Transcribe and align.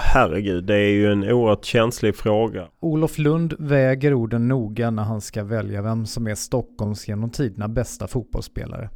Herregud, 0.00 0.64
det 0.64 0.74
är 0.74 0.90
ju 0.90 1.12
en 1.12 1.24
oerhört 1.24 1.64
känslig 1.64 2.16
fråga. 2.16 2.68
Olof 2.80 3.18
Lund 3.18 3.54
väger 3.58 4.14
orden 4.14 4.48
noga 4.48 4.90
när 4.90 5.02
han 5.02 5.20
ska 5.20 5.44
välja 5.44 5.82
vem 5.82 6.06
som 6.06 6.26
är 6.26 6.34
Stockholms 6.34 7.08
genom 7.08 7.30
tiderna 7.30 7.68
bästa 7.68 8.06
fotbollsspelare. 8.06 8.90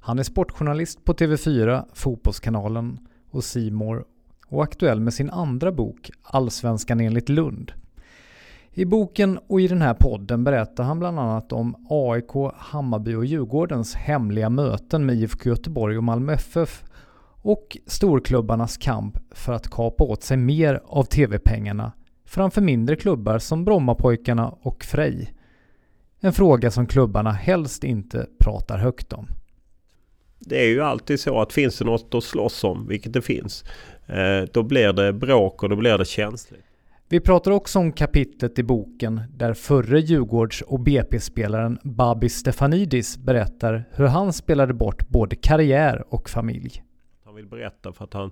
Han 0.00 0.18
är 0.18 0.22
sportjournalist 0.22 1.04
på 1.04 1.12
TV4, 1.12 1.84
Fotbollskanalen 1.94 2.98
och 3.30 3.44
Simor 3.44 4.04
och 4.48 4.62
aktuell 4.62 5.00
med 5.00 5.14
sin 5.14 5.30
andra 5.30 5.72
bok 5.72 6.10
Allsvenskan 6.22 7.00
enligt 7.00 7.28
Lund. 7.28 7.72
I 8.72 8.84
boken 8.84 9.38
och 9.46 9.60
i 9.60 9.68
den 9.68 9.82
här 9.82 9.94
podden 9.94 10.44
berättar 10.44 10.84
han 10.84 10.98
bland 10.98 11.18
annat 11.18 11.52
om 11.52 11.86
AIK, 11.90 12.54
Hammarby 12.56 13.14
och 13.14 13.24
Djurgårdens 13.24 13.94
hemliga 13.94 14.50
möten 14.50 15.06
med 15.06 15.16
IFK 15.16 15.48
Göteborg 15.48 15.96
och 15.96 16.04
Malmö 16.04 16.32
FF 16.32 16.84
och 17.44 17.76
storklubbarnas 17.86 18.76
kamp 18.76 19.18
för 19.30 19.52
att 19.52 19.70
kapa 19.70 20.04
åt 20.04 20.22
sig 20.22 20.36
mer 20.36 20.80
av 20.84 21.04
TV-pengarna 21.04 21.92
framför 22.26 22.60
mindre 22.60 22.96
klubbar 22.96 23.38
som 23.38 23.64
Brommapojkarna 23.64 24.48
och 24.48 24.84
Frej. 24.84 25.34
En 26.20 26.32
fråga 26.32 26.70
som 26.70 26.86
klubbarna 26.86 27.32
helst 27.32 27.84
inte 27.84 28.26
pratar 28.38 28.78
högt 28.78 29.12
om. 29.12 29.26
Det 30.38 30.64
är 30.64 30.68
ju 30.68 30.80
alltid 30.80 31.20
så 31.20 31.40
att 31.40 31.52
finns 31.52 31.78
det 31.78 31.84
något 31.84 32.14
att 32.14 32.24
slåss 32.24 32.64
om, 32.64 32.88
vilket 32.88 33.12
det 33.12 33.22
finns, 33.22 33.64
eh, 34.06 34.48
då 34.52 34.62
blir 34.62 34.92
det 34.92 35.12
bråk 35.12 35.62
och 35.62 35.68
då 35.68 35.76
blir 35.76 35.98
det 35.98 36.04
känsligt. 36.04 36.64
Vi 37.08 37.20
pratar 37.20 37.50
också 37.50 37.78
om 37.78 37.92
kapitlet 37.92 38.58
i 38.58 38.62
boken 38.62 39.20
där 39.30 39.54
förre 39.54 40.00
Djurgårds 40.00 40.62
och 40.62 40.80
BP-spelaren 40.80 41.78
Babis 41.82 42.34
Stefanidis 42.34 43.18
berättar 43.18 43.84
hur 43.90 44.06
han 44.06 44.32
spelade 44.32 44.74
bort 44.74 45.08
både 45.08 45.36
karriär 45.36 46.04
och 46.08 46.30
familj. 46.30 46.82
Han 47.34 47.36
vill 47.36 47.46
berätta 47.46 47.92
för 47.92 48.04
att 48.04 48.14
han, 48.14 48.30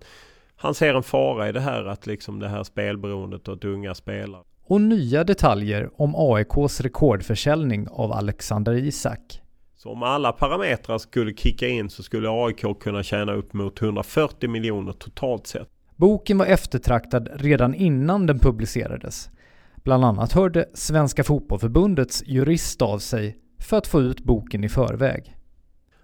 han 0.56 0.74
ser 0.74 0.94
en 0.94 1.02
fara 1.02 1.48
i 1.48 1.52
det 1.52 1.60
här 1.60 1.84
att 1.84 2.06
liksom 2.06 2.38
det 2.38 2.48
här 2.48 2.64
spelberoendet 2.64 3.48
och 3.48 3.54
att 3.54 3.64
unga 3.64 3.94
spelar. 3.94 4.40
Och 4.64 4.80
nya 4.80 5.24
detaljer 5.24 5.90
om 5.96 6.14
AIKs 6.16 6.80
rekordförsäljning 6.80 7.88
av 7.90 8.12
Alexander 8.12 8.74
Isak. 8.74 9.40
Så 9.76 9.90
om 9.90 10.02
alla 10.02 10.32
parametrar 10.32 10.98
skulle 10.98 11.34
kicka 11.34 11.68
in 11.68 11.90
så 11.90 12.02
skulle 12.02 12.28
AIK 12.30 12.80
kunna 12.80 13.02
tjäna 13.02 13.32
upp 13.32 13.52
mot 13.52 13.82
140 13.82 14.50
miljoner 14.50 14.92
totalt 14.92 15.46
sett. 15.46 15.68
Boken 15.96 16.38
var 16.38 16.46
eftertraktad 16.46 17.28
redan 17.34 17.74
innan 17.74 18.26
den 18.26 18.38
publicerades. 18.38 19.30
Bland 19.76 20.04
annat 20.04 20.32
hörde 20.32 20.68
Svenska 20.74 21.24
Fotbollförbundets 21.24 22.22
jurist 22.26 22.82
av 22.82 22.98
sig 22.98 23.36
för 23.58 23.78
att 23.78 23.86
få 23.86 24.00
ut 24.00 24.20
boken 24.20 24.64
i 24.64 24.68
förväg. 24.68 25.36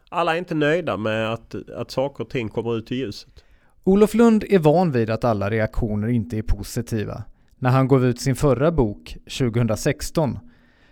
Alla 0.09 0.35
är 0.35 0.39
inte 0.39 0.55
nöjda 0.55 0.97
med 0.97 1.33
att, 1.33 1.55
att 1.71 1.91
saker 1.91 2.25
och 2.25 2.31
ting 2.31 2.49
kommer 2.49 2.77
ut 2.77 2.93
i 2.93 2.97
ljuset. 2.97 3.45
Olof 3.85 4.15
Lund 4.15 4.45
är 4.49 4.59
van 4.59 4.93
vid 4.93 5.11
att 5.11 5.25
alla 5.25 5.51
reaktioner 5.51 6.09
inte 6.09 6.39
är 6.39 6.43
positiva. 6.43 7.23
När 7.59 7.71
han 7.71 7.89
gav 7.89 8.05
ut 8.05 8.21
sin 8.21 8.37
förra 8.37 8.73
bok, 8.73 9.17
2016, 9.39 10.39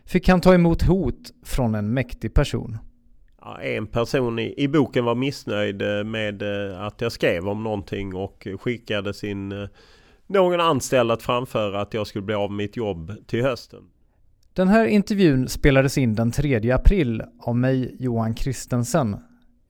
fick 0.05 0.28
han 0.28 0.41
ta 0.41 0.55
emot 0.55 0.83
hot 0.83 1.33
från 1.44 1.75
en 1.75 1.94
mäktig 1.94 2.34
person. 2.34 2.78
Ja, 3.41 3.61
en 3.61 3.87
person 3.87 4.39
i, 4.39 4.55
i, 4.56 4.69
boken 4.69 5.05
var 5.05 5.14
missnöjd 5.14 5.83
eh, 5.83 6.05
med 6.05 6.42
eh, 6.42 6.83
att 6.83 7.00
jag 7.00 7.12
skrev 7.12 7.48
om 7.48 7.62
någonting 7.62 8.14
och 8.14 8.48
skickade 8.61 9.14
sin 9.14 9.53
eh, 9.53 9.69
någon 10.27 10.61
anställd 10.61 11.11
att 11.11 11.22
framföra 11.22 11.81
att 11.81 11.94
jag 11.94 12.06
skulle 12.06 12.25
bli 12.25 12.34
av 12.34 12.50
med 12.50 12.56
mitt 12.56 12.77
jobb 12.77 13.12
till 13.27 13.42
hösten. 13.42 13.83
Den 14.56 14.68
här 14.68 14.86
intervjun 14.86 15.48
spelades 15.48 15.98
in 15.98 16.14
den 16.14 16.30
3 16.30 16.70
april 16.70 17.22
av 17.40 17.56
mig, 17.56 17.96
Johan 17.98 18.34
Kristensen. 18.34 19.16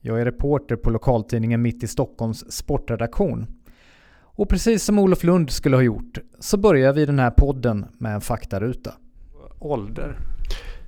Jag 0.01 0.21
är 0.21 0.25
reporter 0.25 0.77
på 0.77 0.91
lokaltidningen 0.91 1.63
Mitt 1.63 1.83
i 1.83 1.87
Stockholms 1.87 2.53
sportredaktion. 2.53 3.47
Och 4.21 4.49
precis 4.49 4.85
som 4.85 4.99
Olof 4.99 5.25
Lund 5.25 5.51
skulle 5.51 5.77
ha 5.77 5.83
gjort 5.83 6.19
så 6.39 6.57
börjar 6.57 6.93
vi 6.93 7.07
den 7.07 7.19
här 7.19 7.31
podden 7.31 7.87
med 7.99 8.15
en 8.15 8.21
faktaruta. 8.21 8.95
Ålder? 9.59 10.19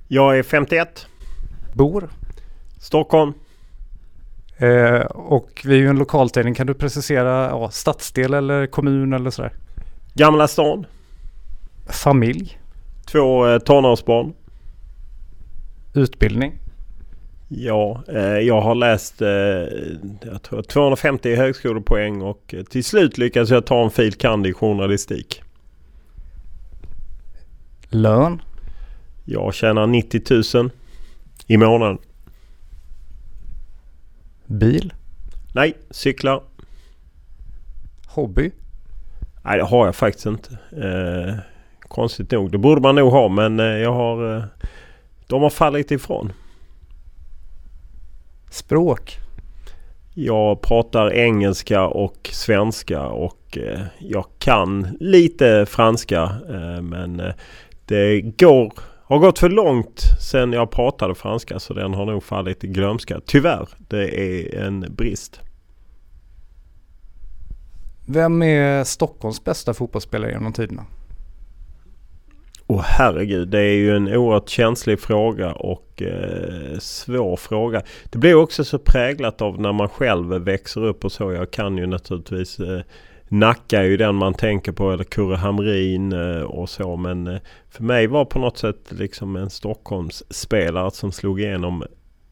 Jag 0.07 0.39
är 0.39 0.43
51. 0.43 1.07
Bor? 1.73 2.09
Stockholm. 2.79 3.33
Eh, 4.57 5.01
och 5.05 5.61
vi 5.65 5.73
är 5.73 5.79
ju 5.79 5.87
en 5.87 5.99
lokaltidning. 5.99 6.53
Kan 6.53 6.67
du 6.67 6.73
precisera 6.73 7.49
ja, 7.49 7.69
stadsdel 7.71 8.33
eller 8.33 8.67
kommun 8.67 9.13
eller 9.13 9.29
sådär? 9.29 9.53
Gamla 10.13 10.47
stan. 10.47 10.85
Familj? 11.89 12.58
Två 13.11 13.47
eh, 13.47 13.59
tonårsbarn. 13.59 14.33
Utbildning? 15.93 16.59
Ja, 17.47 18.03
eh, 18.07 18.21
jag 18.21 18.61
har 18.61 18.75
läst 18.75 19.21
eh, 19.21 19.29
jag 20.21 20.41
tror 20.43 20.61
250 20.61 21.35
högskolepoäng 21.35 22.21
och 22.21 22.55
till 22.69 22.83
slut 22.83 23.17
lyckades 23.17 23.49
jag 23.49 23.65
ta 23.65 23.83
en 23.83 23.89
fil. 23.89 24.13
kand 24.13 24.47
i 24.47 24.53
journalistik. 24.53 25.41
Lön? 27.89 28.41
Jag 29.25 29.53
tjänar 29.53 29.87
90 29.87 30.57
000 30.57 30.69
i 31.47 31.57
månaden. 31.57 31.97
Bil? 34.45 34.93
Nej, 35.53 35.73
cyklar. 35.91 36.43
Hobby? 38.07 38.51
Nej, 39.43 39.57
det 39.57 39.63
har 39.63 39.85
jag 39.85 39.95
faktiskt 39.95 40.25
inte. 40.25 40.57
Konstigt 41.89 42.31
nog. 42.31 42.51
Det 42.51 42.57
borde 42.57 42.81
man 42.81 42.95
nog 42.95 43.11
ha 43.11 43.27
men 43.27 43.59
eh, 43.59 43.65
jag 43.65 43.93
har... 43.93 44.37
Eh, 44.37 44.43
de 45.27 45.41
har 45.41 45.49
fallit 45.49 45.91
ifrån. 45.91 46.33
Språk? 48.49 49.17
Jag 50.13 50.61
pratar 50.61 51.13
engelska 51.13 51.87
och 51.87 52.29
svenska 52.33 53.07
och 53.07 53.57
eh, 53.57 53.81
jag 53.99 54.25
kan 54.39 54.97
lite 54.99 55.65
franska. 55.65 56.35
Men 56.81 57.21
det 57.85 58.21
går 58.21 58.73
har 59.09 59.19
gått 59.19 59.39
för 59.39 59.49
långt 59.49 60.01
sen 60.19 60.53
jag 60.53 60.71
pratade 60.71 61.15
franska 61.15 61.59
så 61.59 61.73
den 61.73 61.93
har 61.93 62.05
nog 62.05 62.23
fallit 62.23 62.63
i 62.63 62.67
glömska. 62.67 63.21
Tyvärr, 63.25 63.69
det 63.77 64.19
är 64.19 64.63
en 64.65 64.95
brist. 64.95 65.41
Vem 68.05 68.43
är 68.43 68.83
Stockholms 68.83 69.43
bästa 69.43 69.73
fotbollsspelare 69.73 70.31
genom 70.31 70.53
tiderna? 70.53 70.85
Åh 72.71 72.77
oh, 72.77 72.81
herregud, 72.81 73.47
det 73.47 73.59
är 73.59 73.73
ju 73.73 73.95
en 73.95 74.07
oerhört 74.07 74.49
känslig 74.49 74.99
fråga 74.99 75.51
och 75.53 76.01
eh, 76.01 76.79
svår 76.79 77.35
fråga. 77.35 77.81
Det 78.11 78.17
blir 78.17 78.35
också 78.35 78.63
så 78.63 78.79
präglat 78.79 79.41
av 79.41 79.61
när 79.61 79.71
man 79.71 79.89
själv 79.89 80.27
växer 80.27 80.85
upp 80.85 81.05
och 81.05 81.11
så. 81.11 81.31
Jag 81.31 81.51
kan 81.51 81.77
ju 81.77 81.87
naturligtvis 81.87 82.59
eh, 82.59 82.81
Nacka 83.27 83.79
är 83.79 83.83
ju 83.83 83.97
den 83.97 84.15
man 84.15 84.33
tänker 84.33 84.71
på 84.71 84.91
eller 84.91 85.03
Kurre 85.03 85.35
Hamrin 85.35 86.13
eh, 86.13 86.41
och 86.41 86.69
så 86.69 86.95
men 86.95 87.27
eh, 87.27 87.39
för 87.69 87.83
mig 87.83 88.07
var 88.07 88.25
på 88.25 88.39
något 88.39 88.57
sätt 88.57 88.91
liksom 88.91 89.35
en 89.35 89.49
Stockholmsspelare 89.49 90.91
som 90.91 91.11
slog 91.11 91.41
igenom 91.41 91.83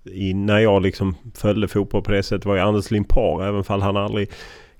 i, 0.04 0.34
när 0.34 0.60
jag 0.60 0.82
liksom 0.82 1.16
följde 1.36 1.68
fotboll 1.68 2.02
på 2.02 2.12
det 2.12 2.24
sättet 2.24 2.46
var 2.46 2.56
ju 2.56 2.62
Anders 2.62 2.92
Limpar 2.92 3.48
även 3.48 3.64
fall 3.64 3.82
han 3.82 3.98
aldrig 3.98 4.30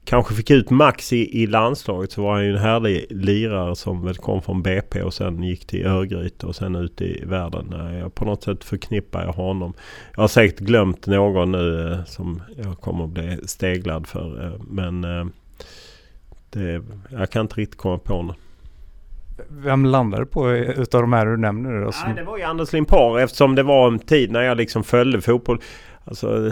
kanske 0.08 0.36
fick 0.36 0.52
ut 0.52 0.70
max 0.70 1.14
i, 1.14 1.44
i 1.44 1.48
landslaget 1.48 2.12
så 2.12 2.22
var 2.22 2.34
han 2.34 2.46
ju 2.46 2.52
en 2.52 2.58
härlig 2.58 3.06
lirare 3.10 3.76
som 3.76 4.06
väl 4.06 4.16
kom 4.16 4.42
från 4.42 4.62
BP 4.62 5.02
och 5.02 5.14
sen 5.14 5.44
gick 5.44 5.68
till 5.68 5.86
Örgryte 5.86 6.46
och 6.46 6.56
sen 6.56 6.76
ut 6.76 7.02
i 7.02 7.24
världen. 7.26 7.96
Jag, 8.00 8.16
på 8.16 8.26
något 8.26 8.44
sätt 8.44 8.64
förknippar 8.64 9.26
jag 9.26 9.34
honom. 9.34 9.74
Jag 10.16 10.24
har 10.24 10.28
säkert 10.28 10.60
glömt 10.60 11.08
någon 11.08 11.52
nu 11.52 11.92
eh, 11.92 12.04
som 12.06 12.42
jag 12.64 12.80
kommer 12.80 13.04
att 13.04 13.10
bli 13.10 13.38
steglad 13.46 14.08
för 14.08 14.60
men 14.68 15.02
det, 16.50 16.82
jag 17.10 17.30
kan 17.30 17.42
inte 17.42 17.56
riktigt 17.56 17.80
komma 17.80 17.98
på 17.98 18.14
någon. 18.14 18.36
Vem 19.50 19.86
landade 19.86 20.26
på 20.26 20.52
utav 20.52 21.02
de 21.02 21.14
här 21.14 21.26
du 21.26 21.38
nämner? 21.38 21.92
Som... 21.92 22.08
Nej, 22.08 22.16
det 22.16 22.24
var 22.24 22.38
ju 22.38 22.44
Anders 22.44 22.74
Limpar 22.74 23.20
eftersom 23.20 23.56
det 23.56 23.64
var 23.64 23.88
en 23.88 24.00
tid 24.00 24.32
när 24.32 24.42
jag 24.42 24.58
liksom 24.58 24.84
följde 24.84 25.22
fotboll. 25.22 25.62
Alltså, 26.06 26.52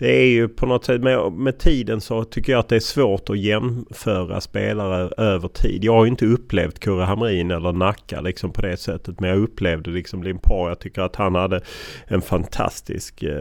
det 0.00 0.16
är 0.16 0.26
ju 0.26 0.48
på 0.48 0.66
något 0.66 0.84
sätt 0.84 1.02
med, 1.02 1.32
med 1.32 1.58
tiden 1.58 2.00
så 2.00 2.24
tycker 2.24 2.52
jag 2.52 2.58
att 2.58 2.68
det 2.68 2.76
är 2.76 2.80
svårt 2.80 3.30
att 3.30 3.38
jämföra 3.38 4.40
spelare 4.40 5.10
över 5.16 5.48
tid. 5.48 5.84
Jag 5.84 5.92
har 5.92 6.04
ju 6.04 6.10
inte 6.10 6.26
upplevt 6.26 6.78
Kurre 6.78 7.04
Hamrin 7.04 7.50
eller 7.50 7.72
Nacka 7.72 8.20
liksom 8.20 8.52
på 8.52 8.62
det 8.62 8.76
sättet. 8.76 9.20
Men 9.20 9.30
jag 9.30 9.38
upplevde 9.38 9.90
liksom 9.90 10.22
Limpar. 10.22 10.68
Jag 10.68 10.78
tycker 10.78 11.02
att 11.02 11.16
han 11.16 11.34
hade 11.34 11.60
en 12.06 12.22
fantastisk... 12.22 13.22
Eh, 13.22 13.32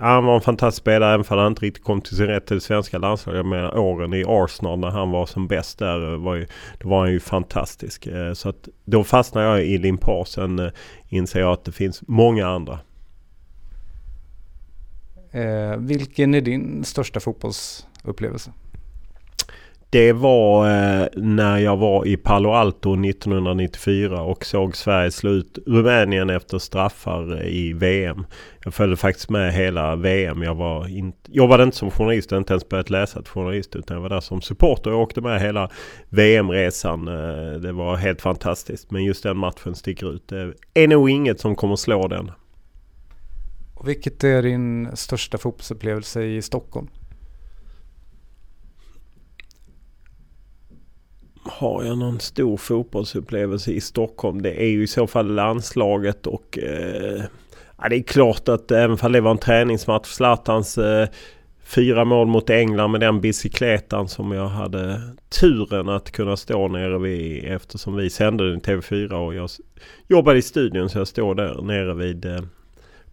han 0.00 0.24
var 0.24 0.34
en 0.34 0.40
fantastisk 0.40 0.82
spelare 0.82 1.14
även 1.14 1.26
om 1.28 1.38
han 1.38 1.46
inte 1.46 1.64
riktigt 1.64 1.84
kom 1.84 2.00
till 2.00 2.16
sin 2.16 2.26
rätt 2.26 2.46
till 2.46 2.56
det 2.56 2.60
svenska 2.60 2.98
landslaget. 2.98 3.38
Jag 3.38 3.46
menar 3.46 3.78
åren 3.78 4.14
i 4.14 4.24
Arsenal 4.26 4.78
när 4.78 4.90
han 4.90 5.10
var 5.10 5.26
som 5.26 5.48
bäst 5.48 5.78
där 5.78 6.12
eh, 6.12 6.18
var 6.18 6.34
ju, 6.34 6.46
då 6.78 6.88
var 6.88 7.00
han 7.00 7.12
ju 7.12 7.20
fantastisk. 7.20 8.06
Eh, 8.06 8.32
så 8.32 8.48
att 8.48 8.68
då 8.84 9.04
fastnade 9.04 9.46
jag 9.46 9.64
i 9.64 9.78
Limpar. 9.78 10.24
Sen 10.24 10.58
eh, 10.58 10.70
inser 11.08 11.40
jag 11.40 11.52
att 11.52 11.64
det 11.64 11.72
finns 11.72 12.02
många 12.06 12.48
andra. 12.48 12.78
Eh, 15.32 15.76
vilken 15.76 16.34
är 16.34 16.40
din 16.40 16.84
största 16.84 17.20
fotbollsupplevelse? 17.20 18.52
Det 19.90 20.12
var 20.12 20.66
eh, 20.66 21.06
när 21.16 21.58
jag 21.58 21.76
var 21.76 22.06
i 22.06 22.16
Palo 22.16 22.50
Alto 22.50 23.04
1994 23.04 24.22
och 24.22 24.44
såg 24.44 24.76
Sverige 24.76 25.10
slå 25.10 25.30
ut 25.30 25.58
Rumänien 25.66 26.30
efter 26.30 26.58
straffar 26.58 27.46
i 27.46 27.72
VM. 27.72 28.26
Jag 28.64 28.74
följde 28.74 28.96
faktiskt 28.96 29.30
med 29.30 29.52
hela 29.52 29.96
VM. 29.96 30.42
Jag 30.42 30.54
var 30.54 30.88
in, 30.88 31.12
jobbade 31.28 31.62
inte 31.62 31.76
som 31.76 31.90
journalist, 31.90 32.30
jag 32.30 32.40
inte 32.40 32.52
ens 32.52 32.68
börjat 32.68 32.90
läsa 32.90 33.22
till 33.22 33.32
journalist 33.32 33.76
utan 33.76 33.94
jag 33.94 34.02
var 34.02 34.08
där 34.08 34.20
som 34.20 34.42
supporter. 34.42 34.90
Jag 34.90 35.00
åkte 35.00 35.20
med 35.20 35.40
hela 35.40 35.70
VM-resan. 36.08 37.08
Eh, 37.08 37.60
det 37.60 37.72
var 37.72 37.96
helt 37.96 38.20
fantastiskt. 38.22 38.90
Men 38.90 39.04
just 39.04 39.22
den 39.22 39.36
matchen 39.36 39.74
sticker 39.74 40.14
ut. 40.14 40.28
Det 40.28 40.54
är 40.74 40.88
nog 40.88 41.10
inget 41.10 41.40
som 41.40 41.56
kommer 41.56 41.76
slå 41.76 42.08
den. 42.08 42.30
Och 43.78 43.88
vilket 43.88 44.24
är 44.24 44.42
din 44.42 44.96
största 44.96 45.38
fotbollsupplevelse 45.38 46.22
i 46.22 46.42
Stockholm? 46.42 46.88
Har 51.42 51.84
jag 51.84 51.98
någon 51.98 52.20
stor 52.20 52.56
fotbollsupplevelse 52.56 53.72
i 53.72 53.80
Stockholm? 53.80 54.42
Det 54.42 54.62
är 54.62 54.68
ju 54.68 54.82
i 54.82 54.86
så 54.86 55.06
fall 55.06 55.34
landslaget 55.34 56.26
och 56.26 56.58
eh, 56.58 57.22
ja, 57.78 57.88
det 57.88 57.96
är 57.96 58.02
klart 58.02 58.48
att 58.48 58.70
även 58.70 58.98
om 59.02 59.12
det 59.12 59.20
var 59.20 59.30
en 59.30 59.38
träningsmatch. 59.38 60.06
Zlatans 60.06 60.78
eh, 60.78 61.08
fyra 61.64 62.04
mål 62.04 62.26
mot 62.26 62.50
England 62.50 62.90
med 62.90 63.00
den 63.00 63.20
bicykletan 63.20 64.08
som 64.08 64.32
jag 64.32 64.48
hade 64.48 65.00
turen 65.40 65.88
att 65.88 66.10
kunna 66.10 66.36
stå 66.36 66.68
nere 66.68 66.98
vid 66.98 67.44
eftersom 67.44 67.96
vi 67.96 68.10
sände 68.10 68.50
den 68.50 68.58
i 68.58 68.62
TV4 68.62 69.12
och 69.12 69.34
jag 69.34 69.50
jobbade 70.08 70.38
i 70.38 70.42
studion 70.42 70.88
så 70.88 70.98
jag 70.98 71.08
står 71.08 71.34
där 71.34 71.62
nere 71.62 71.94
vid 71.94 72.24
eh, 72.24 72.40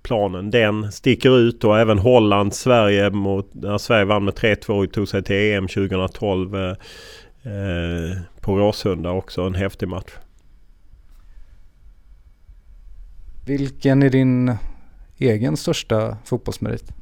planen. 0.06 0.52
Den 0.52 0.92
sticker 0.92 1.38
ut 1.38 1.64
och 1.64 1.80
även 1.80 2.00
Holland, 2.00 2.54
Sverige 2.54 3.10
mot, 3.10 3.54
när 3.54 3.78
Sverige 3.78 4.06
vann 4.06 4.26
med 4.26 4.34
3-2 4.34 4.84
och 4.84 4.92
tog 4.92 5.08
sig 5.08 5.24
till 5.24 5.36
EM 5.36 5.68
2012 5.68 6.56
eh, 6.56 6.70
eh, 7.44 8.18
på 8.42 8.60
Råsunda 8.60 9.12
också. 9.12 9.42
En 9.42 9.56
häftig 9.56 9.88
match. 9.88 10.12
Vilken 13.46 14.04
är 14.04 14.10
din 14.10 14.58
egen 15.18 15.58
största 15.58 16.18
fotbollsmerit? 16.26 16.94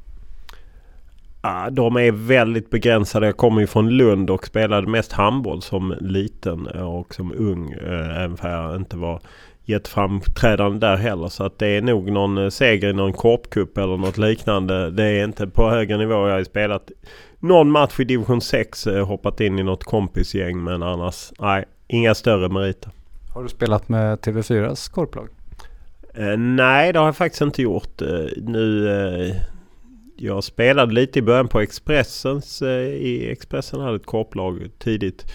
Ah, 1.40 1.70
de 1.70 1.96
är 1.96 2.12
väldigt 2.12 2.70
begränsade. 2.70 3.26
Jag 3.26 3.36
kommer 3.36 3.60
ju 3.60 3.66
från 3.66 3.90
Lund 3.90 4.30
och 4.30 4.46
spelade 4.46 4.86
mest 4.86 5.12
handboll 5.12 5.62
som 5.62 5.94
liten 6.00 6.66
och 6.66 7.14
som 7.14 7.32
ung. 7.32 7.72
Eh, 7.72 8.22
även 8.22 8.36
för 8.36 8.48
jag 8.48 8.76
inte 8.76 8.96
var 8.96 9.20
jätteframträdande 9.64 10.86
där 10.86 10.96
heller. 10.96 11.28
Så 11.28 11.44
att 11.44 11.58
det 11.58 11.66
är 11.66 11.82
nog 11.82 12.10
någon 12.10 12.38
eh, 12.38 12.48
seger 12.48 12.88
i 12.88 12.92
någon 12.92 13.12
korpcup 13.12 13.78
eller 13.78 13.96
något 13.96 14.18
liknande. 14.18 14.90
Det 14.90 15.04
är 15.04 15.24
inte 15.24 15.46
på 15.46 15.70
högre 15.70 15.96
nivå. 15.96 16.28
Jag 16.28 16.34
har 16.34 16.44
spelat 16.44 16.90
någon 17.40 17.70
match 17.70 18.00
i 18.00 18.04
division 18.04 18.40
6. 18.40 18.86
Eh, 18.86 19.06
hoppat 19.06 19.40
in 19.40 19.58
i 19.58 19.62
något 19.62 19.84
kompisgäng 19.84 20.64
men 20.64 20.82
annars 20.82 21.32
nej, 21.38 21.64
inga 21.88 22.14
större 22.14 22.48
meriter. 22.48 22.90
Har 23.34 23.42
du 23.42 23.48
spelat 23.48 23.88
med 23.88 24.18
TV4s 24.18 24.92
korplag? 24.92 25.28
Eh, 26.14 26.36
nej, 26.36 26.92
det 26.92 26.98
har 26.98 27.06
jag 27.06 27.16
faktiskt 27.16 27.42
inte 27.42 27.62
gjort. 27.62 28.02
Eh, 28.02 28.26
nu, 28.36 28.88
eh, 28.88 29.36
jag 30.16 30.44
spelade 30.44 30.92
lite 30.92 31.18
i 31.18 31.22
början 31.22 31.48
på 31.48 31.60
Expressens. 31.60 32.62
Eh, 32.62 32.88
i 32.88 33.30
Expressen 33.30 33.80
hade 33.80 33.96
ett 33.96 34.06
korplag 34.06 34.70
tidigt. 34.78 35.32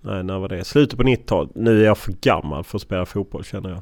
Nej, 0.00 0.24
när 0.24 0.38
var 0.38 0.48
det? 0.48 0.64
Slutet 0.64 0.98
på 0.98 1.04
90-talet. 1.04 1.50
Nu 1.54 1.80
är 1.80 1.84
jag 1.84 1.98
för 1.98 2.12
gammal 2.12 2.64
för 2.64 2.78
att 2.78 2.82
spela 2.82 3.06
fotboll 3.06 3.44
känner 3.44 3.70
jag. 3.70 3.80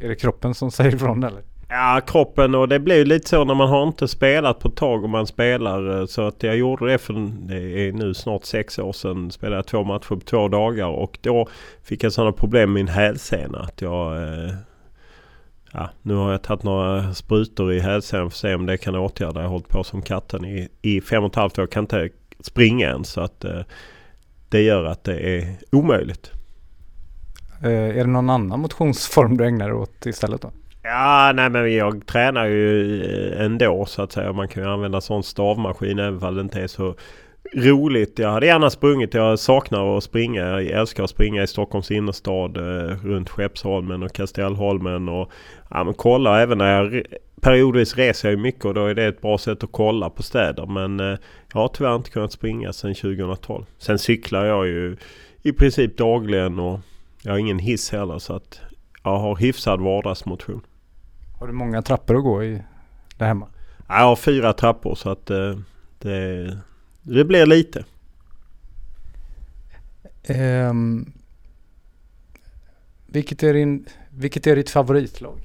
Är 0.00 0.08
det 0.08 0.14
kroppen 0.14 0.54
som 0.54 0.70
säger 0.70 0.94
ifrån 0.94 1.24
eller? 1.24 1.42
Ja, 1.68 2.00
kroppen 2.06 2.54
och 2.54 2.68
det 2.68 2.78
blir 2.78 3.04
lite 3.04 3.28
så 3.28 3.44
när 3.44 3.54
man 3.54 3.68
har 3.68 3.82
inte 3.82 4.08
spelat 4.08 4.58
på 4.58 4.68
ett 4.68 4.76
tag 4.76 5.04
och 5.04 5.10
man 5.10 5.26
spelar. 5.26 6.00
Eh, 6.00 6.06
så 6.06 6.22
att 6.26 6.42
jag 6.42 6.56
gjorde 6.56 6.86
det 6.86 6.98
för 6.98 7.30
det 7.48 7.88
är 7.88 7.92
nu 7.92 8.14
snart 8.14 8.44
sex 8.44 8.78
år 8.78 8.92
sedan. 8.92 9.30
Spelade 9.30 9.56
jag 9.56 9.66
två 9.66 9.84
matcher 9.84 10.08
på 10.08 10.20
två 10.20 10.48
dagar 10.48 10.86
och 10.86 11.18
då 11.20 11.48
fick 11.82 12.04
jag 12.04 12.12
sådana 12.12 12.32
problem 12.32 12.72
med 12.72 12.84
min 12.84 12.94
hälsena. 12.94 13.58
Att 13.58 13.82
jag... 13.82 14.16
Eh, 14.22 14.54
ja, 15.72 15.90
nu 16.02 16.14
har 16.14 16.30
jag 16.30 16.42
tagit 16.42 16.62
några 16.62 17.14
sprutor 17.14 17.72
i 17.72 17.80
hälsenan 17.80 18.30
för 18.30 18.34
att 18.34 18.40
se 18.40 18.54
om 18.54 18.66
det 18.66 18.76
kan 18.76 18.94
åtgärda. 18.94 19.40
Jag 19.40 19.46
har 19.46 19.52
hållit 19.52 19.68
på 19.68 19.84
som 19.84 20.02
katten 20.02 20.44
i, 20.44 20.68
i 20.82 21.00
fem 21.00 21.24
och 21.24 21.30
ett 21.30 21.36
halvt 21.36 21.58
år. 21.58 21.62
Jag 21.62 21.70
kan 21.70 21.84
inte 21.84 22.08
springa 22.40 22.90
än 22.90 23.04
så 23.04 23.20
att 23.20 23.44
eh, 23.44 23.60
det 24.48 24.62
gör 24.62 24.84
att 24.84 25.04
det 25.04 25.36
är 25.36 25.56
omöjligt. 25.72 26.30
är 27.62 27.94
det 27.94 28.06
någon 28.06 28.30
annan 28.30 28.60
motionsform 28.60 29.36
du 29.36 29.46
ägnar 29.46 29.68
dig 29.68 29.74
åt 29.74 30.06
istället 30.06 30.42
då? 30.42 30.50
Ja, 30.86 31.32
nej 31.34 31.50
men 31.50 31.74
jag 31.74 32.06
tränar 32.06 32.46
ju 32.46 33.02
eh, 33.02 33.44
ändå 33.44 33.86
så 33.86 34.02
att 34.02 34.12
säga. 34.12 34.32
Man 34.32 34.48
kan 34.48 34.62
ju 34.62 34.68
använda 34.68 35.00
sån 35.00 35.22
stavmaskin 35.22 35.98
även 35.98 36.22
om 36.22 36.34
det 36.34 36.40
inte 36.40 36.60
är 36.60 36.66
så 36.66 36.94
roligt. 37.54 38.18
Jag 38.18 38.30
hade 38.30 38.46
gärna 38.46 38.70
sprungit. 38.70 39.14
Jag 39.14 39.38
saknar 39.38 39.96
att 39.96 40.04
springa. 40.04 40.42
Jag 40.42 40.66
älskar 40.66 41.04
att 41.04 41.10
springa 41.10 41.42
i 41.42 41.46
Stockholms 41.46 41.90
innerstad 41.90 42.56
eh, 42.56 42.96
runt 43.04 43.30
Skeppsholmen 43.30 44.02
och 44.02 44.12
Kastellholmen. 44.12 45.08
Och 45.08 45.30
ja, 45.70 45.84
men 45.84 45.94
kolla 45.94 46.42
även 46.42 46.58
när 46.58 46.82
jag 46.82 47.02
periodvis 47.44 47.96
reser 47.96 48.30
jag 48.30 48.38
mycket 48.38 48.64
och 48.64 48.74
då 48.74 48.86
är 48.86 48.94
det 48.94 49.04
ett 49.04 49.20
bra 49.20 49.38
sätt 49.38 49.64
att 49.64 49.72
kolla 49.72 50.10
på 50.10 50.22
städer. 50.22 50.66
Men 50.66 51.00
eh, 51.00 51.18
jag 51.52 51.60
har 51.60 51.68
tyvärr 51.68 51.96
inte 51.96 52.10
kunnat 52.10 52.32
springa 52.32 52.72
sedan 52.72 52.94
2012. 52.94 53.64
Sen 53.78 53.98
cyklar 53.98 54.44
jag 54.44 54.66
ju 54.66 54.96
i 55.42 55.52
princip 55.52 55.98
dagligen 55.98 56.58
och 56.58 56.80
jag 57.22 57.32
har 57.32 57.38
ingen 57.38 57.58
hiss 57.58 57.92
heller 57.92 58.18
så 58.18 58.36
att 58.36 58.60
jag 59.02 59.18
har 59.18 59.36
hyfsad 59.36 59.80
vardagsmotion. 59.80 60.60
Har 61.38 61.46
du 61.46 61.52
många 61.52 61.82
trappor 61.82 62.16
att 62.16 62.22
gå 62.22 62.44
i 62.44 62.62
där 63.18 63.26
hemma? 63.26 63.48
Jag 63.88 63.94
har 63.94 64.16
fyra 64.16 64.52
trappor 64.52 64.94
så 64.94 65.10
att 65.10 65.30
eh, 65.30 65.58
det, 65.98 66.58
det 67.02 67.24
blir 67.24 67.46
lite. 67.46 67.84
Um, 70.68 71.12
vilket, 73.06 73.42
är 73.42 73.54
din, 73.54 73.86
vilket 74.10 74.46
är 74.46 74.56
ditt 74.56 74.70
favoritlag? 74.70 75.43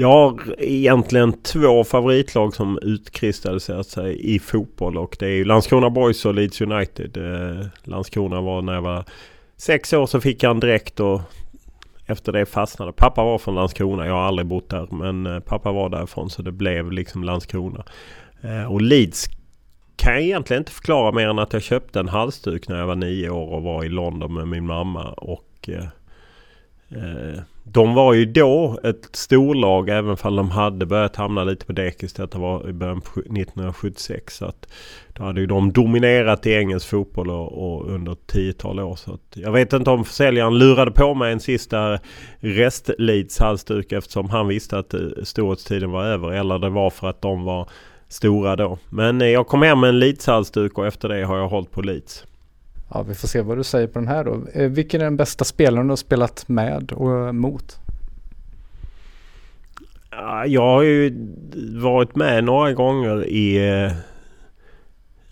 Jag 0.00 0.08
har 0.08 0.54
egentligen 0.58 1.32
två 1.32 1.84
favoritlag 1.84 2.54
som 2.54 2.78
utkristalliserat 2.82 3.86
sig 3.86 4.34
i 4.34 4.38
fotboll 4.38 4.96
och 4.96 5.16
det 5.18 5.26
är 5.26 5.44
Landskrona 5.44 5.90
Boys 5.90 6.24
och 6.24 6.34
Leeds 6.34 6.60
United. 6.60 7.16
Eh, 7.16 7.66
Landskrona 7.84 8.40
var 8.40 8.62
när 8.62 8.74
jag 8.74 8.82
var 8.82 9.04
sex 9.56 9.92
år 9.92 10.06
så 10.06 10.20
fick 10.20 10.42
jag 10.42 10.50
en 10.50 10.60
dräkt 10.60 11.00
och 11.00 11.20
efter 12.06 12.32
det 12.32 12.46
fastnade. 12.46 12.92
Pappa 12.92 13.24
var 13.24 13.38
från 13.38 13.54
Landskrona. 13.54 14.06
Jag 14.06 14.14
har 14.14 14.22
aldrig 14.22 14.46
bott 14.46 14.68
där. 14.68 14.88
Men 14.90 15.26
eh, 15.26 15.40
pappa 15.40 15.72
var 15.72 15.88
därifrån 15.88 16.30
så 16.30 16.42
det 16.42 16.52
blev 16.52 16.92
liksom 16.92 17.24
Landskrona. 17.24 17.84
Eh, 18.42 18.72
och 18.72 18.82
Leeds 18.82 19.26
kan 19.96 20.12
jag 20.12 20.22
egentligen 20.22 20.60
inte 20.60 20.72
förklara 20.72 21.12
mer 21.12 21.28
än 21.28 21.38
att 21.38 21.52
jag 21.52 21.62
köpte 21.62 22.00
en 22.00 22.08
halsduk 22.08 22.68
när 22.68 22.78
jag 22.78 22.86
var 22.86 22.96
nio 22.96 23.30
år 23.30 23.54
och 23.54 23.62
var 23.62 23.84
i 23.84 23.88
London 23.88 24.34
med 24.34 24.48
min 24.48 24.66
mamma. 24.66 25.12
Och 25.12 25.68
eh, 25.68 25.86
eh 26.88 27.40
de 27.72 27.94
var 27.94 28.14
ju 28.14 28.24
då 28.24 28.78
ett 28.84 29.08
storlag 29.12 29.88
även 29.88 30.16
om 30.22 30.36
de 30.36 30.50
hade 30.50 30.86
börjat 30.86 31.16
hamna 31.16 31.44
lite 31.44 31.66
på 31.66 31.72
dekis. 31.72 32.12
Detta 32.12 32.38
var 32.38 32.68
i 32.68 32.72
början 32.72 33.00
på 33.00 33.20
1976. 33.20 34.36
Så 34.36 34.44
att 34.44 34.68
då 35.12 35.22
hade 35.22 35.40
ju 35.40 35.46
de 35.46 35.72
dominerat 35.72 36.46
i 36.46 36.52
engelsk 36.52 36.88
fotboll 36.88 37.30
och, 37.30 37.52
och 37.52 37.90
under 37.90 38.12
ett 38.12 38.26
tiotal 38.26 38.80
år. 38.80 38.96
Så 38.96 39.14
att 39.14 39.36
jag 39.36 39.52
vet 39.52 39.72
inte 39.72 39.90
om 39.90 40.04
försäljaren 40.04 40.58
lurade 40.58 40.90
på 40.90 41.14
mig 41.14 41.32
en 41.32 41.40
sista 41.40 41.98
rest 42.38 42.90
Leeds 42.98 43.38
halsduk 43.38 43.92
eftersom 43.92 44.30
han 44.30 44.48
visste 44.48 44.78
att 44.78 44.94
eh, 44.94 45.00
storhetstiden 45.22 45.90
var 45.90 46.04
över. 46.04 46.32
Eller 46.32 46.58
det 46.58 46.70
var 46.70 46.90
för 46.90 47.08
att 47.08 47.22
de 47.22 47.44
var 47.44 47.68
stora 48.08 48.56
då. 48.56 48.78
Men 48.90 49.22
eh, 49.22 49.28
jag 49.28 49.46
kom 49.46 49.62
hem 49.62 49.80
med 49.80 49.88
en 49.88 49.98
Leeds 49.98 50.26
halsduk 50.26 50.78
och 50.78 50.86
efter 50.86 51.08
det 51.08 51.24
har 51.24 51.38
jag 51.38 51.48
hållit 51.48 51.70
på 51.70 51.82
Leeds. 51.82 52.24
Ja, 52.90 53.02
vi 53.02 53.14
får 53.14 53.28
se 53.28 53.40
vad 53.40 53.56
du 53.56 53.64
säger 53.64 53.86
på 53.86 53.98
den 53.98 54.08
här 54.08 54.24
då. 54.24 54.42
Eh, 54.52 54.70
vilken 54.70 55.00
är 55.00 55.04
den 55.04 55.16
bästa 55.16 55.44
spelaren 55.44 55.86
du 55.86 55.90
har 55.90 55.96
spelat 55.96 56.48
med 56.48 56.92
och 56.92 57.26
eh, 57.26 57.32
mot? 57.32 57.80
Jag 60.46 60.62
har 60.62 60.82
ju 60.82 61.14
varit 61.82 62.16
med 62.16 62.44
några 62.44 62.72
gånger 62.72 63.26
i 63.26 63.68
eh, 63.68 63.92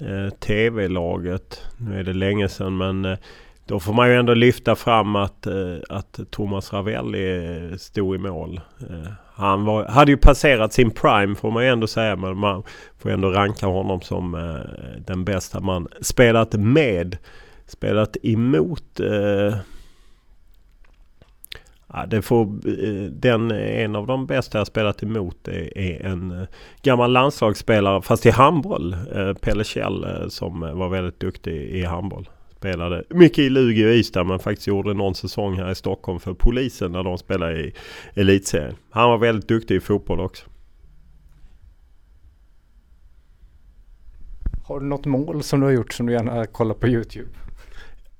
eh 0.09 0.31
TV-laget. 0.31 1.63
Nu 1.77 2.01
är 2.01 2.05
det 2.05 2.13
länge 2.13 2.49
sedan 2.49 2.77
men 2.77 3.05
eh, 3.05 3.19
då 3.67 3.81
får 3.81 3.93
man 3.93 4.09
ju 4.09 4.15
ändå 4.15 4.35
lyfta 4.35 4.77
fram 4.77 5.17
att, 5.17 5.47
eh, 5.47 5.77
att 5.89 6.21
Thomas 6.31 6.73
Ravelli 6.73 7.79
stod 7.79 8.15
i 8.15 8.19
mål. 8.19 8.61
Eh, 8.81 9.13
han 9.35 9.65
var, 9.65 9.85
hade 9.85 10.11
ju 10.11 10.17
passerat 10.17 10.73
sin 10.73 10.91
prime 10.91 11.35
får 11.35 11.51
man 11.51 11.65
ju 11.65 11.71
ändå 11.71 11.87
säga. 11.87 12.17
Men 12.17 12.37
man 12.37 12.63
får 12.99 13.11
ändå 13.11 13.31
ranka 13.31 13.67
honom 13.67 14.01
som 14.01 14.57
den 15.07 15.25
bästa 15.25 15.61
man 15.61 15.89
spelat 16.01 16.53
med 16.53 17.17
spelat 17.67 18.17
emot. 18.23 19.01
Eh, 19.01 19.57
ja, 21.93 22.07
det 22.07 22.23
får, 22.23 22.43
eh, 22.69 23.11
den, 23.11 23.51
en 23.51 23.97
av 23.97 24.07
de 24.07 24.27
bästa 24.27 24.59
jag 24.59 24.67
spelat 24.67 25.03
emot 25.03 25.49
är, 25.49 25.79
är 25.79 26.07
en 26.07 26.31
eh, 26.31 26.47
gammal 26.83 27.13
landslagsspelare 27.13 28.03
fast 28.03 28.27
i 28.27 28.31
handboll. 28.31 28.93
Eh, 29.15 29.35
Pelle 29.35 29.65
Kjell 29.65 30.05
eh, 30.05 30.29
som 30.29 30.61
var 30.61 30.89
väldigt 30.89 31.21
duktig 31.21 31.57
i 31.57 31.85
handboll. 31.85 32.29
Spelade 32.57 33.05
mycket 33.11 33.39
i 33.39 33.51
Lugi 33.51 33.87
och 33.87 33.91
Ystad 33.91 34.25
men 34.25 34.39
faktiskt 34.39 34.67
gjorde 34.67 34.95
någon 34.95 35.15
säsong 35.15 35.57
här 35.57 35.71
i 35.71 35.75
Stockholm 35.75 36.21
för 36.21 36.35
polisen 36.35 36.93
när 36.93 37.03
de 37.03 37.19
spelade 37.19 37.61
i 37.61 37.73
elitserien. 38.15 38.75
Han 38.91 39.11
var 39.11 39.19
väldigt 39.19 39.49
duktig 39.49 39.77
i 39.77 39.81
fotboll 39.81 40.21
också. 40.21 40.47
Har 44.65 44.81
du 44.81 44.87
något 44.87 45.07
mål 45.07 45.43
som 45.43 45.61
du 45.61 45.67
har 45.67 45.73
gjort 45.73 45.93
som 45.93 46.07
du 46.07 46.13
gärna 46.13 46.47
kollar 46.47 46.75
på 46.75 46.89
YouTube? 46.89 47.29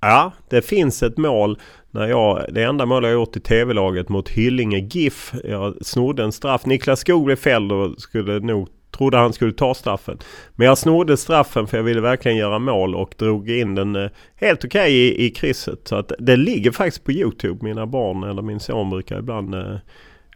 Ja, 0.09 0.33
det 0.49 0.63
finns 0.63 1.03
ett 1.03 1.17
mål. 1.17 1.59
När 1.91 2.07
jag, 2.07 2.45
det 2.49 2.63
enda 2.63 2.87
mål 2.87 3.05
jag 3.05 3.13
gjort 3.13 3.37
i 3.37 3.41
tv-laget 3.41 4.09
mot 4.09 4.29
Hyllinge 4.29 4.79
GIF. 4.79 5.35
Jag 5.45 5.87
snodde 5.87 6.25
en 6.25 6.33
straff. 6.33 6.67
Niklas 6.67 7.01
Skog 7.01 7.25
blev 7.25 7.37
fälld 7.37 7.73
och 7.73 8.01
skulle 8.01 8.41
nog 8.41 8.69
trodde 8.97 9.17
han 9.17 9.33
skulle 9.33 9.53
ta 9.53 9.75
straffen. 9.75 10.19
Men 10.55 10.67
jag 10.67 10.79
snodde 10.79 11.17
straffen 11.17 11.67
för 11.67 11.77
jag 11.77 11.85
ville 11.85 12.01
verkligen 12.01 12.37
göra 12.37 12.59
mål 12.59 12.95
och 12.95 13.15
drog 13.19 13.51
in 13.51 13.75
den 13.75 13.97
eh, 13.97 14.11
helt 14.37 14.65
okej 14.65 14.81
okay 14.81 14.93
i, 14.93 15.27
i 15.27 15.31
krysset. 15.31 15.89
Så 15.89 15.97
att 15.97 16.13
det 16.19 16.37
ligger 16.37 16.71
faktiskt 16.71 17.05
på 17.05 17.13
Youtube. 17.13 17.65
Mina 17.65 17.87
barn 17.87 18.23
eller 18.23 18.43
min 18.43 18.61
son 18.61 18.91
brukar 18.91 19.19
ibland 19.19 19.55
eh, 19.55 19.75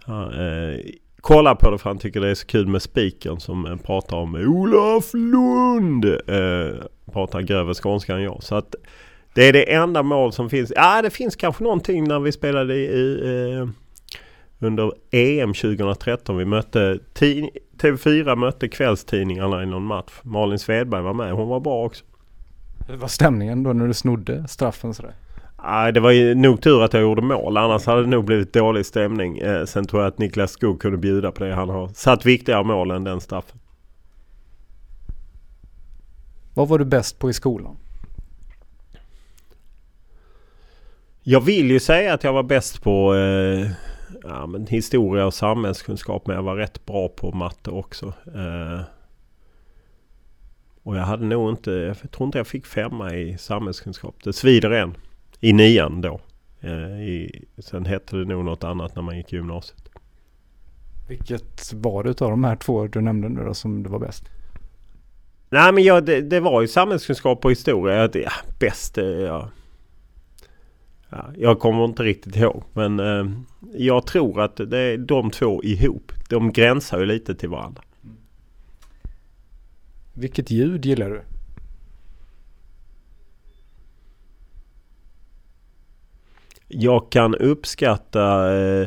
eh, 0.08 0.80
kolla 1.20 1.54
på 1.54 1.70
det 1.70 1.78
för 1.78 1.90
han 1.90 1.98
tycker 1.98 2.20
det 2.20 2.30
är 2.30 2.34
så 2.34 2.46
kul 2.46 2.66
med 2.66 2.82
spiken 2.82 3.40
som 3.40 3.66
eh, 3.66 3.76
pratar 3.76 4.16
om 4.16 4.34
Olof 4.34 5.14
Lund. 5.14 6.04
Eh, 6.04 6.84
pratar 7.12 7.40
grövre 7.40 7.74
skånska 7.74 8.14
än 8.14 8.22
jag. 8.22 8.42
Så 8.42 8.54
att 8.54 8.74
det 9.40 9.48
är 9.48 9.52
det 9.52 9.72
enda 9.72 10.02
mål 10.02 10.32
som 10.32 10.50
finns. 10.50 10.72
Ja 10.76 11.02
det 11.02 11.10
finns 11.10 11.36
kanske 11.36 11.64
någonting 11.64 12.04
när 12.04 12.20
vi 12.20 12.32
spelade 12.32 12.74
i 12.74 13.54
eh, 13.54 13.68
under 14.58 14.92
EM 15.10 15.54
2013. 15.54 16.36
Vi 16.36 16.44
mötte 16.44 16.98
TV4 17.78 18.36
mötte 18.36 18.68
kvällstidningarna 18.68 19.62
i 19.62 19.66
någon 19.66 19.82
match. 19.82 20.12
Malin 20.22 20.58
Svedberg 20.58 21.02
var 21.02 21.14
med. 21.14 21.32
Hon 21.32 21.48
var 21.48 21.60
bra 21.60 21.84
också. 21.84 22.04
Hur 22.88 22.96
var 22.96 23.08
stämningen 23.08 23.62
då 23.62 23.72
när 23.72 23.86
du 23.86 23.94
snodde 23.94 24.48
straffen 24.48 24.94
sådär? 24.94 25.14
Nej, 25.62 25.92
det 25.92 26.00
var 26.00 26.10
ju 26.10 26.34
nog 26.34 26.62
tur 26.62 26.82
att 26.82 26.92
jag 26.92 27.02
gjorde 27.02 27.22
mål. 27.22 27.56
Annars 27.56 27.86
hade 27.86 28.00
det 28.00 28.08
nog 28.08 28.24
blivit 28.24 28.52
dålig 28.52 28.86
stämning. 28.86 29.38
Eh, 29.38 29.64
sen 29.64 29.86
tror 29.86 30.02
jag 30.02 30.08
att 30.08 30.18
Niklas 30.18 30.50
Skog 30.50 30.80
kunde 30.80 30.98
bjuda 30.98 31.32
på 31.32 31.44
det. 31.44 31.54
Han 31.54 31.68
har 31.68 31.88
satt 31.88 32.26
viktigare 32.26 32.64
mål 32.64 32.90
än 32.90 33.04
den 33.04 33.20
straffen. 33.20 33.58
Vad 36.54 36.68
var 36.68 36.78
du 36.78 36.84
bäst 36.84 37.18
på 37.18 37.30
i 37.30 37.32
skolan? 37.32 37.76
Jag 41.30 41.40
vill 41.40 41.70
ju 41.70 41.80
säga 41.80 42.14
att 42.14 42.24
jag 42.24 42.32
var 42.32 42.42
bäst 42.42 42.82
på 42.82 43.14
eh, 43.14 43.70
ja, 44.22 44.46
men 44.46 44.66
historia 44.66 45.26
och 45.26 45.34
samhällskunskap. 45.34 46.26
Men 46.26 46.36
jag 46.36 46.42
var 46.42 46.56
rätt 46.56 46.86
bra 46.86 47.08
på 47.08 47.32
matte 47.32 47.70
också. 47.70 48.06
Eh, 48.34 48.80
och 50.82 50.96
jag 50.96 51.02
hade 51.02 51.24
nog 51.24 51.50
inte, 51.50 51.70
jag 51.70 52.10
tror 52.10 52.26
inte 52.26 52.38
jag 52.38 52.46
fick 52.46 52.66
femma 52.66 53.14
i 53.14 53.38
samhällskunskap. 53.38 54.14
Det 54.24 54.32
svider 54.32 54.70
än. 54.70 54.94
I 55.40 55.52
nian 55.52 56.00
då. 56.00 56.20
Eh, 56.60 57.02
i, 57.02 57.44
sen 57.58 57.86
hette 57.86 58.16
det 58.16 58.24
nog 58.24 58.44
något 58.44 58.64
annat 58.64 58.94
när 58.94 59.02
man 59.02 59.16
gick 59.16 59.32
i 59.32 59.36
gymnasiet. 59.36 59.88
Vilket 61.08 61.72
var 61.72 62.04
det 62.04 62.22
av 62.22 62.30
de 62.30 62.44
här 62.44 62.56
två 62.56 62.86
du 62.86 63.00
nämnde 63.00 63.28
nu 63.28 63.44
då 63.44 63.54
som 63.54 63.82
det 63.82 63.88
var 63.88 63.98
bäst? 63.98 64.24
Nej 65.50 65.72
men 65.72 65.84
jag, 65.84 66.04
det, 66.04 66.20
det 66.20 66.40
var 66.40 66.60
ju 66.60 66.68
samhällskunskap 66.68 67.44
och 67.44 67.50
historia. 67.50 68.08
Det, 68.08 68.20
ja, 68.20 68.32
bäst, 68.58 68.96
ja. 68.96 69.50
Ja. 71.10 71.30
Jag 71.38 71.58
kommer 71.58 71.84
inte 71.84 72.02
riktigt 72.02 72.36
ihåg. 72.36 72.62
Men 72.72 73.00
eh, 73.00 73.30
jag 73.72 74.06
tror 74.06 74.40
att 74.40 74.56
det 74.56 74.78
är 74.78 74.98
de 74.98 75.30
två 75.30 75.62
ihop. 75.64 76.12
De 76.28 76.52
gränsar 76.52 76.98
ju 76.98 77.06
lite 77.06 77.34
till 77.34 77.48
varandra. 77.48 77.82
Vilket 80.14 80.50
ljud 80.50 80.86
gillar 80.86 81.10
du? 81.10 81.22
Jag 86.68 87.12
kan 87.12 87.34
uppskatta 87.34 88.56
eh, 88.56 88.86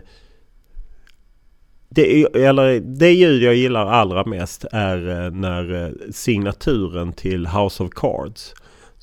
det, 1.95 2.23
eller, 2.35 2.79
det 2.79 3.11
ljud 3.11 3.43
jag 3.43 3.55
gillar 3.55 3.85
allra 3.85 4.25
mest 4.25 4.65
är 4.71 5.25
eh, 5.25 5.31
när 5.31 5.85
eh, 5.85 5.91
signaturen 6.11 7.13
till 7.13 7.47
House 7.47 7.83
of 7.83 7.89
Cards 7.89 8.53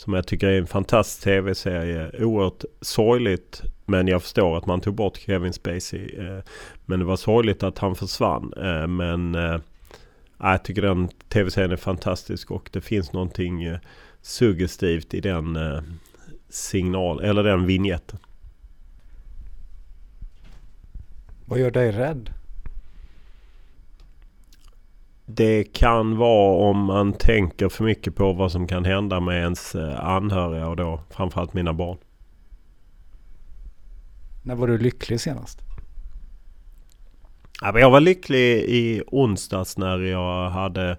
som 0.01 0.13
jag 0.15 0.27
tycker 0.27 0.47
är 0.47 0.59
en 0.59 0.67
fantastisk 0.67 1.25
tv-serie. 1.25 2.25
Oerhört 2.25 2.65
sorgligt 2.81 3.63
men 3.85 4.09
jag 4.09 4.23
förstår 4.23 4.59
att 4.59 4.67
man 4.67 4.81
tog 4.81 4.95
bort 4.95 5.19
Kevin 5.19 5.53
Spacey. 5.53 6.19
Eh, 6.19 6.39
men 6.87 6.99
det 6.99 7.05
var 7.05 7.17
sorgligt 7.17 7.63
att 7.63 7.79
han 7.79 7.95
försvann. 7.95 8.53
Eh, 8.57 8.87
men 8.87 9.35
eh, 9.35 9.61
jag 10.39 10.63
tycker 10.65 10.83
den 10.83 11.09
tv-serien 11.09 11.71
är 11.71 11.77
fantastisk 11.77 12.51
och 12.51 12.71
det 12.73 12.81
finns 12.81 13.13
någonting 13.13 13.79
suggestivt 14.23 15.15
i 15.15 15.21
den 15.21 15.59
signal 16.49 17.21
eller 17.21 17.43
den 17.43 17.67
vignetten. 17.67 18.19
Vad 21.45 21.59
gör 21.59 21.71
dig 21.71 21.93
rädd? 21.93 22.31
Det 25.35 25.65
kan 25.65 26.17
vara 26.17 26.71
om 26.71 26.85
man 26.85 27.13
tänker 27.13 27.69
för 27.69 27.85
mycket 27.85 28.15
på 28.15 28.33
vad 28.33 28.53
som 28.53 28.67
kan 28.67 28.85
hända 28.85 29.21
med 29.21 29.41
ens 29.41 29.75
eh, 29.75 30.05
anhöriga 30.05 30.69
och 30.69 30.77
då 30.77 31.01
framförallt 31.11 31.55
mina 31.55 31.73
barn. 31.73 31.99
När 34.43 34.55
var 34.55 34.67
du 34.67 34.79
lycklig 34.79 35.21
senast? 35.21 35.59
Jag 37.63 37.91
var 37.91 38.01
lycklig 38.01 38.57
i 38.57 39.03
onsdags 39.07 39.79
när 39.79 39.99
jag 39.99 40.51
hade 40.51 40.99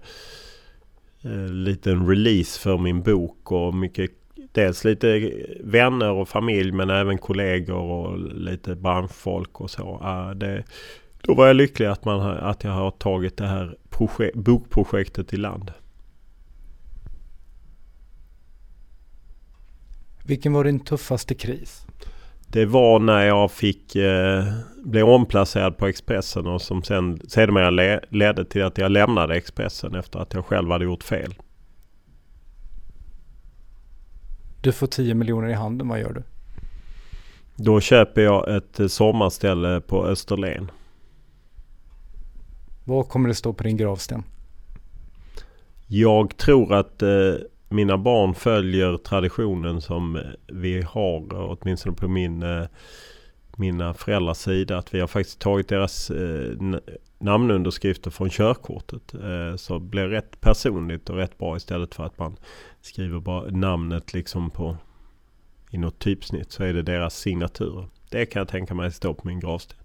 en 1.22 1.44
eh, 1.44 1.52
liten 1.52 2.08
release 2.08 2.60
för 2.60 2.78
min 2.78 3.02
bok 3.02 3.52
och 3.52 3.74
mycket 3.74 4.10
dels 4.52 4.84
lite 4.84 5.32
vänner 5.60 6.10
och 6.10 6.28
familj 6.28 6.72
men 6.72 6.90
även 6.90 7.18
kollegor 7.18 7.80
och 7.80 8.18
lite 8.18 8.76
branschfolk 8.76 9.60
och 9.60 9.70
så. 9.70 10.02
Det, 10.36 10.64
då 11.22 11.34
var 11.34 11.46
jag 11.46 11.56
lycklig 11.56 11.86
att, 11.86 12.04
man, 12.04 12.20
att 12.20 12.64
jag 12.64 12.70
har 12.70 12.90
tagit 12.90 13.36
det 13.36 13.46
här 13.46 13.76
projekt, 13.90 14.36
bokprojektet 14.36 15.32
i 15.32 15.36
land. 15.36 15.72
Vilken 20.24 20.52
var 20.52 20.64
din 20.64 20.80
tuffaste 20.80 21.34
kris? 21.34 21.86
Det 22.46 22.66
var 22.66 22.98
när 22.98 23.24
jag 23.26 23.52
fick 23.52 23.96
eh, 23.96 24.44
bli 24.84 25.02
omplacerad 25.02 25.76
på 25.76 25.86
Expressen 25.86 26.46
och 26.46 26.62
som 26.62 26.82
sen 26.82 27.20
sedermera 27.28 27.70
le, 27.70 28.00
ledde 28.08 28.44
till 28.44 28.64
att 28.64 28.78
jag 28.78 28.90
lämnade 28.90 29.36
Expressen 29.36 29.94
efter 29.94 30.18
att 30.18 30.34
jag 30.34 30.46
själv 30.46 30.70
hade 30.70 30.84
gjort 30.84 31.02
fel. 31.02 31.34
Du 34.60 34.72
får 34.72 34.86
10 34.86 35.14
miljoner 35.14 35.48
i 35.48 35.52
handen, 35.52 35.88
vad 35.88 36.00
gör 36.00 36.12
du? 36.12 36.22
Då 37.56 37.80
köper 37.80 38.22
jag 38.22 38.56
ett 38.56 38.80
eh, 38.80 38.86
sommarställe 38.86 39.80
på 39.80 40.06
Österlen. 40.06 40.70
Vad 42.84 43.08
kommer 43.08 43.28
det 43.28 43.34
stå 43.34 43.52
på 43.52 43.62
din 43.62 43.76
gravsten? 43.76 44.22
Jag 45.86 46.36
tror 46.36 46.74
att 46.74 47.02
eh, 47.02 47.34
mina 47.68 47.98
barn 47.98 48.34
följer 48.34 48.96
traditionen 48.96 49.80
som 49.80 50.20
vi 50.46 50.82
har, 50.82 51.26
åtminstone 51.32 51.96
på 51.96 52.08
min, 52.08 52.42
eh, 52.42 52.64
mina 53.56 53.94
föräldrars 53.94 54.36
sida. 54.36 54.78
Att 54.78 54.94
vi 54.94 55.00
har 55.00 55.06
faktiskt 55.06 55.38
tagit 55.38 55.68
deras 55.68 56.10
eh, 56.10 56.56
namnunderskrifter 57.18 58.10
från 58.10 58.30
körkortet. 58.30 59.14
Eh, 59.14 59.56
så 59.56 59.78
det 59.78 59.84
blir 59.84 60.08
rätt 60.08 60.40
personligt 60.40 61.10
och 61.10 61.16
rätt 61.16 61.38
bra 61.38 61.56
istället 61.56 61.94
för 61.94 62.04
att 62.04 62.18
man 62.18 62.36
skriver 62.80 63.20
bara 63.20 63.50
namnet 63.50 64.14
liksom 64.14 64.50
på 64.50 64.76
i 65.70 65.78
något 65.78 65.98
typsnitt 65.98 66.52
så 66.52 66.64
är 66.64 66.72
det 66.72 66.82
deras 66.82 67.18
signaturer. 67.18 67.88
Det 68.10 68.26
kan 68.26 68.40
jag 68.40 68.48
tänka 68.48 68.74
mig 68.74 68.92
stå 68.92 69.14
på 69.14 69.28
min 69.28 69.40
gravsten. 69.40 69.78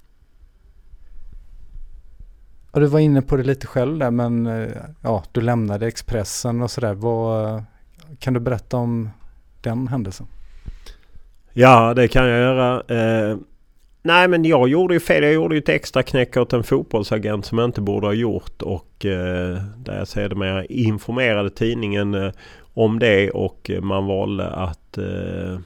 Ja, 2.78 2.82
du 2.82 2.88
var 2.88 3.00
inne 3.00 3.22
på 3.22 3.38
det 3.38 3.44
lite 3.44 3.68
själv 3.68 3.98
där 4.00 4.12
men 4.12 4.48
eh, 4.48 4.68
ja, 5.02 5.24
du 5.32 5.42
lämnade 5.42 5.88
Expressen 5.88 6.62
och 6.62 6.72
sådär. 6.72 6.96
Kan 8.20 8.34
du 8.34 8.40
berätta 8.40 8.78
om 8.78 9.10
den 9.62 9.88
händelsen? 9.88 10.28
Ja, 11.54 11.94
det 11.94 12.08
kan 12.08 12.28
jag 12.28 12.40
göra. 12.40 12.84
Eh, 12.88 13.38
Nej 14.02 14.28
men 14.28 14.46
jag 14.46 14.70
gjorde 14.70 14.94
ju 14.94 15.00
fel. 15.00 15.24
Jag 15.24 15.34
gjorde 15.34 15.56
ju 15.56 15.60
ett 15.60 15.70
extra 15.70 16.04
knäck 16.04 16.38
åt 16.38 16.54
en 16.54 16.64
fotbollsagent 16.64 17.46
som 17.46 17.58
jag 17.58 17.66
inte 17.66 17.82
borde 17.82 18.08
ha 18.08 18.14
gjort. 18.14 18.62
Och 18.62 19.06
eh, 19.06 19.62
där 19.78 19.98
jag 19.98 20.08
sedermera 20.08 20.66
informerade 20.66 21.50
tidningen 21.50 22.14
eh, 22.14 22.32
om 22.74 23.00
det 23.00 23.32
och 23.32 23.72
man 23.82 24.06
valde 24.06 24.48
att 24.48 24.98
eh, 24.98 25.60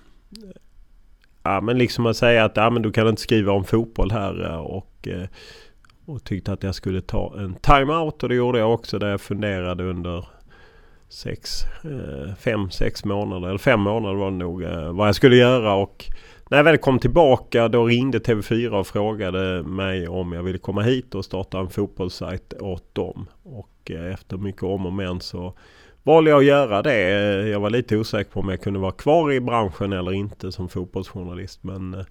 Ja 1.44 1.62
men 1.62 1.78
liksom 1.78 2.06
att 2.06 2.18
säga 2.18 2.46
att 2.46 2.58
ja, 2.58 2.70
men 2.70 2.82
du 2.82 2.92
kan 2.92 3.08
inte 3.08 3.22
skriva 3.22 3.52
om 3.52 3.64
fotboll 3.64 4.12
här 4.12 4.44
eh, 4.44 4.60
och, 4.60 5.08
eh, 5.08 5.28
och 6.12 6.24
tyckte 6.24 6.54
att 6.54 6.64
jag 6.64 6.76
skulle 6.76 7.02
ta 7.02 7.34
en 7.38 7.56
timeout 7.56 8.24
och 8.24 8.30
det 8.30 8.36
gjorde 8.36 8.60
jag 8.60 8.74
också 8.74 9.00
där 9.00 9.08
jag 9.08 9.22
funderade 9.22 9.84
under 9.84 10.28
sex, 11.10 11.64
eh, 11.84 12.36
fem, 12.36 12.70
sex 12.70 13.06
månader 13.06 13.48
eller 13.48 13.58
fem 13.58 13.80
månader 13.80 14.16
var 14.16 14.32
det 14.32 14.38
nog 14.38 14.64
eh, 14.64 14.94
vad 14.94 15.08
jag 15.08 15.16
skulle 15.16 15.36
göra 15.36 15.74
och 15.74 16.06
när 16.50 16.58
jag 16.58 16.64
väl 16.64 16.78
kom 16.78 17.00
tillbaka 17.00 17.68
då 17.68 17.86
ringde 17.86 18.20
TV4 18.20 18.70
och 18.70 18.88
frågade 18.88 19.64
mig 19.64 20.08
om 20.08 20.32
jag 20.32 20.44
ville 20.44 20.58
komma 20.58 20.82
hit 20.82 21.16
och 21.16 21.26
starta 21.26 21.60
en 21.60 21.70
fotbollssajt 21.70 22.54
åt 22.54 22.96
dem. 22.96 23.28
Och 23.44 23.92
eh, 23.92 24.14
efter 24.14 24.38
mycket 24.38 24.64
om 24.64 24.86
och 24.86 24.94
men 24.94 25.20
så 25.20 25.54
valde 26.04 26.30
jag 26.30 26.40
att 26.40 26.46
göra 26.46 26.82
det. 26.82 27.00
Jag 27.48 27.60
var 27.60 27.70
lite 27.70 27.98
osäker 27.98 28.32
på 28.32 28.40
om 28.40 28.50
jag 28.50 28.62
kunde 28.62 28.80
vara 28.80 28.92
kvar 28.92 29.32
i 29.32 29.40
branschen 29.40 29.94
eller 29.94 30.12
inte 30.14 30.52
som 30.52 30.70
fotbollsjournalist. 30.70 31.64
Men 31.64 31.94
eh, 31.94 32.06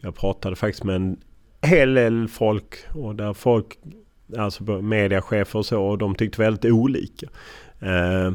jag 0.00 0.16
pratade 0.16 0.56
faktiskt 0.56 0.84
med 0.84 0.96
en 0.96 1.16
hel 1.64 1.94
del 1.94 2.28
folk 2.28 2.74
och 2.92 3.14
där 3.14 3.32
folk, 3.32 3.78
alltså 4.38 4.64
mediachefer 4.64 5.58
och 5.58 5.66
så, 5.66 5.82
och 5.82 5.98
de 5.98 6.14
tyckte 6.14 6.42
väldigt 6.42 6.72
olika. 6.72 7.26
Eh, 7.80 8.32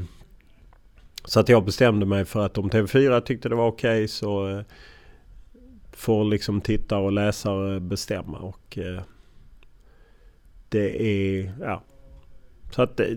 Så 1.23 1.39
att 1.39 1.49
jag 1.49 1.65
bestämde 1.65 2.05
mig 2.05 2.25
för 2.25 2.45
att 2.45 2.57
om 2.57 2.69
TV4 2.69 3.21
tyckte 3.21 3.49
det 3.49 3.55
var 3.55 3.67
okej 3.67 3.89
okay, 3.89 4.07
så 4.07 4.49
eh, 4.49 4.61
får 5.93 6.23
liksom 6.23 6.61
tittare 6.61 7.01
och 7.01 7.11
läsare 7.11 7.79
bestämma. 7.79 8.37
Och 8.37 8.77
eh, 8.77 9.01
det 10.69 11.01
är, 11.01 11.53
ja. 11.61 11.83
Så 12.71 12.81
att 12.81 12.99
eh, 12.99 13.07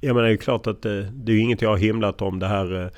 jag 0.00 0.14
menar 0.14 0.28
det 0.28 0.34
är 0.34 0.36
klart 0.36 0.66
att 0.66 0.82
det, 0.82 1.10
det 1.14 1.32
är 1.32 1.38
inget 1.38 1.62
jag 1.62 1.70
har 1.70 1.76
himlat 1.76 2.22
om 2.22 2.38
det 2.38 2.46
här. 2.46 2.82
Eh, 2.82 2.88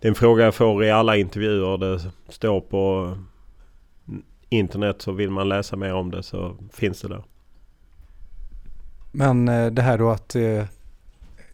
det 0.00 0.06
är 0.06 0.10
en 0.10 0.14
fråga 0.14 0.44
jag 0.44 0.54
får 0.54 0.84
i 0.84 0.90
alla 0.90 1.16
intervjuer. 1.16 1.78
Det 1.78 2.00
står 2.28 2.60
på 2.60 3.14
internet 4.48 5.02
så 5.02 5.12
vill 5.12 5.30
man 5.30 5.48
läsa 5.48 5.76
mer 5.76 5.94
om 5.94 6.10
det 6.10 6.22
så 6.22 6.56
finns 6.72 7.00
det 7.00 7.08
där. 7.08 7.24
Men 9.12 9.48
eh, 9.48 9.66
det 9.66 9.82
här 9.82 9.98
då 9.98 10.10
att 10.10 10.34
eh, 10.34 10.64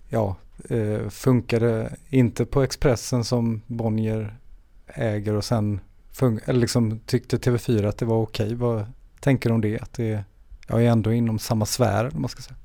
ja, 0.08 0.36
eh, 0.70 1.08
funkade 1.08 1.96
inte 2.08 2.44
på 2.44 2.62
Expressen 2.62 3.24
som 3.24 3.62
Bonnier 3.66 4.36
äger 4.86 5.34
och 5.34 5.44
sen 5.44 5.80
eller 6.20 6.60
liksom 6.60 7.00
tyckte 7.06 7.36
TV4 7.36 7.88
att 7.88 7.98
det 7.98 8.06
var 8.06 8.22
okej. 8.22 8.46
Okay. 8.46 8.56
Vad 8.56 8.86
tänker 9.20 9.48
du 9.48 9.54
om 9.54 9.60
det? 9.60 9.80
Att 9.80 9.92
det 9.92 10.24
jag 10.68 10.84
är 10.84 10.90
ändå 10.90 11.12
inom 11.12 11.38
samma 11.38 11.66
sfär, 11.66 12.14
om 12.14 12.20
man 12.20 12.28
ska 12.28 12.42
säga. 12.42 12.56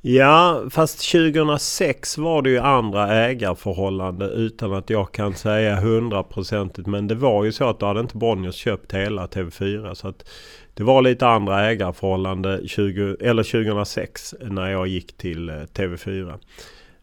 Ja, 0.00 0.64
fast 0.70 1.12
2006 1.12 2.18
var 2.18 2.42
det 2.42 2.50
ju 2.50 2.58
andra 2.58 3.14
ägarförhållande 3.14 4.26
utan 4.26 4.72
att 4.72 4.90
jag 4.90 5.12
kan 5.12 5.34
säga 5.34 5.80
hundraprocentigt. 5.80 6.86
Men 6.86 7.08
det 7.08 7.14
var 7.14 7.44
ju 7.44 7.52
så 7.52 7.68
att 7.68 7.80
då 7.80 7.86
hade 7.86 8.00
inte 8.00 8.16
Bonniers 8.16 8.54
köpt 8.54 8.94
hela 8.94 9.26
TV4. 9.26 9.94
Så 9.94 10.08
att 10.08 10.28
det 10.74 10.82
var 10.82 11.02
lite 11.02 11.26
andra 11.26 11.66
ägarförhållande 11.66 12.60
20, 12.66 13.16
eller 13.20 13.42
2006 13.42 14.34
när 14.40 14.70
jag 14.70 14.86
gick 14.86 15.16
till 15.16 15.48
eh, 15.48 15.54
TV4. 15.54 16.38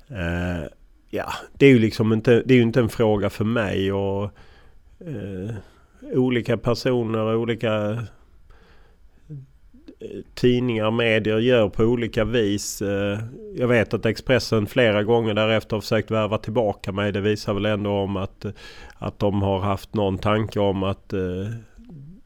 Eh, 0.09 0.67
ja, 1.09 1.33
det 1.53 1.65
är 1.65 1.69
ju 1.69 1.79
liksom 1.79 2.13
inte, 2.13 2.43
det 2.45 2.53
är 2.53 2.62
inte 2.62 2.79
en 2.79 2.89
fråga 2.89 3.29
för 3.29 3.45
mig 3.45 3.91
och 3.91 4.23
eh, 5.00 5.55
olika 6.13 6.57
personer, 6.57 7.35
olika 7.35 8.03
tidningar 10.36 10.83
tidningar, 10.83 10.91
medier 10.91 11.39
gör 11.39 11.69
på 11.69 11.83
olika 11.83 12.25
vis. 12.25 12.81
Eh, 12.81 13.19
jag 13.55 13.67
vet 13.67 13.93
att 13.93 14.05
Expressen 14.05 14.67
flera 14.67 15.03
gånger 15.03 15.33
därefter 15.33 15.75
har 15.75 15.81
försökt 15.81 16.12
värva 16.12 16.38
tillbaka 16.38 16.91
mig. 16.91 17.12
Det 17.12 17.22
visar 17.22 17.53
väl 17.53 17.65
ändå 17.65 17.91
om 17.91 18.17
att, 18.17 18.45
att 18.95 19.19
de 19.19 19.41
har 19.41 19.60
haft 19.60 19.93
någon 19.93 20.17
tanke 20.17 20.60
om 20.60 20.83
att 20.83 21.13
eh, 21.13 21.19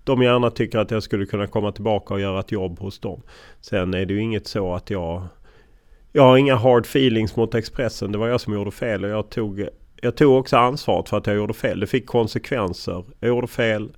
de 0.03 0.21
gärna 0.21 0.49
tycker 0.49 0.79
att 0.79 0.91
jag 0.91 1.03
skulle 1.03 1.25
kunna 1.25 1.47
komma 1.47 1.71
tillbaka 1.71 2.13
och 2.13 2.19
göra 2.19 2.39
ett 2.39 2.51
jobb 2.51 2.79
hos 2.79 2.99
dem. 2.99 3.21
Sen 3.61 3.93
är 3.93 4.05
det 4.05 4.13
ju 4.13 4.21
inget 4.21 4.47
så 4.47 4.73
att 4.73 4.89
jag... 4.89 5.23
Jag 6.11 6.23
har 6.23 6.37
inga 6.37 6.55
hard 6.55 6.85
feelings 6.85 7.35
mot 7.35 7.55
Expressen. 7.55 8.11
Det 8.11 8.17
var 8.17 8.27
jag 8.27 8.41
som 8.41 8.53
gjorde 8.53 8.71
fel 8.71 9.03
och 9.03 9.09
jag 9.09 9.29
tog, 9.29 9.67
jag 10.01 10.15
tog 10.15 10.39
också 10.39 10.57
ansvaret 10.57 11.09
för 11.09 11.17
att 11.17 11.27
jag 11.27 11.35
gjorde 11.35 11.53
fel. 11.53 11.79
Det 11.79 11.87
fick 11.87 12.05
konsekvenser. 12.05 13.03
Jag 13.19 13.27
gjorde 13.27 13.47
fel. 13.47 13.89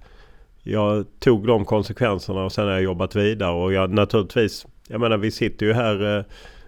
Jag 0.63 1.05
tog 1.19 1.47
de 1.47 1.65
konsekvenserna 1.65 2.43
och 2.43 2.51
sen 2.51 2.65
har 2.65 2.71
jag 2.71 2.81
jobbat 2.81 3.15
vidare 3.15 3.51
och 3.51 3.73
jag 3.73 3.91
naturligtvis... 3.91 4.65
Jag 4.87 5.01
menar 5.01 5.17
vi 5.17 5.31
sitter 5.31 5.65
ju 5.65 5.73
här... 5.73 6.17
Eh, 6.17 6.23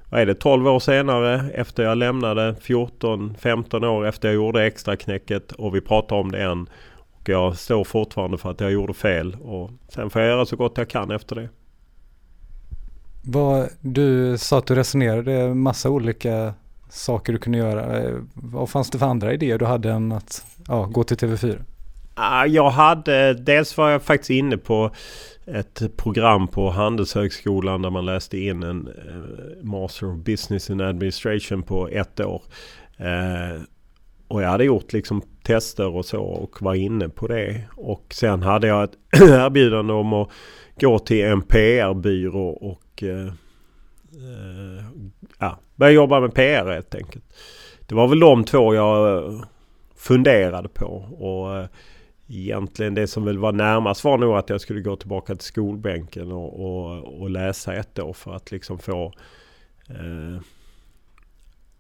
vad 0.10 0.22
är 0.22 0.26
det? 0.26 0.36
12 0.36 0.68
år 0.68 0.80
senare 0.80 1.52
efter 1.54 1.84
jag 1.84 1.98
lämnade. 1.98 2.56
14-15 2.62 3.86
år 3.86 4.08
efter 4.08 4.28
jag 4.28 4.36
gjorde 4.36 4.66
extra 4.66 4.96
knäcket 4.96 5.52
och 5.52 5.76
vi 5.76 5.82
pratar 5.82 6.16
om 6.16 6.32
det 6.32 6.44
än. 6.44 6.70
Och 7.12 7.30
jag 7.30 7.58
står 7.58 7.84
fortfarande 7.84 8.38
för 8.38 8.52
att 8.52 8.60
jag 8.60 8.72
gjorde 8.72 8.94
fel. 8.94 9.38
Och 9.42 9.72
sen 9.90 10.10
får 10.10 10.22
jag 10.22 10.30
göra 10.30 10.46
så 10.46 10.56
gott 10.56 10.78
jag 10.78 10.90
kan 10.90 11.12
efter 11.12 11.36
det. 11.36 11.50
Vad, 13.24 13.70
du 13.82 14.38
sa 14.38 14.58
att 14.58 14.68
du 14.68 14.76
resonerade 14.76 15.54
massa 15.54 15.90
olika 15.90 16.54
saker 16.90 17.34
du 17.34 17.40
kunde 17.40 17.58
göra. 17.58 18.00
Eh, 18.00 18.16
vad 18.34 18.70
fanns 18.70 18.90
det 18.90 18.98
för 18.98 19.06
andra 19.06 19.34
idéer 19.34 19.58
du 19.58 19.66
hade 19.66 19.92
än 19.92 20.12
att 20.12 20.46
ja, 20.68 20.86
gå 20.86 21.04
till 21.04 21.18
TV4? 21.18 21.62
Jag 22.48 22.70
hade, 22.70 23.34
dels 23.34 23.78
var 23.78 23.90
jag 23.90 24.04
faktiskt 24.04 24.30
inne 24.30 24.58
på 24.58 24.92
ett 25.46 25.98
program 25.98 26.48
på 26.48 26.70
Handelshögskolan 26.70 27.82
där 27.82 27.90
man 27.90 28.06
läste 28.06 28.38
in 28.38 28.64
en 28.64 28.88
eh, 28.88 29.64
Master 29.64 30.14
of 30.14 30.20
Business 30.20 30.70
in 30.70 30.82
Administration 30.82 31.64
på 31.64 31.88
ett 31.88 32.20
år. 32.20 32.44
Eh, 32.98 33.62
och 34.28 34.42
jag 34.42 34.50
hade 34.50 34.64
gjort 34.64 34.94
liksom 34.94 35.22
tester 35.44 35.88
och 35.88 36.06
så 36.06 36.22
och 36.22 36.62
var 36.62 36.74
inne 36.74 37.10
på 37.10 37.28
det. 37.28 37.62
Och 37.76 38.06
sen 38.14 38.44
hade 38.44 38.68
jag 38.68 38.84
ett 38.84 38.98
erbjudande 39.22 39.94
om 39.94 40.14
att 40.14 40.30
gå 40.80 41.00
till 41.00 41.26
en 41.26 41.42
PR-byrå 41.42 42.50
och 42.50 43.04
eh, 43.04 43.34
ja, 45.40 45.60
börja 45.76 45.92
jobba 45.92 46.20
med 46.20 46.34
PR 46.34 46.66
helt 46.66 46.96
enkelt. 46.96 47.26
Det 47.88 47.96
var 47.96 48.08
väl 48.08 48.20
de 48.20 48.44
två 48.44 48.76
jag 48.76 49.24
funderade 49.96 50.70
på. 50.70 50.86
Och 51.20 51.68
egentligen 52.32 52.96
det 52.96 53.08
som 53.08 53.26
väl 53.26 53.38
var 53.38 53.52
närmast 53.52 54.04
var 54.04 54.18
nog 54.18 54.36
att 54.36 54.50
jag 54.50 54.62
skulle 54.62 54.82
gå 54.82 54.96
tillbaka 54.96 55.36
till 55.36 55.46
skolbänken 55.46 56.32
och, 56.32 56.60
och, 56.60 57.22
och 57.22 57.30
läsa 57.30 57.74
ett 57.74 58.00
år 58.00 58.14
för 58.14 58.34
att 58.36 58.52
liksom 58.52 58.80
få 58.80 59.14
eh, 59.90 60.42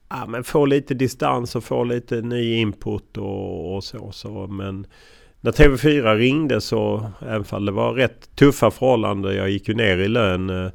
ja, 0.10 0.26
men 0.28 0.44
få 0.44 0.66
lite 0.66 0.94
distans 0.94 1.56
och 1.56 1.64
få 1.64 1.84
lite 1.84 2.22
ny 2.22 2.54
input 2.56 3.18
och, 3.18 3.76
och 3.76 3.84
så, 3.84 4.12
så. 4.12 4.48
Men 4.48 4.88
när 5.42 5.52
TV4 5.52 6.16
ringde 6.16 6.62
så, 6.62 7.12
även 7.20 7.46
om 7.50 7.66
det 7.66 7.72
var 7.72 7.94
rätt 7.94 8.36
tuffa 8.36 8.72
förhållanden. 8.72 9.36
Jag 9.36 9.50
gick 9.50 9.68
ju 9.68 9.74
ner 9.74 9.98
i 9.98 10.08
lön 10.08 10.50
eh, 10.50 10.72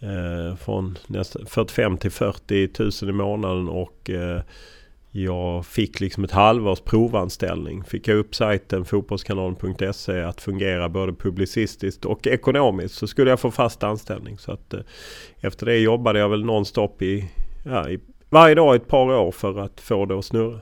eh 0.00 0.56
från 0.56 0.98
nästa, 1.06 1.46
45 1.46 1.96
till 1.96 2.10
40 2.10 2.68
000 3.02 3.10
i 3.10 3.12
månaden 3.12 3.68
och 3.68 4.10
eh, 4.10 4.42
jag 5.22 5.66
fick 5.66 6.00
liksom 6.00 6.24
ett 6.24 6.30
halvårs 6.30 6.80
provanställning. 6.80 7.84
Fick 7.84 8.08
jag 8.08 8.16
upp 8.16 8.34
sajten 8.34 8.84
fotbollskanalen.se 8.84 10.22
att 10.22 10.40
fungera 10.40 10.88
både 10.88 11.12
publicistiskt 11.12 12.04
och 12.04 12.26
ekonomiskt 12.26 12.94
så 12.94 13.06
skulle 13.06 13.30
jag 13.30 13.40
få 13.40 13.50
fast 13.50 13.82
anställning. 13.82 14.38
Så 14.38 14.52
att 14.52 14.74
eh, 14.74 14.80
efter 15.40 15.66
det 15.66 15.78
jobbade 15.78 16.18
jag 16.18 16.28
väl 16.28 16.44
nonstop 16.44 17.02
i, 17.02 17.30
ja, 17.64 17.88
i 17.90 18.00
varje 18.30 18.54
dag 18.54 18.76
ett 18.76 18.88
par 18.88 19.12
år 19.12 19.32
för 19.32 19.58
att 19.58 19.80
få 19.80 20.06
det 20.06 20.18
att 20.18 20.24
snurra. 20.24 20.60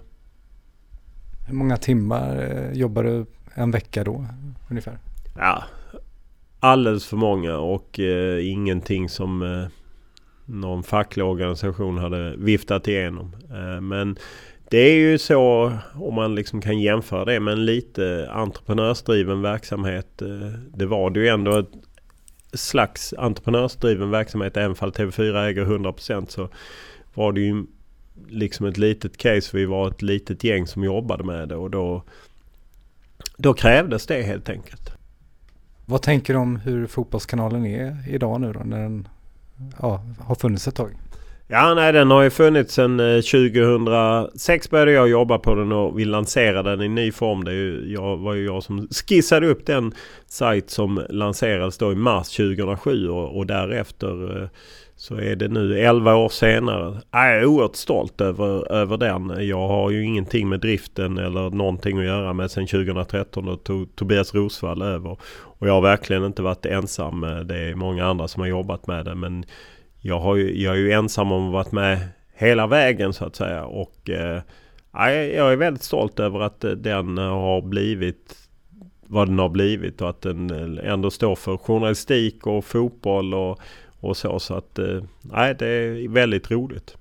Hur 1.46 1.54
många 1.54 1.76
timmar 1.76 2.36
eh, 2.42 2.78
jobbar 2.78 3.02
du 3.02 3.26
en 3.54 3.70
vecka 3.70 4.04
då 4.04 4.26
ungefär? 4.70 4.98
Ja, 5.36 5.64
alldeles 6.60 7.06
för 7.06 7.16
många 7.16 7.58
och 7.58 8.00
eh, 8.00 8.46
ingenting 8.50 9.08
som 9.08 9.42
eh, 9.42 9.68
någon 10.46 10.82
facklig 10.82 11.24
organisation 11.24 11.98
hade 11.98 12.36
viftat 12.36 12.88
igenom. 12.88 13.36
Eh, 13.50 13.80
men 13.80 14.18
det 14.70 14.78
är 14.78 14.94
ju 14.94 15.18
så 15.18 15.72
om 15.94 16.14
man 16.14 16.34
liksom 16.34 16.60
kan 16.60 16.80
jämföra 16.80 17.24
det 17.24 17.40
med 17.40 17.52
en 17.52 17.64
lite 17.64 18.30
entreprenörsdriven 18.32 19.42
verksamhet. 19.42 20.22
Eh, 20.22 20.58
det 20.74 20.86
var 20.86 21.10
det 21.10 21.20
ju 21.20 21.28
ändå 21.28 21.58
ett 21.58 21.70
slags 22.52 23.14
entreprenörsdriven 23.18 24.10
verksamhet 24.10 24.56
även 24.56 24.74
fall 24.74 24.92
TV4 24.92 25.46
äger 25.46 25.64
100% 25.64 26.26
så 26.28 26.48
var 27.14 27.32
det 27.32 27.40
ju 27.40 27.64
liksom 28.28 28.66
ett 28.66 28.78
litet 28.78 29.16
case. 29.16 29.56
Vi 29.56 29.66
var 29.66 29.88
ett 29.88 30.02
litet 30.02 30.44
gäng 30.44 30.66
som 30.66 30.84
jobbade 30.84 31.24
med 31.24 31.48
det 31.48 31.56
och 31.56 31.70
då, 31.70 32.02
då 33.36 33.54
krävdes 33.54 34.06
det 34.06 34.22
helt 34.22 34.48
enkelt. 34.48 34.90
Vad 35.84 36.02
tänker 36.02 36.32
du 36.34 36.38
om 36.38 36.56
hur 36.56 36.86
Fotbollskanalen 36.86 37.66
är 37.66 38.04
idag 38.08 38.40
nu 38.40 38.52
då 38.52 38.60
när 38.60 38.82
den 38.82 39.08
ja, 39.80 40.00
har 40.20 40.34
funnits 40.34 40.68
ett 40.68 40.74
tag? 40.74 40.90
Ja, 41.48 41.74
nej 41.74 41.92
den 41.92 42.10
har 42.10 42.22
ju 42.22 42.30
funnits 42.30 42.74
sedan 42.74 43.00
eh, 43.00 43.20
2006 43.20 44.70
började 44.70 44.92
jag 44.92 45.08
jobba 45.08 45.38
på 45.38 45.54
den 45.54 45.72
och 45.72 45.98
vi 45.98 46.04
lanserade 46.04 46.70
den 46.70 46.82
i 46.82 46.88
ny 46.88 47.12
form. 47.12 47.44
Det 47.44 47.52
ju, 47.52 47.92
jag, 47.92 48.16
var 48.16 48.34
ju 48.34 48.44
jag 48.44 48.62
som 48.62 48.88
skissade 49.08 49.46
upp 49.46 49.66
den 49.66 49.94
sajt 50.26 50.70
som 50.70 51.02
lanserades 51.08 51.78
då 51.78 51.92
i 51.92 51.94
mars 51.94 52.36
2007 52.36 53.08
och, 53.08 53.36
och 53.36 53.46
därefter 53.46 54.42
eh, 54.42 54.48
så 54.96 55.14
är 55.14 55.36
det 55.36 55.48
nu 55.48 55.78
11 55.80 56.16
år 56.16 56.28
senare. 56.28 57.00
Jag 57.10 57.36
är 57.36 57.44
oerhört 57.44 57.76
stolt 57.76 58.20
över, 58.20 58.72
över 58.72 58.96
den. 58.96 59.48
Jag 59.48 59.68
har 59.68 59.90
ju 59.90 60.04
ingenting 60.04 60.48
med 60.48 60.60
driften 60.60 61.18
eller 61.18 61.50
någonting 61.50 61.98
att 61.98 62.04
göra 62.04 62.32
med 62.32 62.50
sedan 62.50 62.66
2013 62.66 63.46
då 63.46 63.56
tog 63.56 63.96
Tobias 63.96 64.34
Rosvall 64.34 64.82
över. 64.82 65.16
Och 65.58 65.68
jag 65.68 65.72
har 65.72 65.80
verkligen 65.80 66.24
inte 66.24 66.42
varit 66.42 66.66
ensam. 66.66 67.24
Eh, 67.24 67.38
det 67.38 67.58
är 67.58 67.74
många 67.74 68.06
andra 68.06 68.28
som 68.28 68.40
har 68.40 68.48
jobbat 68.48 68.86
med 68.86 69.04
det. 69.04 69.14
Men 69.14 69.44
jag, 70.00 70.20
har 70.20 70.36
ju, 70.36 70.62
jag 70.62 70.74
är 70.74 70.78
ju 70.78 70.92
ensam 70.92 71.32
om 71.32 71.46
att 71.46 71.52
varit 71.52 71.72
med 71.72 71.98
hela 72.34 72.66
vägen 72.66 73.12
så 73.12 73.24
att 73.24 73.36
säga. 73.36 73.64
Och 73.64 74.10
eh, 74.10 74.42
jag 75.36 75.52
är 75.52 75.56
väldigt 75.56 75.82
stolt 75.82 76.20
över 76.20 76.40
att 76.40 76.64
eh, 76.64 76.70
den 76.70 77.18
har 77.18 77.62
blivit 77.62 78.36
vad 79.08 79.28
den 79.28 79.38
har 79.38 79.48
blivit 79.48 80.02
och 80.02 80.10
att 80.10 80.22
den 80.22 80.50
eh, 80.78 80.92
ändå 80.92 81.10
står 81.10 81.34
för 81.34 81.56
journalistik 81.56 82.46
och 82.46 82.64
fotboll 82.64 83.34
och 83.34 83.60
och 84.00 84.16
så. 84.16 84.38
Så 84.38 84.54
att 84.54 84.78
eh, 84.78 85.02
nej, 85.20 85.54
det 85.58 85.66
är 85.66 86.08
väldigt 86.08 86.50
roligt. 86.50 86.96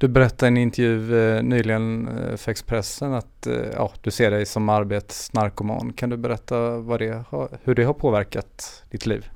Du 0.00 0.08
berättade 0.08 0.46
i 0.46 0.48
en 0.48 0.56
intervju 0.56 1.18
eh, 1.18 1.42
nyligen 1.42 2.08
eh, 2.08 2.36
för 2.36 2.50
Expressen 2.50 3.14
att 3.14 3.46
eh, 3.46 3.54
ja, 3.74 3.92
du 4.02 4.10
ser 4.10 4.30
dig 4.30 4.46
som 4.46 4.68
arbetsnarkoman. 4.68 5.92
Kan 5.92 6.10
du 6.10 6.16
berätta 6.16 6.78
vad 6.78 7.00
det 7.00 7.24
har, 7.28 7.48
hur 7.64 7.74
det 7.74 7.84
har 7.84 7.94
påverkat 7.94 8.84
ditt 8.90 9.06
liv? 9.06 9.26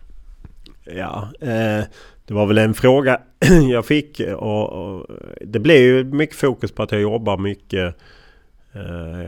Ja, 0.84 1.28
eh, 1.40 1.84
det 2.26 2.34
var 2.34 2.46
väl 2.46 2.58
en 2.58 2.74
fråga 2.74 3.20
jag 3.70 3.86
fick 3.86 4.20
eh, 4.20 4.34
och, 4.34 4.68
och, 4.68 5.06
det 5.40 5.58
blev 5.58 5.78
ju 5.78 6.04
mycket 6.04 6.36
fokus 6.36 6.72
på 6.72 6.82
att 6.82 6.92
jag 6.92 7.00
jobbar 7.00 7.38
mycket 7.38 7.94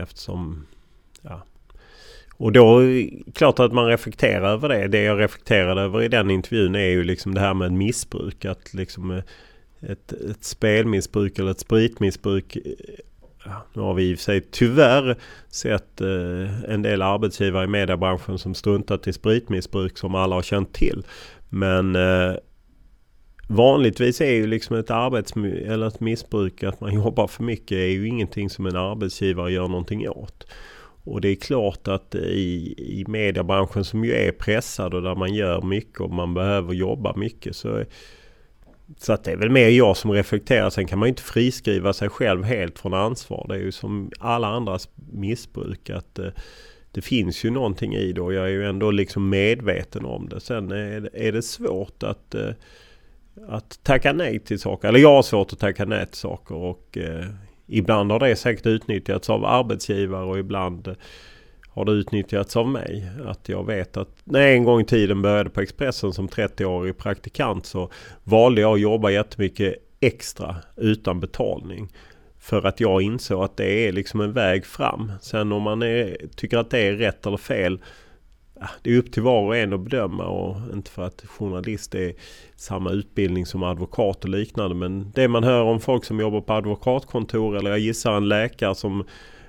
eftersom 0.01 0.65
ja. 1.21 1.41
Och 2.37 2.51
då 2.51 2.81
klart 3.33 3.59
att 3.59 3.73
man 3.73 3.87
reflekterar 3.87 4.53
över 4.53 4.69
det. 4.69 4.87
Det 4.87 5.03
jag 5.03 5.19
reflekterade 5.19 5.81
över 5.81 6.03
i 6.03 6.07
den 6.07 6.31
intervjun 6.31 6.75
är 6.75 6.89
ju 6.89 7.03
liksom 7.03 7.33
det 7.33 7.41
här 7.41 7.53
med 7.53 7.71
missbruk. 7.71 8.45
Att 8.45 8.73
liksom 8.73 9.21
ett, 9.81 10.11
ett 10.11 10.43
spelmissbruk 10.43 11.39
eller 11.39 11.51
ett 11.51 11.59
spritmissbruk 11.59 12.57
nu 13.73 13.81
har 13.81 13.93
vi 13.93 14.03
i 14.03 14.13
och 14.13 14.17
för 14.17 14.23
sig 14.23 14.41
tyvärr 14.51 15.15
sett 15.49 16.01
eh, 16.01 16.63
en 16.67 16.81
del 16.81 17.01
arbetsgivare 17.01 17.63
i 17.63 17.67
mediebranschen 17.67 18.39
som 18.39 18.53
struntat 18.53 19.07
i 19.07 19.13
spritmissbruk 19.13 19.97
som 19.97 20.15
alla 20.15 20.35
har 20.35 20.41
känt 20.41 20.73
till. 20.73 21.05
Men 21.49 21.95
eh, 21.95 22.35
vanligtvis 23.47 24.21
är 24.21 24.31
ju 24.31 24.47
liksom 24.47 24.75
ett 24.75 24.91
arbets 24.91 25.33
eller 25.65 25.87
ett 25.87 25.99
missbruk 25.99 26.63
att 26.63 26.81
man 26.81 26.93
jobbar 27.03 27.27
för 27.27 27.43
mycket 27.43 27.71
är 27.71 27.87
ju 27.87 28.07
ingenting 28.07 28.49
som 28.49 28.65
en 28.65 28.75
arbetsgivare 28.75 29.51
gör 29.51 29.67
någonting 29.67 30.09
åt. 30.09 30.47
Och 31.03 31.21
det 31.21 31.29
är 31.29 31.35
klart 31.35 31.87
att 31.87 32.15
i, 32.15 32.75
i 32.77 33.05
mediebranschen 33.07 33.83
som 33.83 34.05
ju 34.05 34.13
är 34.13 34.31
pressad 34.31 34.93
och 34.93 35.01
där 35.01 35.15
man 35.15 35.33
gör 35.33 35.61
mycket 35.61 36.01
och 36.01 36.11
man 36.11 36.33
behöver 36.33 36.73
jobba 36.73 37.15
mycket 37.15 37.55
så 37.55 37.83
så 38.97 39.13
att 39.13 39.23
det 39.23 39.31
är 39.31 39.37
väl 39.37 39.49
mer 39.49 39.69
jag 39.69 39.97
som 39.97 40.11
reflekterar. 40.11 40.69
Sen 40.69 40.87
kan 40.87 40.99
man 40.99 41.07
ju 41.07 41.09
inte 41.09 41.21
friskriva 41.21 41.93
sig 41.93 42.09
själv 42.09 42.43
helt 42.43 42.79
från 42.79 42.93
ansvar. 42.93 43.45
Det 43.49 43.55
är 43.55 43.59
ju 43.59 43.71
som 43.71 44.11
alla 44.19 44.47
andras 44.47 44.89
missbruk. 45.11 45.89
att 45.89 46.19
eh, 46.19 46.27
Det 46.91 47.01
finns 47.01 47.43
ju 47.45 47.49
någonting 47.49 47.95
i 47.95 48.13
det 48.13 48.21
och 48.21 48.33
jag 48.33 48.45
är 48.45 48.49
ju 48.49 48.65
ändå 48.65 48.91
liksom 48.91 49.29
medveten 49.29 50.05
om 50.05 50.29
det. 50.29 50.39
Sen 50.39 50.71
är 50.71 51.31
det, 51.31 51.41
svårt 51.41 52.03
att, 52.03 52.35
eh, 52.35 52.49
att 53.47 53.79
tacka 53.83 54.13
nej 54.13 54.39
till 54.39 54.59
saker. 54.59 54.87
Eller 54.87 54.99
jag 54.99 55.15
har 55.15 55.23
svårt 55.23 55.53
att 55.53 55.59
tacka 55.59 55.85
nej 55.85 56.05
till 56.05 56.19
saker. 56.19 56.55
Och 56.55 56.97
eh, 56.97 57.25
ibland 57.67 58.11
har 58.11 58.19
det 58.19 58.35
säkert 58.35 58.65
utnyttjats 58.65 59.29
av 59.29 59.45
arbetsgivare 59.45 60.25
och 60.25 60.39
ibland 60.39 60.95
har 61.75 61.85
det 61.85 61.91
utnyttjats 61.91 62.55
av 62.55 62.67
mig. 62.67 63.09
Att 63.25 63.49
jag 63.49 63.65
vet 63.65 63.97
att 63.97 64.09
när 64.23 64.39
jag 64.39 64.53
en 64.53 64.63
gång 64.63 64.81
i 64.81 64.85
tiden 64.85 65.21
började 65.21 65.49
på 65.49 65.61
Expressen 65.61 66.13
som 66.13 66.27
30-årig 66.27 66.97
praktikant 66.97 67.65
så 67.65 67.91
valde 68.23 68.61
jag 68.61 68.73
att 68.73 68.81
jobba 68.81 69.09
jättemycket 69.09 69.75
extra 69.99 70.55
utan 70.75 71.19
betalning. 71.19 71.89
För 72.39 72.65
att 72.65 72.79
jag 72.79 73.01
insåg 73.01 73.43
att 73.43 73.57
det 73.57 73.87
är 73.87 73.91
liksom 73.91 74.21
en 74.21 74.33
väg 74.33 74.65
fram. 74.65 75.11
Sen 75.21 75.51
om 75.51 75.61
man 75.61 75.81
är, 75.81 76.17
tycker 76.35 76.57
att 76.57 76.69
det 76.69 76.79
är 76.79 76.93
rätt 76.93 77.25
eller 77.25 77.37
fel. 77.37 77.79
Det 78.81 78.93
är 78.93 78.97
upp 78.97 79.11
till 79.11 79.23
var 79.23 79.41
och 79.41 79.57
en 79.57 79.73
att 79.73 79.79
bedöma 79.79 80.25
och 80.25 80.73
inte 80.73 80.91
för 80.91 81.03
att 81.03 81.25
journalist 81.25 81.95
är 81.95 82.13
samma 82.55 82.91
utbildning 82.91 83.45
som 83.45 83.63
advokat 83.63 84.23
och 84.23 84.29
liknande. 84.29 84.75
Men 84.75 85.11
det 85.11 85.27
man 85.27 85.43
hör 85.43 85.63
om 85.63 85.79
folk 85.79 86.05
som 86.05 86.19
jobbar 86.19 86.41
på 86.41 86.53
advokatkontor 86.53 87.57
eller 87.57 87.69
jag 87.69 87.79
gissar 87.79 88.13
en 88.13 88.27
läkare 88.27 88.75
som 88.75 89.05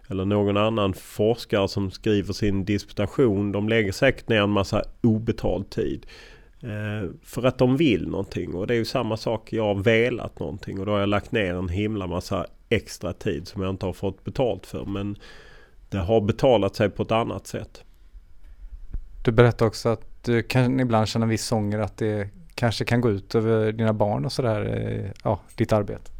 eller 0.08 0.24
någon 0.24 0.56
annan 0.56 0.94
forskare 0.94 1.68
som 1.68 1.90
skriver 1.90 2.32
sin 2.32 2.64
disputation. 2.64 3.52
De 3.52 3.68
lägger 3.68 3.92
säkert 3.92 4.28
ner 4.28 4.40
en 4.42 4.50
massa 4.50 4.82
obetald 5.02 5.70
tid. 5.70 6.06
Eh, 6.62 7.10
för 7.22 7.46
att 7.46 7.58
de 7.58 7.76
vill 7.76 8.08
någonting. 8.08 8.54
Och 8.54 8.66
det 8.66 8.74
är 8.74 8.78
ju 8.78 8.84
samma 8.84 9.16
sak. 9.16 9.52
Jag 9.52 9.64
har 9.64 9.74
velat 9.74 10.38
någonting 10.38 10.80
och 10.80 10.86
då 10.86 10.92
har 10.92 11.00
jag 11.00 11.08
lagt 11.08 11.32
ner 11.32 11.54
en 11.54 11.68
himla 11.68 12.06
massa 12.06 12.46
extra 12.68 13.12
tid 13.12 13.48
som 13.48 13.62
jag 13.62 13.70
inte 13.70 13.86
har 13.86 13.92
fått 13.92 14.24
betalt 14.24 14.66
för. 14.66 14.84
Men 14.84 15.16
det 15.88 15.98
har 15.98 16.20
betalat 16.20 16.76
sig 16.76 16.90
på 16.90 17.02
ett 17.02 17.12
annat 17.12 17.46
sätt. 17.46 17.84
Du 19.24 19.32
berättade 19.32 19.68
också 19.68 19.88
att 19.88 20.24
du 20.24 20.42
kan 20.42 20.80
ibland 20.80 21.08
känna 21.08 21.26
viss 21.26 21.52
ånger 21.52 21.78
att 21.78 21.96
det 21.96 22.28
kanske 22.54 22.84
kan 22.84 23.00
gå 23.00 23.10
ut 23.10 23.34
över 23.34 23.72
dina 23.72 23.92
barn 23.92 24.24
och 24.24 24.32
sådär. 24.32 24.76
Eh, 24.76 25.10
ja, 25.24 25.40
ditt 25.54 25.72
arbete. 25.72 26.10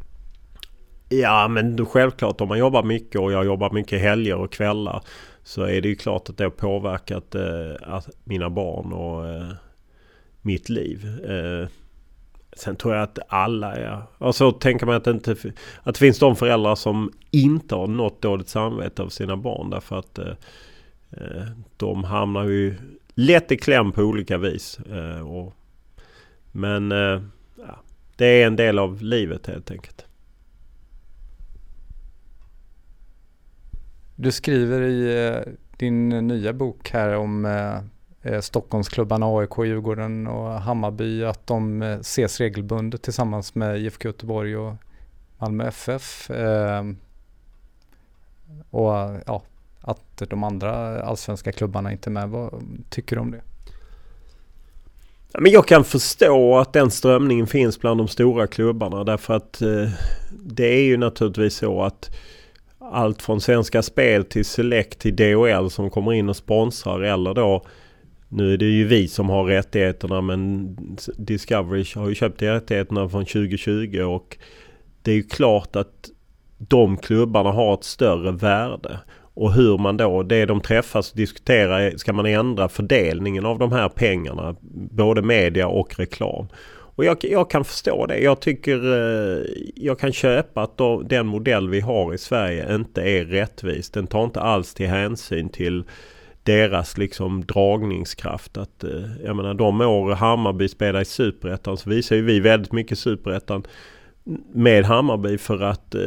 Ja 1.09 1.47
men 1.47 1.85
självklart 1.85 2.41
om 2.41 2.47
man 2.47 2.59
jobbar 2.59 2.83
mycket 2.83 3.21
och 3.21 3.31
jag 3.31 3.45
jobbar 3.45 3.71
mycket 3.71 4.01
helger 4.01 4.35
och 4.35 4.51
kvällar. 4.51 5.01
Så 5.43 5.63
är 5.63 5.81
det 5.81 5.87
ju 5.87 5.95
klart 5.95 6.29
att 6.29 6.37
det 6.37 6.43
har 6.43 6.51
påverkat 6.51 7.35
eh, 7.35 8.01
mina 8.23 8.49
barn 8.49 8.93
och 8.93 9.27
eh, 9.27 9.51
mitt 10.41 10.69
liv. 10.69 11.07
Eh, 11.29 11.67
sen 12.53 12.75
tror 12.75 12.93
jag 12.93 13.03
att 13.03 13.19
alla 13.27 13.75
är... 13.75 14.01
Och 14.17 14.35
så 14.35 14.51
tänker 14.51 14.85
man 14.85 14.95
att 14.95 15.03
det 15.03 15.11
inte... 15.11 15.35
Att 15.83 15.95
det 15.95 15.99
finns 15.99 16.19
de 16.19 16.35
föräldrar 16.35 16.75
som 16.75 17.11
inte 17.31 17.75
har 17.75 17.87
något 17.87 18.21
dåligt 18.21 18.49
samvete 18.49 19.01
av 19.01 19.09
sina 19.09 19.37
barn. 19.37 19.69
Därför 19.69 19.99
att 19.99 20.19
eh, 20.19 20.33
eh, 21.11 21.47
de 21.77 22.03
hamnar 22.03 22.43
ju 22.43 22.75
lätt 23.15 23.51
i 23.51 23.57
kläm 23.57 23.91
på 23.91 24.01
olika 24.01 24.37
vis. 24.37 24.79
Eh, 24.79 25.27
och, 25.27 25.53
men 26.51 26.91
eh, 26.91 27.21
ja, 27.55 27.79
det 28.15 28.25
är 28.25 28.47
en 28.47 28.55
del 28.55 28.79
av 28.79 29.01
livet 29.01 29.47
helt 29.47 29.71
enkelt. 29.71 30.06
Du 34.19 34.31
skriver 34.31 34.81
i 34.81 35.27
eh, 35.27 35.53
din 35.77 36.09
nya 36.09 36.53
bok 36.53 36.89
här 36.89 37.15
om 37.15 37.45
eh, 37.45 37.77
eh, 38.21 38.41
Stockholmsklubbarna 38.41 39.25
AIK, 39.25 39.57
Djurgården 39.57 40.27
och 40.27 40.51
Hammarby 40.51 41.23
att 41.23 41.47
de 41.47 41.81
ses 41.81 42.39
regelbundet 42.39 43.01
tillsammans 43.01 43.55
med 43.55 43.79
IFK 43.79 44.07
Göteborg 44.07 44.57
och 44.57 44.73
Malmö 45.37 45.67
FF. 45.67 46.29
Och 48.69 48.91
ja, 49.25 49.43
att 49.81 50.21
de 50.29 50.43
andra 50.43 51.01
allsvenska 51.01 51.51
klubbarna 51.51 51.91
inte 51.91 52.09
är 52.09 52.11
med. 52.11 52.29
Vad 52.29 52.63
tycker 52.89 53.15
du 53.15 53.21
om 53.21 53.31
det? 53.31 53.41
Men 55.39 55.51
jag 55.51 55.67
kan 55.67 55.83
förstå 55.83 56.57
att 56.57 56.73
den 56.73 56.91
strömningen 56.91 57.47
finns 57.47 57.79
bland 57.79 57.99
de 57.99 58.07
stora 58.07 58.47
klubbarna 58.47 59.03
därför 59.03 59.33
att 59.33 59.61
det 60.29 60.65
är 60.65 60.83
ju 60.83 60.97
naturligtvis 60.97 61.55
så 61.55 61.83
att 61.83 62.09
allt 62.91 63.21
från 63.21 63.41
Svenska 63.41 63.81
Spel 63.81 64.23
till 64.23 64.45
Select 64.45 64.99
till 64.99 65.15
DHL 65.15 65.69
som 65.69 65.89
kommer 65.89 66.13
in 66.13 66.29
och 66.29 66.35
sponsrar 66.35 67.01
eller 67.01 67.33
då 67.33 67.65
nu 68.29 68.53
är 68.53 68.57
det 68.57 68.65
ju 68.65 68.85
vi 68.85 69.07
som 69.07 69.29
har 69.29 69.43
rättigheterna 69.43 70.21
men 70.21 70.75
Discovery 71.17 71.85
har 71.95 72.09
ju 72.09 72.15
köpt 72.15 72.41
rättigheterna 72.41 73.09
från 73.09 73.25
2020 73.25 74.01
och 74.01 74.37
det 75.01 75.11
är 75.11 75.15
ju 75.15 75.23
klart 75.23 75.75
att 75.75 76.09
de 76.57 76.97
klubbarna 76.97 77.51
har 77.51 77.73
ett 77.73 77.83
större 77.83 78.31
värde. 78.31 78.99
Och 79.33 79.53
hur 79.53 79.77
man 79.77 79.97
då, 79.97 80.23
det 80.23 80.45
de 80.45 80.61
träffas 80.61 81.11
och 81.11 81.17
diskuterar, 81.17 81.97
ska 81.97 82.13
man 82.13 82.25
ändra 82.25 82.69
fördelningen 82.69 83.45
av 83.45 83.59
de 83.59 83.71
här 83.71 83.89
pengarna? 83.89 84.55
Både 84.91 85.21
media 85.21 85.67
och 85.67 85.99
reklam. 85.99 86.47
Och 86.97 87.05
jag, 87.05 87.17
jag, 87.21 87.49
kan 87.49 87.65
förstå 87.65 88.05
det. 88.05 88.19
Jag 88.19 88.39
tycker 88.39 88.93
eh, 88.93 89.43
jag 89.75 89.99
kan 89.99 90.13
köpa 90.13 90.61
att 90.61 90.77
då, 90.77 91.01
den 91.01 91.27
modell 91.27 91.69
vi 91.69 91.79
har 91.79 92.13
i 92.13 92.17
Sverige 92.17 92.75
inte 92.75 93.01
är 93.01 93.25
rättvis. 93.25 93.89
Den 93.89 94.07
tar 94.07 94.23
inte 94.23 94.41
alls 94.41 94.73
till 94.73 94.87
hänsyn 94.87 95.49
till 95.49 95.83
deras 96.43 96.97
liksom 96.97 97.45
dragningskraft. 97.45 98.57
Att, 98.57 98.83
eh, 98.83 99.23
jag 99.25 99.35
menar 99.35 99.53
de 99.53 99.81
år 99.81 100.11
Hammarby 100.11 100.67
spelar 100.67 101.01
i 101.01 101.05
Superettan 101.05 101.77
så 101.77 101.89
visar 101.89 102.15
ju 102.15 102.21
vi 102.21 102.39
väldigt 102.39 102.71
mycket 102.71 102.99
Superettan 102.99 103.63
med 104.53 104.85
Hammarby 104.85 105.37
för 105.37 105.63
att 105.63 105.95
eh, 105.95 106.01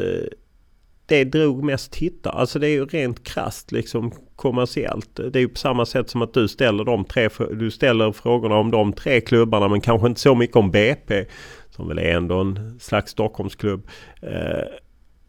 det 1.11 1.25
drog 1.25 1.64
mest 1.64 1.92
tittare. 1.92 2.33
Alltså 2.33 2.59
det 2.59 2.66
är 2.66 2.70
ju 2.70 2.87
rent 2.87 3.25
krast 3.25 3.73
liksom 3.73 4.12
kommersiellt. 4.37 5.16
Det 5.16 5.38
är 5.38 5.40
ju 5.40 5.49
på 5.49 5.59
samma 5.59 5.87
sätt 5.87 6.11
som 6.11 6.23
att 6.23 6.35
du 6.35 6.49
ställer 6.49 6.85
de 6.85 7.05
tre, 7.05 7.29
du 7.53 7.70
ställer 7.70 8.12
frågorna 8.12 8.57
om 8.57 8.70
de 8.70 8.92
tre 8.92 9.20
klubbarna 9.20 9.68
men 9.68 9.81
kanske 9.81 10.07
inte 10.07 10.20
så 10.20 10.35
mycket 10.35 10.57
om 10.57 10.70
BP. 10.70 11.25
Som 11.70 11.88
väl 11.88 11.99
är 11.99 12.16
ändå 12.16 12.40
en 12.40 12.81
slags 12.81 13.12
Stockholmsklubb. 13.12 13.88
Eh, 14.23 14.64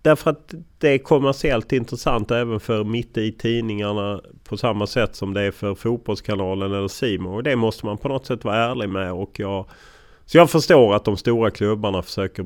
därför 0.02 0.32
att 0.32 0.54
det 0.78 0.90
är 0.90 0.98
kommersiellt 0.98 1.72
intressant 1.72 2.32
även 2.32 2.60
för 2.60 2.84
mitt 2.84 3.18
i 3.18 3.32
tidningarna 3.32 4.22
på 4.44 4.58
samma 4.58 4.88
sätt 4.88 5.16
som 5.16 5.34
det 5.34 5.42
är 5.42 5.52
för 5.52 5.76
Fotbollskanalen 5.76 6.72
eller 6.72 6.88
Simon. 6.88 7.34
Och 7.34 7.44
det 7.44 7.56
måste 7.56 7.86
man 7.86 7.98
på 7.98 8.08
något 8.08 8.26
sätt 8.26 8.44
vara 8.44 8.56
ärlig 8.56 8.90
med. 8.90 9.14
Och 9.14 9.40
jag, 9.40 9.66
så 10.26 10.38
jag 10.38 10.50
förstår 10.50 10.96
att 10.96 11.06
de 11.06 11.18
stora 11.18 11.52
klubbarna 11.52 12.02
försöker 12.02 12.46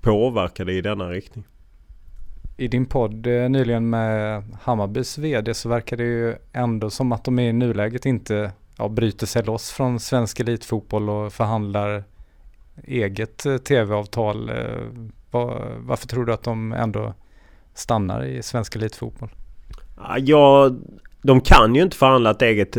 påverka 0.00 0.64
det 0.64 0.72
i 0.72 0.80
denna 0.80 1.10
riktning 1.10 1.44
i 2.62 2.68
din 2.68 2.86
podd 2.86 3.26
eh, 3.26 3.48
nyligen 3.48 3.90
med 3.90 4.42
Hammarbys 4.62 5.18
vd 5.18 5.54
så 5.54 5.68
verkar 5.68 5.96
det 5.96 6.04
ju 6.04 6.34
ändå 6.52 6.90
som 6.90 7.12
att 7.12 7.24
de 7.24 7.38
i 7.38 7.52
nuläget 7.52 8.06
inte 8.06 8.52
ja, 8.78 8.88
bryter 8.88 9.26
sig 9.26 9.42
loss 9.44 9.70
från 9.70 10.00
svensk 10.00 10.40
elitfotboll 10.40 11.10
och 11.10 11.32
förhandlar 11.32 12.04
eget 12.84 13.46
eh, 13.46 13.56
tv-avtal. 13.56 14.48
Eh, 14.48 14.54
Var, 15.30 15.76
varför 15.78 16.08
tror 16.08 16.24
du 16.24 16.32
att 16.32 16.42
de 16.42 16.72
ändå 16.72 17.14
stannar 17.74 18.24
i 18.24 18.42
svensk 18.42 18.76
elitfotboll? 18.76 19.30
Ja, 20.18 20.70
de 21.22 21.40
kan 21.40 21.74
ju 21.74 21.82
inte 21.82 21.96
förhandla 21.96 22.30
ett 22.30 22.42
eget 22.42 22.76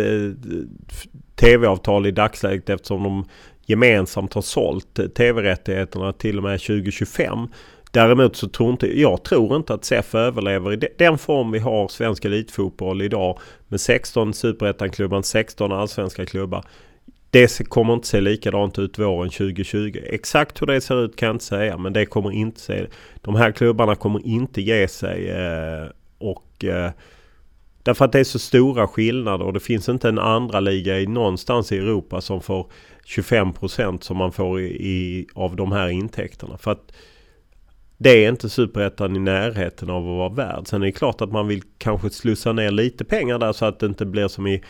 tv-avtal 1.35 2.05
i 2.05 2.11
dagsläget 2.11 2.69
eftersom 2.69 3.03
de 3.03 3.25
gemensamt 3.65 4.33
har 4.33 4.41
sålt 4.41 5.15
tv-rättigheterna 5.15 6.13
till 6.13 6.37
och 6.37 6.43
med 6.43 6.59
2025. 6.59 7.47
Däremot 7.93 8.35
så 8.35 8.47
tror 8.47 8.71
inte 8.71 8.99
jag 8.99 9.23
tror 9.23 9.55
inte 9.55 9.73
att 9.73 9.85
SEF 9.85 10.15
överlever 10.15 10.73
i 10.73 10.89
den 10.97 11.17
form 11.17 11.51
vi 11.51 11.59
har 11.59 11.87
svensk 11.87 12.25
elitfotboll 12.25 13.01
idag 13.01 13.39
med 13.67 13.81
16 13.81 14.33
superettan-klubbar, 14.33 15.21
16 15.21 15.71
allsvenska 15.71 16.25
klubbar. 16.25 16.65
det 17.29 17.69
kommer 17.69 17.93
inte 17.93 18.07
se 18.07 18.21
likadant 18.21 18.79
ut 18.79 18.99
våren 18.99 19.29
2020. 19.29 19.99
Exakt 20.05 20.61
hur 20.61 20.67
det 20.67 20.81
ser 20.81 21.05
ut 21.05 21.15
kan 21.15 21.27
jag 21.27 21.35
inte 21.35 21.45
säga 21.45 21.77
men 21.77 21.93
det 21.93 22.05
kommer 22.05 22.31
inte 22.31 22.59
se. 22.59 22.85
De 23.21 23.35
här 23.35 23.51
klubbarna 23.51 23.95
kommer 23.95 24.27
inte 24.27 24.61
ge 24.61 24.87
sig. 24.87 25.29
Eh, 25.29 25.87
och 26.17 26.65
eh, 26.65 26.91
Därför 27.83 28.05
att 28.05 28.11
det 28.11 28.19
är 28.19 28.23
så 28.23 28.39
stora 28.39 28.87
skillnader 28.87 29.45
och 29.45 29.53
det 29.53 29.59
finns 29.59 29.89
inte 29.89 30.09
en 30.09 30.19
andra 30.19 30.59
liga 30.59 30.99
i 30.99 31.07
någonstans 31.07 31.71
i 31.71 31.77
Europa 31.77 32.21
som 32.21 32.41
får 32.41 32.67
25% 33.07 34.01
som 34.01 34.17
man 34.17 34.31
får 34.31 34.61
i, 34.61 34.65
i, 34.65 35.27
av 35.33 35.55
de 35.55 35.71
här 35.71 35.89
intäkterna. 35.89 36.57
För 36.57 36.71
att 36.71 36.91
det 38.03 38.25
är 38.25 38.29
inte 38.29 38.49
superettan 38.49 39.15
i 39.15 39.19
närheten 39.19 39.89
av 39.89 40.09
att 40.09 40.17
vara 40.17 40.29
värd. 40.29 40.67
Sen 40.67 40.81
är 40.81 40.85
det 40.85 40.91
klart 40.91 41.21
att 41.21 41.31
man 41.31 41.47
vill 41.47 41.61
kanske 41.77 42.09
slussa 42.09 42.53
ner 42.53 42.71
lite 42.71 43.05
pengar 43.05 43.39
där 43.39 43.53
så 43.53 43.65
att 43.65 43.79
det 43.79 43.85
inte 43.85 44.05
blir 44.05 44.27
som 44.27 44.47
i 44.47 44.63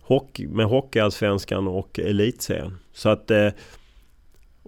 hockey, 0.00 0.46
med 0.46 0.66
Hockeyallsvenskan 0.66 1.68
och 1.68 1.98
Elitserien. 1.98 2.78
Så 2.92 3.08
att... 3.08 3.30
Eh, 3.30 3.48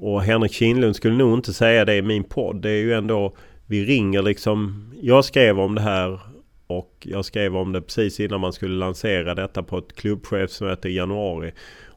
och 0.01 0.23
Henrik 0.23 0.53
Kinlund 0.53 0.97
skulle 0.97 1.15
nog 1.15 1.39
inte 1.39 1.53
säga 1.53 1.85
det 1.85 1.97
i 1.97 2.03
min 2.03 2.25
podd. 2.25 2.63
Det 2.63 2.71
är 2.71 2.83
ju 2.83 2.95
ändå... 2.95 3.37
Vi 3.67 3.85
ringer 3.85 4.23
liksom... 4.23 4.85
Jag 5.03 5.25
skrev 5.25 5.61
om 5.61 5.75
det 5.75 5.81
här 5.81 6.21
och 6.67 7.07
jag 7.11 7.25
skrev 7.25 7.57
om 7.57 7.73
det 7.73 7.83
precis 7.83 8.21
innan 8.21 8.41
man 8.41 8.53
skulle 8.53 8.75
lansera 8.75 9.35
detta 9.35 9.63
på 9.63 9.79
ett 9.79 9.93
klubbchefsmöte 9.93 10.89
i 10.89 10.97
januari. 10.97 11.53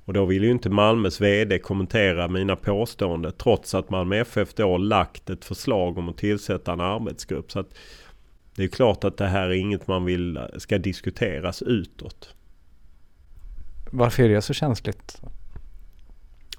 Och 0.06 0.14
då 0.14 0.26
ville 0.26 0.46
ju 0.46 0.52
inte 0.52 0.70
Malmös 0.70 1.22
VD 1.22 1.60
kommentera 1.60 2.28
mina 2.28 2.56
påståenden 2.56 3.34
trots 3.38 3.76
att 3.76 3.90
Malmö 3.90 4.16
FF 4.16 4.54
då 4.54 4.78
lagt 4.78 5.30
ett 5.30 5.46
förslag 5.46 5.98
om 5.98 6.10
att 6.10 6.18
tillsätta 6.18 6.74
en 6.74 6.82
arbetsgrupp. 6.82 7.52
Så 7.52 7.60
att 7.60 7.74
det 8.56 8.64
är 8.64 8.68
klart 8.68 9.04
att 9.04 9.18
det 9.18 9.28
här 9.28 9.50
är 9.50 9.54
inget 9.54 9.88
man 9.88 10.06
vill 10.06 10.40
ska 10.58 10.78
diskuteras 10.78 11.62
utåt. 11.62 12.36
Varför 13.92 14.24
är 14.24 14.30
det 14.30 14.42
så 14.42 14.54
känsligt? 14.54 15.22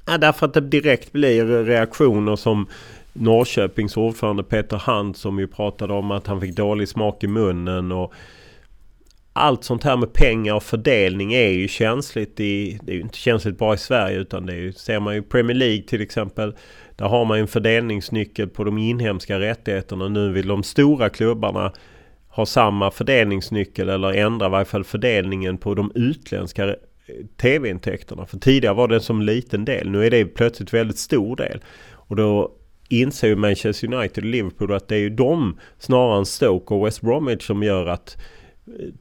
Ja, 0.07 0.19
därför 0.19 0.47
att 0.47 0.55
det 0.55 0.61
direkt 0.61 1.13
blir 1.13 1.65
reaktioner 1.65 2.37
som 2.37 2.67
Norrköpings 3.13 3.97
ordförande 3.97 4.43
Peter 4.43 4.77
Hand 4.77 5.17
som 5.17 5.39
ju 5.39 5.47
pratade 5.47 5.93
om 5.93 6.11
att 6.11 6.27
han 6.27 6.41
fick 6.41 6.57
dålig 6.57 6.89
smak 6.89 7.25
i 7.25 7.27
munnen 7.27 7.93
och 7.93 8.13
allt 9.33 9.65
sånt 9.65 9.85
här 9.85 9.97
med 9.97 10.13
pengar 10.13 10.55
och 10.55 10.63
fördelning 10.63 11.33
är 11.33 11.49
ju 11.49 11.69
känsligt 11.69 12.41
i... 12.41 12.79
Det 12.83 12.93
är 12.93 12.97
ju 12.97 13.03
inte 13.03 13.19
känsligt 13.19 13.59
bara 13.59 13.75
i 13.75 13.79
Sverige 13.79 14.19
utan 14.19 14.47
det 14.47 14.53
är 14.53 14.57
ju, 14.57 14.73
ser 14.73 15.01
man 15.01 15.15
ju 15.15 15.23
Premier 15.23 15.57
League 15.57 15.83
till 15.83 16.01
exempel. 16.01 16.55
Där 16.97 17.07
har 17.07 17.25
man 17.25 17.39
ju 17.39 17.41
en 17.41 17.49
fördelningsnyckel 17.49 18.49
på 18.49 18.65
de 18.65 18.79
inhemska 18.79 19.41
rättigheterna. 19.41 20.09
Nu 20.09 20.33
vill 20.33 20.49
de 20.49 20.63
stora 20.63 21.09
klubbarna 21.09 21.73
ha 22.29 22.47
samma 22.47 22.91
fördelningsnyckel 22.91 23.89
eller 23.89 24.13
ändra 24.13 24.47
i 24.47 24.51
varje 24.51 24.65
fall 24.65 24.85
fördelningen 24.85 25.59
på 25.59 25.75
de 25.75 25.93
utländska 25.95 26.69
eh, 26.69 26.75
tv-intäkterna. 27.41 28.27
För 28.27 28.39
tidigare 28.39 28.75
var 28.75 28.89
det 28.89 29.01
som 29.01 29.23
liten 29.23 29.65
del. 29.65 29.91
Nu 29.91 30.07
är 30.07 30.11
det 30.11 30.25
plötsligt 30.25 30.75
väldigt 30.75 30.99
stor 30.99 31.37
del. 31.37 31.61
Och 31.93 32.17
då 32.17 32.53
inser 32.89 33.29
ju 33.29 33.37
Manchester 33.37 33.95
United 33.95 34.25
och 34.25 34.31
Liverpool 34.31 34.73
att 34.73 34.89
det 34.89 34.95
är 34.95 35.01
ju 35.01 35.11
de 35.11 35.59
snarare 35.79 36.19
än 36.19 36.27
Stoke 36.27 36.75
och 36.75 36.87
West 36.87 37.01
Bromwich 37.01 37.47
som 37.47 37.63
gör 37.63 37.87
att 37.87 38.17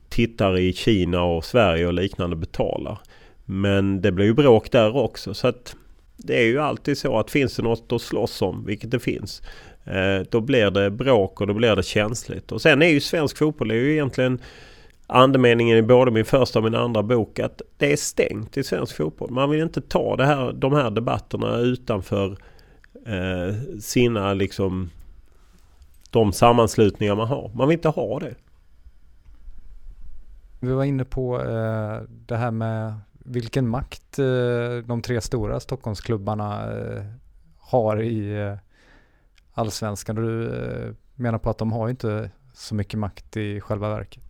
tittare 0.10 0.62
i 0.62 0.74
Kina 0.74 1.24
och 1.24 1.46
Sverige 1.46 1.88
och 1.88 1.94
liknande 1.94 2.36
betalar. 2.36 3.00
Men 3.46 4.02
det 4.02 4.12
blir 4.12 4.26
ju 4.26 4.34
bråk 4.34 4.72
där 4.72 4.96
också. 4.96 5.34
Så 5.34 5.48
att 5.48 5.76
det 6.18 6.42
är 6.42 6.46
ju 6.46 6.60
alltid 6.60 6.98
så 6.98 7.20
att 7.20 7.32
finns 7.32 7.56
det 7.56 7.64
något 7.64 7.92
att 7.92 8.02
slåss 8.02 8.42
om, 8.42 8.66
vilket 8.66 8.92
det 8.92 9.00
finns. 9.00 9.42
Eh, 9.86 10.26
då 10.30 10.42
blir 10.42 10.72
det 10.72 10.90
bråk 10.90 11.42
och 11.42 11.48
då 11.48 11.54
blir 11.54 11.76
det 11.76 11.84
känsligt. 11.84 12.52
Och 12.52 12.62
sen 12.62 12.82
är 12.82 12.88
ju 12.88 13.00
svensk 13.00 13.38
fotboll 13.38 13.72
är 13.72 13.76
ju 13.76 13.92
egentligen 13.92 14.40
andemeningen 15.08 15.78
i 15.78 15.82
både 15.82 16.12
min 16.12 16.26
första 16.26 16.60
och 16.60 16.64
min 16.64 16.76
andra 16.76 17.04
bok 17.04 17.40
att 17.40 17.62
det 17.78 17.92
är 17.92 17.98
stängt 17.98 18.58
i 18.58 18.64
svensk 18.64 18.96
fotboll. 18.96 19.32
Man 19.32 19.50
vill 19.50 19.62
inte 19.62 19.82
ta 19.82 20.16
det 20.16 20.26
här, 20.26 20.54
de 20.54 20.74
här 20.74 20.92
debatterna 20.92 21.58
utanför 21.58 22.38
eh, 23.06 23.80
sina 23.80 24.34
liksom 24.34 24.90
de 26.10 26.34
sammanslutningar 26.34 27.16
man 27.16 27.28
har. 27.28 27.52
Man 27.56 27.68
vill 27.68 27.78
inte 27.78 27.90
ha 27.90 28.20
det. 28.20 28.36
Vi 30.64 30.72
var 30.72 30.84
inne 30.84 31.06
på 31.06 31.42
eh, 31.42 32.02
det 32.08 32.38
här 32.38 32.52
med 32.52 32.94
vilken 33.26 33.68
makt 33.68 34.20
eh, 34.20 34.86
de 34.86 35.02
tre 35.02 35.22
stora 35.22 35.60
Stockholmsklubbarna 35.60 36.72
eh, 36.72 37.04
har 37.58 38.02
i 38.02 38.42
eh, 38.42 38.54
allsvenskan. 39.54 40.16
Du 40.16 40.56
eh, 40.64 40.94
menar 41.16 41.38
på 41.38 41.50
att 41.50 41.58
de 41.58 41.72
har 41.72 41.90
inte 41.90 42.32
så 42.54 42.76
mycket 42.76 43.00
makt 43.00 43.38
i 43.38 43.62
själva 43.62 43.90
verket. 43.90 44.24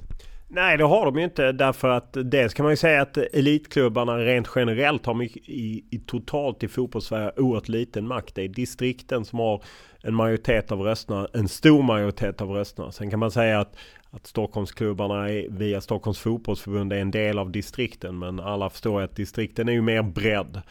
Nej 0.48 0.78
det 0.78 0.84
har 0.84 1.06
de 1.06 1.18
ju 1.18 1.24
inte 1.24 1.52
därför 1.52 1.90
att 1.90 2.18
dels 2.24 2.54
kan 2.54 2.64
man 2.64 2.74
ju 2.74 2.78
säga 2.78 3.02
att 3.02 3.18
elitklubbarna 3.18 4.18
rent 4.18 4.50
generellt 4.56 5.06
har 5.06 5.14
mycket 5.14 5.50
i, 5.50 5.86
i 5.90 6.00
totalt 6.00 6.64
i 6.64 6.68
fotbollssverige 6.68 7.32
oerhört 7.38 7.70
liten 7.70 8.08
makt. 8.08 8.36
Det 8.36 8.42
är 8.44 8.48
distrikten 8.48 9.26
som 9.26 9.40
har 9.40 9.64
en 10.04 10.16
majoritet 10.16 10.72
av 10.72 10.80
rösterna, 10.80 11.28
en 11.34 11.48
stor 11.48 11.84
majoritet 11.84 12.42
av 12.42 12.50
rösterna. 12.50 12.92
Sen 12.92 13.10
kan 13.10 13.20
man 13.20 13.32
säga 13.32 13.60
att, 13.60 13.76
att 14.12 14.28
Stockholmsklubbarna 14.28 15.30
är, 15.30 15.50
via 15.50 15.82
Stockholms 15.82 16.20
fotbollsförbund 16.20 16.94
är 16.94 16.98
en 16.98 17.12
del 17.12 17.40
av 17.40 17.52
distrikten 17.52 18.20
men 18.20 18.40
alla 18.40 18.70
förstår 18.70 19.02
att 19.02 19.16
distrikten 19.16 19.70
är 19.70 19.74
ju 19.74 19.82
mer 19.82 20.04
bredd. 20.04 20.62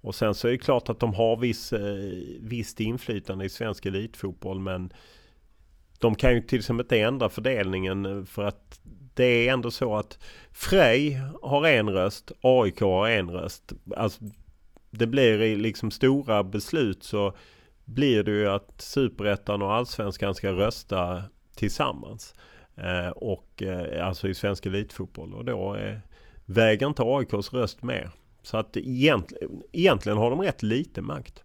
Och 0.00 0.14
sen 0.14 0.34
så 0.34 0.48
är 0.48 0.52
det 0.52 0.58
klart 0.58 0.88
att 0.88 1.00
de 1.00 1.14
har 1.14 1.36
viss, 1.36 1.72
eh, 1.72 2.12
visst 2.40 2.80
inflytande 2.80 3.44
i 3.44 3.48
svensk 3.48 3.86
elitfotboll 3.86 4.60
men 4.60 4.92
de 5.98 6.14
kan 6.14 6.34
ju 6.34 6.40
till 6.40 6.58
exempel 6.58 6.84
inte 6.84 7.00
ändra 7.00 7.28
fördelningen 7.28 8.06
eh, 8.06 8.24
för 8.24 8.44
att 8.44 8.80
det 9.14 9.24
är 9.24 9.52
ändå 9.52 9.70
så 9.70 9.96
att 9.96 10.18
Frej 10.52 11.20
har 11.42 11.66
en 11.66 11.90
röst, 11.90 12.32
AIK 12.40 12.80
har 12.80 13.08
en 13.08 13.30
röst. 13.30 13.72
Alltså, 13.96 14.20
det 14.90 15.06
blir 15.06 15.42
i 15.42 15.56
liksom 15.56 15.90
stora 15.90 16.44
beslut 16.44 17.02
så 17.02 17.36
blir 17.84 18.22
det 18.22 18.30
ju 18.30 18.48
att 18.48 18.80
Superettan 18.80 19.62
och 19.62 19.72
Allsvenskan 19.72 20.34
ska 20.34 20.52
rösta 20.52 21.22
tillsammans. 21.54 22.34
Eh, 22.78 23.08
och 23.08 23.62
eh, 23.62 24.06
alltså 24.06 24.28
i 24.28 24.34
svensk 24.34 24.66
elitfotboll 24.66 25.34
och 25.34 25.44
då 25.44 25.76
eh, 25.76 25.96
väger 26.44 26.86
inte 26.86 27.02
AIKs 27.02 27.52
röst 27.52 27.82
med. 27.82 28.10
Så 28.42 28.56
att 28.56 28.76
egentligen, 28.76 29.62
egentligen 29.72 30.18
har 30.18 30.30
de 30.30 30.40
rätt 30.40 30.62
lite 30.62 31.02
makt. 31.02 31.44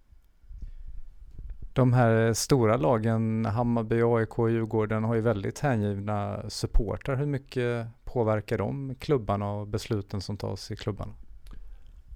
De 1.73 1.93
här 1.93 2.33
stora 2.33 2.77
lagen, 2.77 3.45
Hammarby, 3.45 4.01
AIK 4.03 4.39
och 4.39 4.51
Djurgården 4.51 5.03
har 5.03 5.15
ju 5.15 5.21
väldigt 5.21 5.59
hängivna 5.59 6.49
supportrar. 6.49 7.15
Hur 7.15 7.25
mycket 7.25 7.87
påverkar 8.03 8.57
de 8.57 8.95
klubbarna 8.99 9.51
och 9.51 9.67
besluten 9.67 10.21
som 10.21 10.37
tas 10.37 10.71
i 10.71 10.75
klubbarna? 10.75 11.13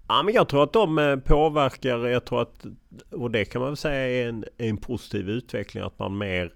Ja, 0.08 0.24
men 0.24 0.34
jag 0.34 0.50
tror 0.50 0.64
att 0.64 0.74
de 0.74 1.22
påverkar, 1.26 2.08
jag 2.08 2.26
tror 2.26 2.42
att, 2.42 2.66
och 3.12 3.32
det 3.32 3.46
kan 3.46 3.62
man 3.62 3.70
väl 3.70 3.78
säga 3.78 4.26
är 4.26 4.30
en, 4.30 4.46
en 4.58 4.78
positiv 4.78 5.30
utveckling, 5.30 5.84
att 5.84 6.00
man 6.00 6.18
mer 6.18 6.54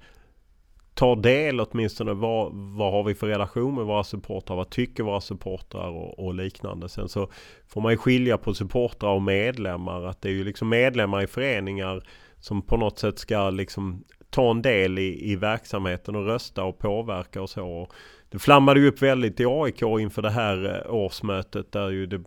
tar 0.93 1.15
del 1.15 1.60
åtminstone. 1.60 2.13
Vad, 2.13 2.51
vad 2.54 2.91
har 2.91 3.04
vi 3.04 3.15
för 3.15 3.27
relation 3.27 3.75
med 3.75 3.86
våra 3.86 4.04
supportrar? 4.04 4.56
Vad 4.56 4.69
tycker 4.69 5.04
våra 5.04 5.21
supportrar 5.21 5.89
och, 5.89 6.19
och, 6.19 6.36
liknande? 6.36 6.89
Sen 6.89 7.10
så 7.10 7.30
får 7.67 7.82
man 7.82 7.91
ju 7.91 7.97
skilja 7.97 8.38
på 8.38 8.54
supportrar 8.54 9.10
och 9.10 9.21
medlemmar. 9.21 10.06
Att 10.06 10.21
det 10.21 10.30
är 10.30 10.34
ju 10.34 10.43
liksom 10.43 10.69
medlemmar 10.69 11.23
i 11.23 11.27
föreningar 11.27 12.04
som 12.39 12.62
på 12.62 12.77
något 12.77 12.99
sätt 12.99 13.19
ska 13.19 13.49
liksom 13.49 14.04
ta 14.30 14.51
en 14.51 14.62
del 14.62 14.99
i, 14.99 15.32
i 15.32 15.36
verksamheten 15.36 16.15
och 16.15 16.25
rösta 16.25 16.63
och 16.63 16.77
påverka 16.77 17.41
och 17.41 17.49
så. 17.49 17.88
Det 18.30 18.39
flammade 18.39 18.80
ju 18.80 18.88
upp 18.88 19.01
väldigt 19.01 19.39
i 19.39 19.45
AIK 19.45 19.82
inför 19.82 20.21
det 20.21 20.30
här 20.30 20.84
eh, 20.86 20.93
årsmötet 20.93 21.71
där 21.71 21.89
ju 21.89 22.06
det 22.06 22.23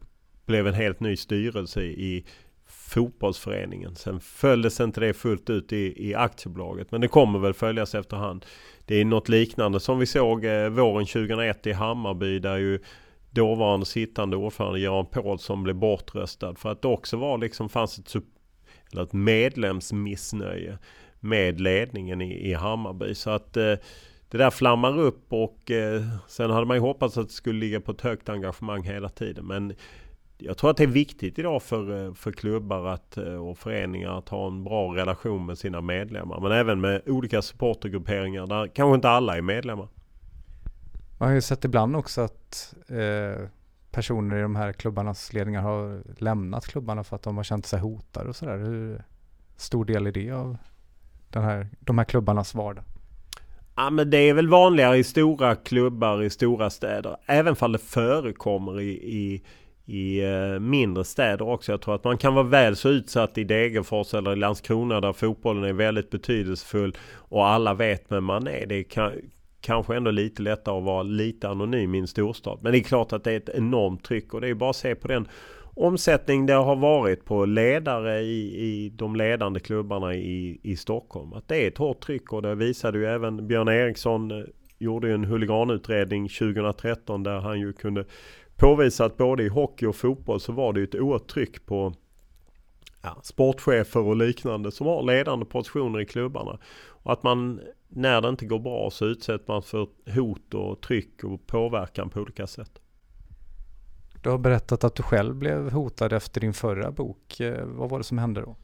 blev 0.47 0.67
en 0.67 0.75
helt 0.75 1.01
ny 1.01 1.17
styrelse 1.17 1.83
i 1.83 2.25
fotbollsföreningen. 2.95 3.95
Sen 3.95 4.21
följdes 4.21 4.81
inte 4.81 5.01
det 5.01 5.15
fullt 5.15 5.51
ut 5.51 5.73
i, 5.73 6.09
i 6.09 6.15
aktiebolaget 6.15 6.91
men 6.91 7.01
det 7.01 7.09
kommer 7.09 7.39
väl 7.39 7.55
följas 7.55 7.95
efterhand. 7.95 8.47
Det 8.87 9.01
är 9.01 9.05
något 9.05 9.29
liknande 9.29 9.81
som 9.81 9.99
vi 9.99 10.07
såg 10.07 10.45
eh, 10.45 10.69
våren 10.69 11.07
2001 11.07 11.67
i 11.67 11.73
Hammarby 11.73 12.39
där 12.39 12.57
ju 12.57 12.79
dåvarande 13.31 13.87
sittande 13.87 14.37
ordförande 14.37 14.81
Göran 14.81 15.07
Paulsson 15.07 15.63
blev 15.63 15.77
bortröstad 15.77 16.55
för 16.55 16.73
att 16.73 16.83
det 16.83 16.89
också 16.89 17.17
var 17.17 17.39
liksom 17.39 17.69
fanns 17.69 17.99
ett 17.99 18.15
eller 18.93 19.03
ett 19.03 19.13
medlemsmissnöje 19.13 20.79
med 21.21 21.61
ledningen 21.61 22.21
i, 22.21 22.51
i 22.51 22.55
Hammarby. 22.55 23.15
Så 23.15 23.31
att 23.31 23.57
eh, 23.57 23.75
det 24.31 24.39
där 24.39 24.51
flammar 24.51 24.99
upp 24.99 25.33
och 25.33 25.71
eh, 25.71 26.03
sen 26.29 26.51
hade 26.51 26.67
man 26.67 26.77
ju 26.77 26.81
hoppats 26.81 27.19
att 27.19 27.29
det 27.29 27.35
skulle 27.35 27.59
ligga 27.59 27.81
på 27.81 27.93
ett 27.93 28.01
högt 28.01 28.29
engagemang 28.29 28.83
hela 28.83 29.09
tiden. 29.09 29.47
Men 29.47 29.75
jag 30.39 30.57
tror 30.57 30.71
att 30.71 30.77
det 30.77 30.83
är 30.83 30.87
viktigt 30.89 31.39
idag 31.39 31.63
för, 31.63 32.07
eh, 32.07 32.15
för 32.15 32.33
klubbar 32.33 32.87
att, 32.87 33.17
eh, 33.17 33.25
och 33.25 33.59
föreningar 33.59 34.19
att 34.19 34.29
ha 34.29 34.47
en 34.47 34.65
bra 34.65 34.97
relation 34.97 35.47
med 35.47 35.59
sina 35.59 35.81
medlemmar. 35.81 36.41
Men 36.41 36.53
även 36.53 36.81
med 36.81 37.03
olika 37.07 37.43
supportergrupperingar 37.43 38.47
där 38.47 38.67
kanske 38.67 38.95
inte 38.95 39.09
alla 39.09 39.37
är 39.37 39.43
medlemmar. 39.43 39.89
Man 41.19 41.29
har 41.29 41.35
ju 41.35 41.41
sett 41.41 41.65
ibland 41.65 41.97
också 41.97 42.21
att 42.21 42.75
eh, 42.89 43.49
personer 43.91 44.37
i 44.37 44.43
de 44.43 44.57
här 44.57 44.73
klubbarnas 44.73 45.33
ledningar 45.33 45.63
har 45.63 46.03
lämnat 46.19 46.67
klubbarna 46.67 47.05
för 47.05 47.17
att 47.17 47.23
de 47.23 47.37
har 47.37 47.45
känt 47.45 47.67
sig 47.67 47.81
hotade 47.81 48.29
och 48.29 48.37
sådär. 48.37 48.59
Hur 48.59 49.03
stor 49.57 49.85
del 49.85 50.07
är 50.07 50.13
det 50.13 50.31
av 50.31 50.57
den 51.31 51.43
här, 51.43 51.69
de 51.81 51.99
här 51.99 52.05
klubbarnas 52.05 52.55
vardag? 52.55 52.85
Ja 53.77 53.91
men 53.91 54.11
det 54.11 54.19
är 54.19 54.35
väl 54.35 54.49
vanligare 54.49 54.99
i 54.99 55.05
stora 55.05 55.55
klubbar 55.55 56.23
i 56.23 56.31
stora 56.31 56.71
städer. 56.71 57.17
Även 57.27 57.57
fall 57.57 57.73
det 57.73 57.79
förekommer 57.79 58.81
i, 58.81 58.91
i, 58.91 59.43
i 59.87 60.25
eh, 60.25 60.61
mindre 60.61 61.05
städer 61.05 61.49
också. 61.49 61.73
Jag 61.73 61.81
tror 61.81 61.95
att 61.95 62.05
man 62.05 62.19
kan 62.19 62.35
vara 62.35 62.47
väl 62.47 62.77
så 62.77 62.89
utsatt 62.89 63.39
i 63.39 63.45
Degerfors 63.45 64.15
eller 64.15 64.33
i 64.33 64.37
Landskrona 64.37 65.01
där 65.01 65.13
fotbollen 65.13 65.65
är 65.65 65.73
väldigt 65.73 66.11
betydelsefull 66.11 66.97
och 67.15 67.47
alla 67.47 67.75
vet 67.75 68.05
vem 68.09 68.25
man 68.25 68.47
är. 68.47 68.67
Det 68.67 68.85
kan, 68.85 69.13
kanske 69.61 69.97
ändå 69.97 70.11
lite 70.11 70.43
lättare 70.43 70.77
att 70.77 70.85
vara 70.85 71.03
lite 71.03 71.49
anonym 71.49 71.95
i 71.95 71.99
en 71.99 72.07
storstad. 72.07 72.59
Men 72.63 72.73
det 72.73 72.79
är 72.79 72.83
klart 72.83 73.13
att 73.13 73.25
det 73.25 73.33
är 73.33 73.37
ett 73.37 73.49
enormt 73.49 74.05
tryck 74.05 74.35
och 74.35 74.41
det 74.41 74.49
är 74.49 74.55
bara 74.55 74.71
att 74.71 74.77
se 74.77 74.95
på 74.95 75.09
den 75.09 75.29
omsättning 75.77 76.47
det 76.47 76.53
har 76.53 76.77
varit 76.77 77.25
på 77.25 77.45
ledare 77.45 78.21
i, 78.21 78.65
i 78.67 78.89
de 78.89 79.17
ledande 79.17 79.61
klubbarna 79.61 80.15
i, 80.15 80.61
i 80.63 80.77
Stockholm. 80.77 81.33
Att 81.33 81.49
det 81.49 81.57
är 81.57 81.69
ett 81.69 81.79
hårt 81.79 82.01
tryck 82.01 82.33
och 82.33 82.43
det 82.43 82.55
visade 82.55 82.99
ju 82.99 83.07
även 83.07 83.47
Björn 83.47 83.69
Eriksson 83.69 84.31
eh, 84.31 84.45
gjorde 84.79 85.09
ju 85.09 85.15
en 85.15 85.25
huliganutredning 85.25 86.29
2013 86.29 87.23
där 87.23 87.39
han 87.39 87.61
ju 87.61 87.73
kunde 87.73 88.05
påvisa 88.65 89.05
att 89.05 89.17
både 89.17 89.43
i 89.43 89.49
hockey 89.49 89.87
och 89.87 89.97
fotboll 89.97 90.41
så 90.41 90.53
var 90.53 90.73
det 90.73 90.83
ett 90.83 90.95
oerhört 90.95 91.27
tryck 91.27 91.67
på 91.67 91.95
ja, 93.03 93.21
sportchefer 93.23 94.01
och 94.01 94.17
liknande 94.17 94.73
som 94.73 94.87
har 94.87 95.03
ledande 95.03 95.45
positioner 95.47 96.01
i 96.01 96.07
klubbarna. 96.07 96.59
Och 96.87 97.13
att 97.13 97.23
man 97.23 97.61
när 97.89 98.21
det 98.21 98.29
inte 98.29 98.47
går 98.47 98.59
bra 98.59 98.91
så 98.91 99.07
utsätts 99.07 99.49
man 99.49 99.63
för 99.63 99.89
hot 100.15 100.55
och 100.55 100.81
tryck 100.81 101.25
och 101.25 101.47
påverkan 101.47 102.11
på 102.11 102.21
olika 102.21 102.47
sätt. 102.47 102.79
Du 104.23 104.31
har 104.31 104.39
berättat 104.39 104.85
att 104.85 104.95
du 104.95 105.03
själv 105.03 105.35
blev 105.35 105.71
hotad 105.71 106.13
efter 106.13 106.41
din 106.41 106.55
förra 106.55 106.91
bok. 106.91 107.41
Eh, 107.41 107.67
vad 107.67 107.91
var 107.91 107.99
det 107.99 108.05
som 108.05 108.19
hände 108.19 108.41
då? 108.41 108.57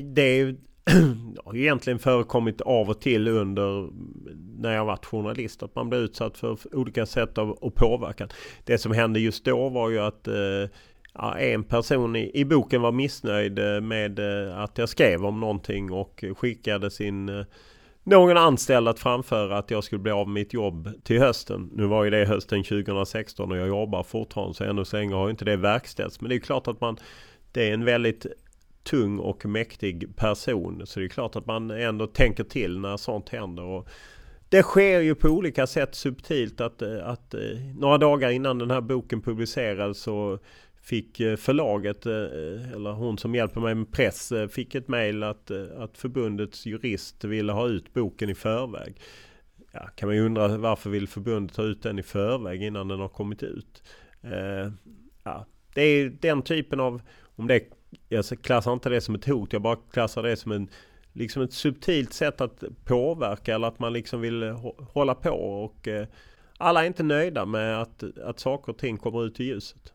Det 0.00 0.56
har 1.44 1.56
egentligen 1.56 1.98
förekommit 1.98 2.60
av 2.60 2.90
och 2.90 3.00
till 3.00 3.28
under 3.28 3.88
när 4.58 4.74
jag 4.74 4.84
varit 4.84 5.06
journalist 5.06 5.62
att 5.62 5.74
man 5.74 5.88
blir 5.88 5.98
utsatt 5.98 6.38
för 6.38 6.58
olika 6.72 7.06
sätt 7.06 7.38
av, 7.38 7.58
av 7.60 7.70
påverkan. 7.70 8.28
Det 8.64 8.78
som 8.78 8.92
hände 8.92 9.20
just 9.20 9.44
då 9.44 9.68
var 9.68 9.90
ju 9.90 9.98
att 9.98 10.28
eh, 10.28 10.68
en 11.38 11.64
person 11.64 12.16
i, 12.16 12.30
i, 12.34 12.44
boken 12.44 12.82
var 12.82 12.92
missnöjd 12.92 13.58
eh, 13.58 13.80
med 13.80 14.18
eh, 14.18 14.58
att 14.58 14.78
jag 14.78 14.88
skrev 14.88 15.24
om 15.24 15.40
någonting 15.40 15.92
och 15.92 16.24
skickade 16.36 16.90
sin 16.90 17.28
eh, 17.28 17.44
någon 18.04 18.36
anställd 18.36 18.88
att 18.88 18.98
framföra 18.98 19.58
att 19.58 19.70
jag 19.70 19.84
skulle 19.84 19.98
bli 19.98 20.12
av 20.12 20.28
med 20.28 20.34
mitt 20.34 20.54
jobb 20.54 20.90
till 21.04 21.18
hösten. 21.18 21.70
Nu 21.74 21.86
var 21.86 22.04
ju 22.04 22.10
det 22.10 22.24
hösten 22.24 22.64
2016 22.64 23.50
och 23.52 23.58
jag 23.58 23.68
jobbar 23.68 24.02
fortfarande 24.02 24.54
så 24.54 24.64
ännu 24.64 24.84
så 24.84 24.96
länge 24.96 25.14
har 25.14 25.30
inte 25.30 25.44
det 25.44 25.56
verkställts. 25.56 26.20
Men 26.20 26.28
det 26.28 26.34
är 26.34 26.40
klart 26.40 26.68
att 26.68 26.80
man 26.80 26.96
det 27.52 27.68
är 27.68 27.74
en 27.74 27.84
väldigt 27.84 28.26
tung 28.86 29.18
och 29.18 29.46
mäktig 29.46 30.16
person. 30.16 30.86
Så 30.86 31.00
det 31.00 31.06
är 31.06 31.08
klart 31.08 31.36
att 31.36 31.46
man 31.46 31.70
ändå 31.70 32.06
tänker 32.06 32.44
till 32.44 32.78
när 32.78 32.96
sånt 32.96 33.28
händer. 33.28 33.62
Och 33.62 33.88
det 34.48 34.62
sker 34.62 35.00
ju 35.00 35.14
på 35.14 35.28
olika 35.28 35.66
sätt 35.66 35.94
subtilt 35.94 36.60
att, 36.60 36.82
eh, 36.82 37.08
att 37.08 37.34
eh, 37.34 37.40
några 37.78 37.98
dagar 37.98 38.30
innan 38.30 38.58
den 38.58 38.70
här 38.70 38.80
boken 38.80 39.22
publicerades 39.22 39.98
så 39.98 40.38
fick 40.82 41.20
eh, 41.20 41.36
förlaget, 41.36 42.06
eller 42.06 42.92
hon 42.92 43.18
som 43.18 43.34
hjälper 43.34 43.60
mig 43.60 43.74
med 43.74 43.92
press, 43.92 44.32
fick 44.50 44.74
ett 44.74 44.88
mail 44.88 45.22
att, 45.22 45.50
att 45.50 45.98
förbundets 45.98 46.66
jurist 46.66 47.24
ville 47.24 47.52
ha 47.52 47.68
ut 47.68 47.92
boken 47.92 48.30
i 48.30 48.34
förväg. 48.34 49.00
Ja, 49.72 49.88
kan 49.96 50.08
man 50.08 50.16
ju 50.16 50.26
undra 50.26 50.48
varför 50.48 50.90
vill 50.90 51.08
förbundet 51.08 51.56
ha 51.56 51.64
ut 51.64 51.82
den 51.82 51.98
i 51.98 52.02
förväg 52.02 52.62
innan 52.62 52.88
den 52.88 53.00
har 53.00 53.08
kommit 53.08 53.42
ut? 53.42 53.82
Ja, 55.24 55.46
det 55.74 55.82
är 55.82 56.08
den 56.20 56.42
typen 56.42 56.80
av, 56.80 57.02
om 57.36 57.46
det 57.46 57.60
jag 58.08 58.24
klassar 58.42 58.72
inte 58.72 58.88
det 58.88 59.00
som 59.00 59.14
ett 59.14 59.26
hot, 59.26 59.52
jag 59.52 59.62
bara 59.62 59.76
klassar 59.76 60.22
det 60.22 60.36
som 60.36 60.52
en 60.52 60.68
liksom 61.12 61.42
ett 61.42 61.52
subtilt 61.52 62.12
sätt 62.12 62.40
att 62.40 62.64
påverka 62.84 63.54
eller 63.54 63.68
att 63.68 63.78
man 63.78 63.92
liksom 63.92 64.20
vill 64.20 64.42
hålla 64.92 65.14
på 65.14 65.30
och 65.30 65.88
eh, 65.88 66.06
alla 66.58 66.82
är 66.82 66.86
inte 66.86 67.02
nöjda 67.02 67.46
med 67.46 67.82
att, 67.82 68.04
att 68.24 68.40
saker 68.40 68.72
och 68.72 68.78
ting 68.78 68.96
kommer 68.96 69.24
ut 69.26 69.40
i 69.40 69.44
ljuset. 69.44 69.92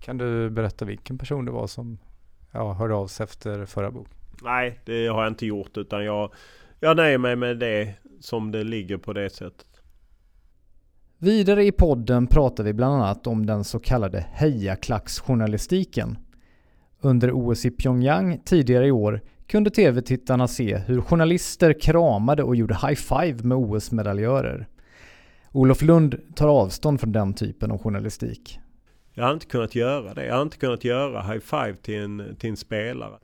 Kan 0.00 0.18
du 0.18 0.50
berätta 0.50 0.84
vilken 0.84 1.18
person 1.18 1.44
det 1.44 1.50
var 1.50 1.66
som 1.66 1.98
ja, 2.52 2.72
hörde 2.72 2.94
av 2.94 3.06
sig 3.06 3.24
efter 3.24 3.66
förra 3.66 3.90
boken? 3.90 4.14
Nej, 4.42 4.80
det 4.84 5.06
har 5.06 5.22
jag 5.22 5.30
inte 5.30 5.46
gjort 5.46 5.76
utan 5.76 6.04
jag, 6.04 6.32
jag 6.80 6.96
nöjer 6.96 7.18
mig 7.18 7.36
med 7.36 7.58
det 7.58 7.94
som 8.20 8.50
det 8.52 8.64
ligger 8.64 8.96
på 8.96 9.12
det 9.12 9.30
sättet. 9.30 9.66
Vidare 11.18 11.64
i 11.64 11.72
podden 11.72 12.26
pratar 12.26 12.64
vi 12.64 12.72
bland 12.72 12.94
annat 12.94 13.26
om 13.26 13.46
den 13.46 13.64
så 13.64 13.80
kallade 13.80 14.26
hejaklacksjournalistiken 14.32 16.18
under 17.00 17.32
OS 17.32 17.64
i 17.64 17.70
Pyongyang 17.70 18.40
tidigare 18.44 18.86
i 18.86 18.90
år 18.90 19.20
kunde 19.46 19.70
tv-tittarna 19.70 20.48
se 20.48 20.76
hur 20.76 21.00
journalister 21.00 21.80
kramade 21.80 22.42
och 22.42 22.56
gjorde 22.56 22.74
high-five 22.74 23.44
med 23.44 23.58
OS-medaljörer. 23.58 24.66
Olof 25.52 25.82
Lund 25.82 26.16
tar 26.34 26.48
avstånd 26.48 27.00
från 27.00 27.12
den 27.12 27.34
typen 27.34 27.70
av 27.70 27.78
journalistik. 27.78 28.58
Jag 29.14 29.24
har 29.24 29.32
inte 29.32 29.46
kunnat 29.46 29.74
göra 29.74 30.14
det. 30.14 30.26
Jag 30.26 30.34
har 30.34 30.42
inte 30.42 30.56
kunnat 30.56 30.84
göra 30.84 31.22
high-five 31.22 31.74
till 31.74 32.02
en, 32.02 32.36
till 32.38 32.50
en 32.50 32.56
spelare. 32.56 33.18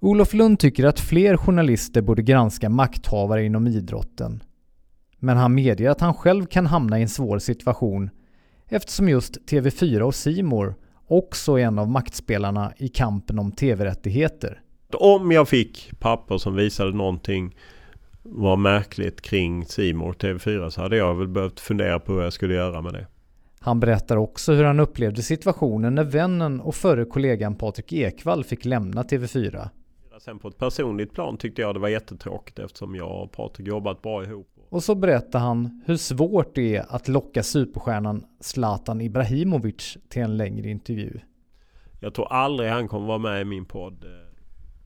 Olof 0.00 0.34
Lund 0.34 0.58
tycker 0.58 0.86
att 0.86 1.00
fler 1.00 1.36
journalister 1.36 2.02
borde 2.02 2.22
granska 2.22 2.68
makthavare 2.68 3.44
inom 3.44 3.66
idrotten. 3.66 4.42
Men 5.18 5.36
han 5.36 5.54
medger 5.54 5.90
att 5.90 6.00
han 6.00 6.14
själv 6.14 6.46
kan 6.46 6.66
hamna 6.66 6.98
i 6.98 7.02
en 7.02 7.08
svår 7.08 7.38
situation 7.38 8.10
eftersom 8.68 9.08
just 9.08 9.38
TV4 9.50 10.00
och 10.00 10.14
Simor 10.14 10.74
också 11.08 11.58
en 11.58 11.78
av 11.78 11.88
maktspelarna 11.88 12.72
i 12.76 12.88
kampen 12.88 13.38
om 13.38 13.52
tv-rättigheter. 13.52 14.60
Om 14.92 15.32
jag 15.32 15.48
fick 15.48 15.90
papper 15.98 16.38
som 16.38 16.54
visade 16.54 16.92
någonting 16.96 17.56
var 18.22 18.56
märkligt 18.56 19.20
kring 19.20 19.64
Simor 19.66 20.12
TV4 20.12 20.70
så 20.70 20.80
hade 20.80 20.96
jag 20.96 21.14
väl 21.14 21.28
behövt 21.28 21.60
fundera 21.60 22.00
på 22.00 22.12
hur 22.12 22.22
jag 22.22 22.32
skulle 22.32 22.54
göra 22.54 22.82
med 22.82 22.92
det. 22.92 23.06
Han 23.60 23.80
berättar 23.80 24.16
också 24.16 24.52
hur 24.52 24.64
han 24.64 24.80
upplevde 24.80 25.22
situationen 25.22 25.94
när 25.94 26.04
vännen 26.04 26.60
och 26.60 26.74
förre 26.74 27.04
kollegan 27.04 27.54
Patrik 27.54 27.92
Ekwall 27.92 28.44
fick 28.44 28.64
lämna 28.64 29.02
TV4. 29.02 29.68
Sen 30.20 30.38
på 30.38 30.48
ett 30.48 30.58
personligt 30.58 31.12
plan 31.12 31.36
tyckte 31.36 31.62
jag 31.62 31.74
det 31.74 31.78
var 31.78 31.88
jättetråkigt 31.88 32.58
eftersom 32.58 32.94
jag 32.94 33.22
och 33.22 33.32
Patrik 33.32 33.68
jobbat 33.68 34.02
bra 34.02 34.24
ihop. 34.24 34.57
Och 34.70 34.84
så 34.84 34.94
berättar 34.94 35.38
han 35.38 35.82
hur 35.86 35.96
svårt 35.96 36.54
det 36.54 36.76
är 36.76 36.86
att 36.88 37.08
locka 37.08 37.42
superstjärnan 37.42 38.24
Zlatan 38.40 39.00
Ibrahimovic 39.00 39.96
till 40.08 40.22
en 40.22 40.36
längre 40.36 40.70
intervju. 40.70 41.20
Jag 42.00 42.14
tror 42.14 42.32
aldrig 42.32 42.70
han 42.70 42.88
kommer 42.88 43.06
vara 43.06 43.18
med 43.18 43.40
i 43.40 43.44
min 43.44 43.64
podd. 43.64 44.04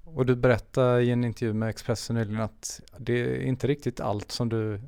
Och 0.04 0.26
du 0.26 0.36
berättade 0.36 1.02
i 1.02 1.10
en 1.10 1.24
intervju 1.24 1.54
med 1.54 1.68
Expressen 1.68 2.16
nyligen 2.16 2.40
att 2.40 2.80
det 2.98 3.20
är 3.20 3.42
inte 3.42 3.66
riktigt 3.66 4.00
allt 4.00 4.30
som 4.30 4.48
du 4.48 4.80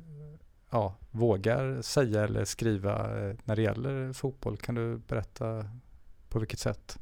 ja, 0.71 0.95
vågar 1.11 1.81
säga 1.81 2.23
eller 2.23 2.45
skriva 2.45 2.93
eh, 2.93 3.35
när 3.43 3.55
det 3.55 3.61
gäller 3.61 4.13
fotboll. 4.13 4.57
Kan 4.57 4.75
du 4.75 4.97
berätta 4.97 5.65
på 6.29 6.39
vilket 6.39 6.59
sätt? 6.59 6.97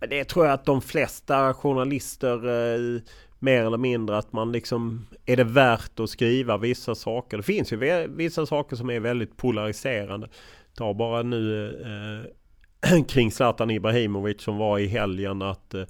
Det 0.00 0.24
tror 0.24 0.46
jag 0.46 0.54
att 0.54 0.64
de 0.64 0.80
flesta 0.80 1.54
journalister 1.54 2.46
eh, 2.46 3.00
mer 3.38 3.64
eller 3.64 3.78
mindre 3.78 4.18
att 4.18 4.32
man 4.32 4.52
liksom 4.52 5.06
är 5.26 5.36
det 5.36 5.44
värt 5.44 6.00
att 6.00 6.10
skriva 6.10 6.56
vissa 6.56 6.94
saker. 6.94 7.36
Det 7.36 7.42
finns 7.42 7.72
ju 7.72 8.06
vissa 8.08 8.46
saker 8.46 8.76
som 8.76 8.90
är 8.90 9.00
väldigt 9.00 9.36
polariserande. 9.36 10.28
Ta 10.74 10.94
bara 10.94 11.22
nu 11.22 11.66
eh, 12.82 13.02
kring 13.08 13.32
Zlatan 13.32 13.70
Ibrahimovic 13.70 14.42
som 14.42 14.56
var 14.56 14.78
i 14.78 14.86
helgen 14.86 15.42
att, 15.42 15.74
eh, 15.74 15.84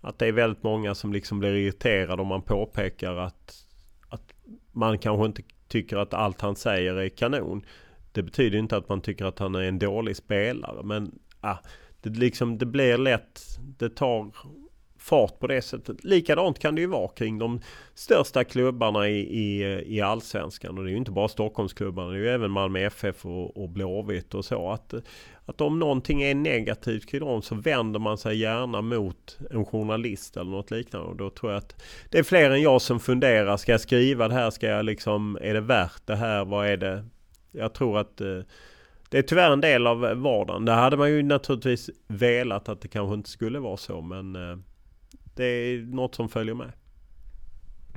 att 0.00 0.18
det 0.18 0.26
är 0.26 0.32
väldigt 0.32 0.62
många 0.62 0.94
som 0.94 1.12
liksom 1.12 1.38
blir 1.38 1.54
irriterade 1.54 2.22
om 2.22 2.28
man 2.28 2.42
påpekar 2.42 3.16
att, 3.16 3.66
att 4.08 4.32
man 4.72 4.98
kanske 4.98 5.26
inte 5.26 5.42
tycker 5.68 5.96
att 5.96 6.14
allt 6.14 6.40
han 6.40 6.56
säger 6.56 6.94
är 6.94 7.08
kanon. 7.08 7.62
Det 8.12 8.22
betyder 8.22 8.58
inte 8.58 8.76
att 8.76 8.88
man 8.88 9.00
tycker 9.00 9.24
att 9.24 9.38
han 9.38 9.54
är 9.54 9.62
en 9.62 9.78
dålig 9.78 10.16
spelare 10.16 10.82
men 10.82 11.18
ah, 11.40 11.58
det, 12.02 12.10
liksom, 12.10 12.58
det 12.58 12.66
blir 12.66 12.98
lätt, 12.98 13.40
det 13.78 13.88
tar 13.88 14.30
fart 15.00 15.38
på 15.38 15.46
det 15.46 15.62
sättet. 15.62 16.04
Likadant 16.04 16.58
kan 16.58 16.74
det 16.74 16.80
ju 16.80 16.86
vara 16.86 17.08
kring 17.08 17.38
de 17.38 17.60
största 17.94 18.44
klubbarna 18.44 19.08
i, 19.08 19.18
i, 19.18 19.62
i 19.96 20.00
Allsvenskan. 20.00 20.78
Och 20.78 20.84
det 20.84 20.90
är 20.90 20.92
ju 20.92 20.98
inte 20.98 21.10
bara 21.10 21.28
Stockholmsklubbarna. 21.28 22.10
Det 22.10 22.16
är 22.16 22.20
ju 22.20 22.28
även 22.28 22.50
Malmö 22.50 22.80
FF 22.80 23.26
och, 23.26 23.56
och 23.62 23.68
Blåvitt 23.68 24.34
och 24.34 24.44
så. 24.44 24.70
Att, 24.70 24.94
att 25.44 25.60
om 25.60 25.78
någonting 25.78 26.22
är 26.22 26.34
negativt 26.34 27.08
kring 27.08 27.20
dem 27.20 27.42
så 27.42 27.54
vänder 27.54 28.00
man 28.00 28.18
sig 28.18 28.38
gärna 28.38 28.80
mot 28.80 29.38
en 29.50 29.64
journalist 29.64 30.36
eller 30.36 30.50
något 30.50 30.70
liknande. 30.70 31.08
Och 31.08 31.16
då 31.16 31.30
tror 31.30 31.52
jag 31.52 31.58
att 31.58 31.82
det 32.10 32.18
är 32.18 32.22
fler 32.22 32.50
än 32.50 32.62
jag 32.62 32.82
som 32.82 33.00
funderar. 33.00 33.56
Ska 33.56 33.72
jag 33.72 33.80
skriva 33.80 34.28
det 34.28 34.34
här? 34.34 34.50
Ska 34.50 34.66
jag 34.66 34.84
liksom, 34.84 35.38
är 35.40 35.54
det 35.54 35.60
värt 35.60 36.06
det 36.06 36.16
här? 36.16 36.44
Vad 36.44 36.66
är 36.66 36.76
det? 36.76 37.04
Jag 37.52 37.74
tror 37.74 37.98
att 37.98 38.20
eh, 38.20 38.40
det 39.08 39.18
är 39.18 39.22
tyvärr 39.22 39.50
en 39.50 39.60
del 39.60 39.86
av 39.86 40.00
vardagen. 40.00 40.64
Det 40.64 40.72
hade 40.72 40.96
man 40.96 41.10
ju 41.10 41.22
naturligtvis 41.22 41.90
velat 42.06 42.68
att 42.68 42.80
det 42.80 42.88
kanske 42.88 43.14
inte 43.14 43.30
skulle 43.30 43.58
vara 43.58 43.76
så 43.76 44.00
men 44.00 44.36
eh, 44.36 44.56
det 45.34 45.44
är 45.44 45.78
något 45.78 46.14
som 46.14 46.28
följer 46.28 46.54
med. 46.54 46.72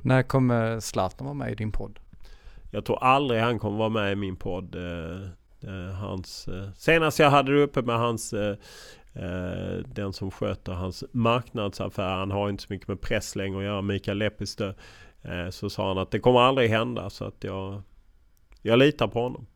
När 0.02 0.22
kommer 0.22 0.80
Zlatan 0.80 1.24
vara 1.24 1.34
med 1.34 1.52
i 1.52 1.54
din 1.54 1.72
podd? 1.72 2.00
Jag 2.70 2.84
tror 2.84 3.02
aldrig 3.02 3.40
han 3.40 3.58
kommer 3.58 3.78
vara 3.78 3.88
med 3.88 4.12
i 4.12 4.16
min 4.16 4.36
podd. 4.36 4.74
Eh, 4.74 5.94
hans, 5.94 6.48
eh, 6.48 6.68
senast 6.76 7.18
jag 7.18 7.30
hade 7.30 7.52
det 7.52 7.62
uppe 7.62 7.82
med 7.82 7.98
hans 7.98 8.32
eh, 8.32 8.56
den 9.86 10.12
som 10.12 10.30
sköter 10.30 10.72
hans 10.72 11.04
marknadsaffär. 11.12 12.16
Han 12.16 12.30
har 12.30 12.50
inte 12.50 12.62
så 12.62 12.72
mycket 12.72 12.88
med 12.88 13.00
press 13.00 13.36
längre 13.36 13.58
att 13.58 13.64
göra. 13.64 13.82
Mikael 13.82 14.18
Lepistö. 14.18 14.74
Så 15.50 15.70
sa 15.70 15.88
han 15.88 15.98
att 15.98 16.10
det 16.10 16.18
kommer 16.18 16.40
aldrig 16.40 16.70
hända. 16.70 17.10
Så 17.10 17.24
att 17.24 17.44
jag, 17.44 17.82
jag 18.62 18.78
litar 18.78 19.08
på 19.08 19.22
honom. 19.22 19.46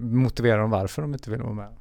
Motiverar 0.00 0.58
de 0.58 0.70
varför 0.70 1.02
de 1.02 1.14
inte 1.14 1.30
vill 1.30 1.42
vara 1.42 1.54
med? 1.54 1.76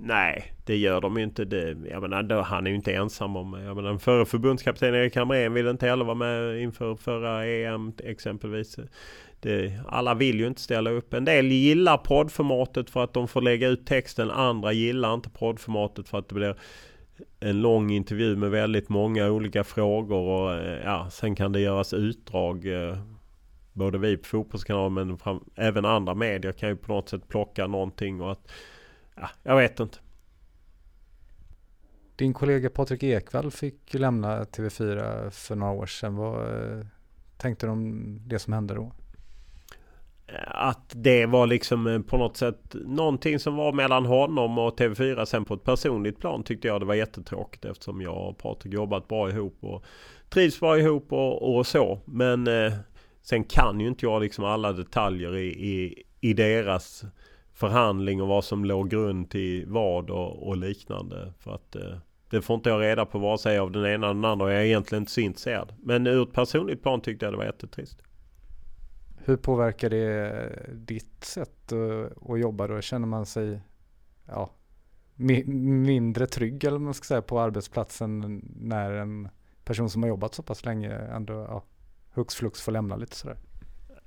Nej, 0.00 0.52
det 0.64 0.76
gör 0.76 1.00
de 1.00 1.16
ju 1.16 1.22
inte. 1.22 1.44
Det, 1.44 1.76
jag 1.90 2.02
menar, 2.02 2.22
då, 2.22 2.40
han 2.40 2.66
är 2.66 2.70
ju 2.70 2.76
inte 2.76 2.94
ensam 2.94 3.36
om... 3.36 3.60
Jag 3.64 3.76
menar, 3.76 3.88
den 3.88 3.98
förre 3.98 4.26
förbundskapten 4.26 4.94
Erik 4.94 5.16
Hamrén 5.16 5.52
ville 5.52 5.70
inte 5.70 5.86
heller 5.86 6.04
vara 6.04 6.14
med 6.14 6.62
inför 6.62 6.94
förra 6.94 7.46
EM 7.46 7.92
exempelvis. 8.04 8.78
Det, 9.40 9.80
alla 9.88 10.14
vill 10.14 10.40
ju 10.40 10.46
inte 10.46 10.60
ställa 10.60 10.90
upp. 10.90 11.14
En 11.14 11.24
del 11.24 11.46
gillar 11.46 11.96
poddformatet 11.96 12.90
för 12.90 13.04
att 13.04 13.12
de 13.12 13.28
får 13.28 13.40
lägga 13.40 13.68
ut 13.68 13.86
texten. 13.86 14.30
Andra 14.30 14.72
gillar 14.72 15.14
inte 15.14 15.30
poddformatet 15.30 16.08
för 16.08 16.18
att 16.18 16.28
det 16.28 16.34
blir 16.34 16.56
en 17.40 17.60
lång 17.60 17.90
intervju 17.90 18.36
med 18.36 18.50
väldigt 18.50 18.88
många 18.88 19.30
olika 19.30 19.64
frågor. 19.64 20.18
Och, 20.18 20.54
eh, 20.54 20.82
ja, 20.84 21.10
sen 21.10 21.34
kan 21.34 21.52
det 21.52 21.60
göras 21.60 21.94
utdrag. 21.94 22.66
Eh, 22.66 22.98
både 23.72 23.98
vi 23.98 24.16
på 24.16 24.24
Fotbollskanalen 24.24 24.92
men 24.92 25.18
fram, 25.18 25.44
även 25.54 25.84
andra 25.84 26.14
medier 26.14 26.52
kan 26.52 26.68
ju 26.68 26.76
på 26.76 26.92
något 26.92 27.08
sätt 27.08 27.28
plocka 27.28 27.66
någonting. 27.66 28.20
Och 28.20 28.32
att, 28.32 28.50
ja, 29.20 29.28
jag 29.42 29.56
vet 29.56 29.80
inte. 29.80 29.98
Din 32.16 32.34
kollega 32.34 32.70
Patrik 32.70 33.02
Ekwall 33.02 33.50
fick 33.50 33.94
lämna 33.94 34.44
TV4 34.44 35.30
för 35.30 35.56
några 35.56 35.72
år 35.72 35.86
sedan. 35.86 36.16
Vad 36.16 36.62
eh, 36.62 36.86
tänkte 37.36 37.66
du 37.66 37.70
om 37.70 38.18
det 38.28 38.38
som 38.38 38.52
hände 38.52 38.74
då? 38.74 38.92
att 40.46 40.92
det 40.96 41.26
var 41.26 41.46
liksom 41.46 41.86
eh, 41.86 42.00
på 42.00 42.16
något 42.16 42.36
sätt 42.36 42.74
någonting 42.74 43.38
som 43.38 43.56
var 43.56 43.72
mellan 43.72 44.06
honom 44.06 44.58
och 44.58 44.80
TV4. 44.80 45.24
Sen 45.24 45.44
på 45.44 45.54
ett 45.54 45.64
personligt 45.64 46.18
plan 46.18 46.42
tyckte 46.42 46.68
jag 46.68 46.80
det 46.80 46.86
var 46.86 46.94
jättetråkigt 46.94 47.64
eftersom 47.64 48.00
jag 48.00 48.28
och 48.28 48.38
Patrik 48.38 48.74
jobbat 48.74 49.08
bra 49.08 49.30
ihop 49.30 49.56
och 49.60 49.84
trivs 50.28 50.60
bra 50.60 50.78
ihop 50.78 51.12
och, 51.12 51.56
och 51.56 51.66
så. 51.66 52.00
Men 52.04 52.46
eh, 52.46 52.72
sen 53.22 53.44
kan 53.44 53.80
ju 53.80 53.88
inte 53.88 54.06
jag 54.06 54.22
liksom 54.22 54.44
alla 54.44 54.72
detaljer 54.72 55.36
i, 55.36 55.46
i, 55.46 56.02
i 56.20 56.34
deras 56.34 57.04
förhandling 57.58 58.22
och 58.22 58.28
vad 58.28 58.44
som 58.44 58.64
låg 58.64 58.90
grund 58.90 59.30
till 59.30 59.66
vad 59.66 60.10
och, 60.10 60.48
och 60.48 60.56
liknande. 60.56 61.32
För 61.38 61.54
att 61.54 61.76
eh, 61.76 61.98
det 62.30 62.42
får 62.42 62.56
inte 62.56 62.70
jag 62.70 62.80
reda 62.80 63.06
på 63.06 63.18
vare 63.18 63.38
sig 63.38 63.58
av 63.58 63.70
den 63.70 63.86
ena 63.86 64.06
eller 64.06 64.14
den 64.14 64.24
andra 64.24 64.44
och 64.46 64.52
jag 64.52 64.60
är 64.60 64.64
egentligen 64.64 65.02
inte 65.02 65.12
så 65.12 65.20
intresserad. 65.20 65.74
Men 65.82 66.06
ur 66.06 66.22
ett 66.22 66.32
personligt 66.32 66.82
plan 66.82 67.00
tyckte 67.00 67.26
jag 67.26 67.32
det 67.32 67.36
var 67.36 67.44
jättetrist. 67.44 68.02
Hur 69.24 69.36
påverkar 69.36 69.90
det 69.90 70.30
eh, 70.30 70.74
ditt 70.74 71.24
sätt 71.24 71.72
eh, 71.72 72.32
att 72.32 72.40
jobba 72.40 72.66
då? 72.66 72.80
Känner 72.80 73.06
man 73.06 73.26
sig 73.26 73.60
ja, 74.26 74.50
mindre 75.16 76.26
trygg 76.26 76.64
eller 76.64 76.78
man 76.78 76.94
ska 76.94 77.04
säga 77.04 77.22
på 77.22 77.40
arbetsplatsen 77.40 78.42
när 78.56 78.92
en 78.92 79.28
person 79.64 79.90
som 79.90 80.02
har 80.02 80.08
jobbat 80.08 80.34
så 80.34 80.42
pass 80.42 80.64
länge 80.64 80.94
ändå 80.94 81.32
ja, 81.32 81.62
hux 82.14 82.34
flux 82.34 82.62
får 82.62 82.72
lämna 82.72 82.96
lite 82.96 83.16
sådär? 83.16 83.36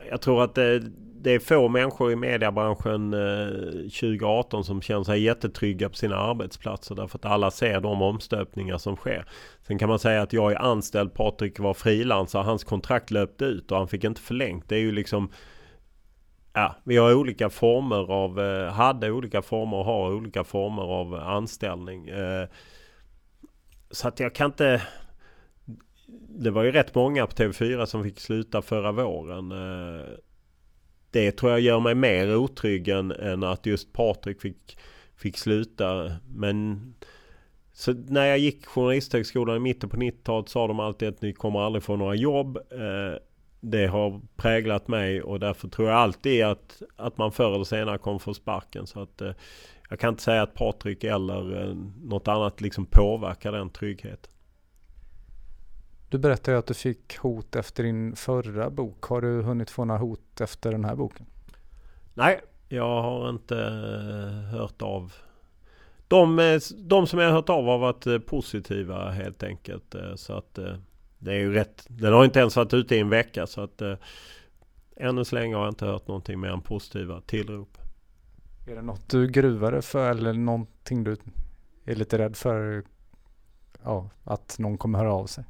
Jag 0.10 0.22
tror 0.22 0.43
att 0.43 0.56
det, 0.56 0.80
det 1.24 1.32
är 1.32 1.39
få 1.39 1.68
människor 1.68 2.12
i 2.12 2.16
mediebranschen 2.16 3.14
eh, 3.14 3.47
2018 3.82 4.64
som 4.64 4.82
känner 4.82 5.04
sig 5.04 5.22
jättetrygga 5.22 5.89
på 5.89 5.95
sina 5.95 6.16
arbetsplatser. 6.18 6.95
Därför 6.95 7.18
att 7.18 7.26
alla 7.26 7.52
ser 7.52 7.82
de 7.82 8.02
omstöpningar 8.02 8.78
som 8.78 8.95
sker. 8.95 9.26
Sen 9.68 9.80
kan 9.80 9.89
man 9.89 9.99
säga 9.99 10.22
att 10.22 10.34
jag 10.34 10.52
är 10.52 10.62
anställd, 10.62 11.14
Patrik 11.14 11.60
var 11.60 11.74
frilansare. 11.74 12.43
Hans 12.43 12.64
kontrakt 12.64 13.12
löpte 13.12 13.45
ut 13.45 13.72
och 13.72 13.78
han 13.78 13.88
fick 13.88 14.04
inte 14.04 14.22
förlängt. 14.22 14.70
Det 14.70 14.76
är 14.76 14.80
ju 14.80 14.91
liksom... 14.91 15.32
Ja, 16.54 16.76
vi 16.84 16.97
har 16.97 17.14
olika 17.14 17.49
former 17.49 18.12
av... 18.12 18.39
Eh, 18.39 18.74
hade 18.74 19.12
olika 19.12 19.41
former 19.41 19.78
och 19.78 19.86
har 19.86 20.14
olika 20.14 20.43
former 20.43 20.84
av 20.84 21.14
anställning. 21.14 22.10
Eh, 22.10 22.47
så 23.91 24.08
att 24.08 24.20
jag 24.20 24.36
kan 24.36 24.45
inte 24.45 24.82
det 26.30 26.51
var 26.51 26.64
ju 26.64 26.72
rätt 26.72 26.95
många 26.95 27.28
på 27.28 27.34
TV4 27.34 27.86
som 27.86 28.03
fick 28.03 28.20
sluta 28.20 28.62
förra 28.62 28.91
våren. 28.91 29.51
Eh, 29.51 30.07
det 31.12 31.32
tror 31.32 31.51
jag 31.51 31.62
gör 31.62 31.80
mig 31.80 31.95
mer 31.95 32.36
otrygg 32.36 32.88
än, 32.88 33.12
än 33.12 33.43
att 33.43 33.66
just 33.66 33.93
Patrik 33.93 34.41
fick, 34.41 34.78
fick 35.16 35.38
sluta. 35.38 36.12
Men 36.28 36.93
så 37.74 37.93
när 37.93 38.26
jag 38.26 38.38
gick 38.39 38.66
Journalisthögskolan 38.66 39.57
i 39.57 39.59
mitten 39.59 39.89
på 39.89 39.97
90-talet 39.97 40.49
sa 40.49 40.68
de 40.68 40.80
alltid 40.80 41.09
att 41.09 41.22
ni 41.22 41.34
kommer 41.34 41.59
aldrig 41.59 41.84
få 41.84 41.95
några 41.95 42.16
jobb. 42.16 42.57
Eh, 42.57 43.20
det 43.59 43.88
har 43.88 44.22
präglat 44.36 44.88
mig 44.88 45.22
och 45.22 45.39
därför 45.39 45.68
tror 45.68 45.89
jag 45.89 45.97
alltid 45.97 46.43
att, 46.43 46.82
att 46.95 47.18
man 47.18 47.32
förr 47.32 47.55
eller 47.55 47.64
senare 47.64 47.97
kommer 47.97 48.20
få 48.20 48.34
sparken. 48.34 48.88
Så 48.88 49.01
att, 49.01 49.22
eh, 49.22 49.32
jag 49.89 49.99
kan 49.99 50.09
inte 50.09 50.24
säga 50.24 50.41
att 50.41 50.53
Patrik 50.53 51.03
eller 51.03 51.74
något 52.03 52.28
annat 52.28 52.62
liksom 52.62 52.86
påverkar 52.86 53.51
den 53.51 53.70
tryggheten. 53.70 54.32
Du 56.12 56.18
berättade 56.18 56.57
att 56.57 56.68
du 56.68 56.74
fick 56.74 57.18
hot 57.18 57.55
efter 57.55 57.84
din 57.84 58.16
förra 58.16 58.70
bok. 58.70 59.03
Har 59.03 59.22
du 59.22 59.41
hunnit 59.41 59.70
få 59.70 59.86
några 59.86 59.99
hot 59.99 60.41
efter 60.41 60.72
den 60.72 60.86
här 60.86 60.95
boken? 60.95 61.26
Nej, 62.14 62.41
jag 62.70 63.01
har 63.01 63.30
inte 63.30 63.57
eh, 63.57 64.57
hört 64.59 64.82
av. 64.82 65.14
De, 66.07 66.39
eh, 66.39 66.59
de 66.78 67.07
som 67.07 67.20
jag 67.20 67.28
har 67.28 67.34
hört 67.34 67.49
av 67.49 67.66
har 67.66 67.78
varit 67.78 68.07
eh, 68.07 68.20
positiva 68.20 69.09
helt 69.09 69.43
enkelt. 69.43 69.95
Så 70.16 70.34
att 70.34 70.59
det 71.18 71.32
är 71.32 71.39
ju 71.39 71.53
rätt. 71.53 71.86
Den 71.88 72.14
har 72.14 72.26
inte 72.26 72.39
ens 72.39 72.55
varit 72.55 72.74
ute 72.74 72.95
i 72.95 72.99
en 72.99 73.09
vecka 73.09 73.47
så 73.47 73.62
att 73.62 73.82
ännu 74.95 75.26
så 75.26 75.36
länge 75.36 75.55
har 75.55 75.64
jag 75.64 75.72
inte 75.72 75.86
hört 75.86 76.07
någonting 76.07 76.39
mer 76.39 76.49
än 76.49 76.62
positiva 76.62 77.22
tillrop. 77.22 77.78
Är 78.68 78.76
det 78.76 78.82
något 78.82 79.09
du 79.09 79.28
gruvar 79.28 79.72
dig 79.72 79.82
för 79.82 80.12
eller 80.12 80.34
någonting 80.34 81.03
du 81.03 81.18
är 81.86 81.95
lite 81.95 82.18
rädd 82.18 82.36
för? 82.36 82.84
Ja, 83.84 84.09
att 84.24 84.55
någon 84.59 84.78
kommer 84.78 84.99
höra 84.99 85.14
av 85.14 85.26
sig? 85.26 85.43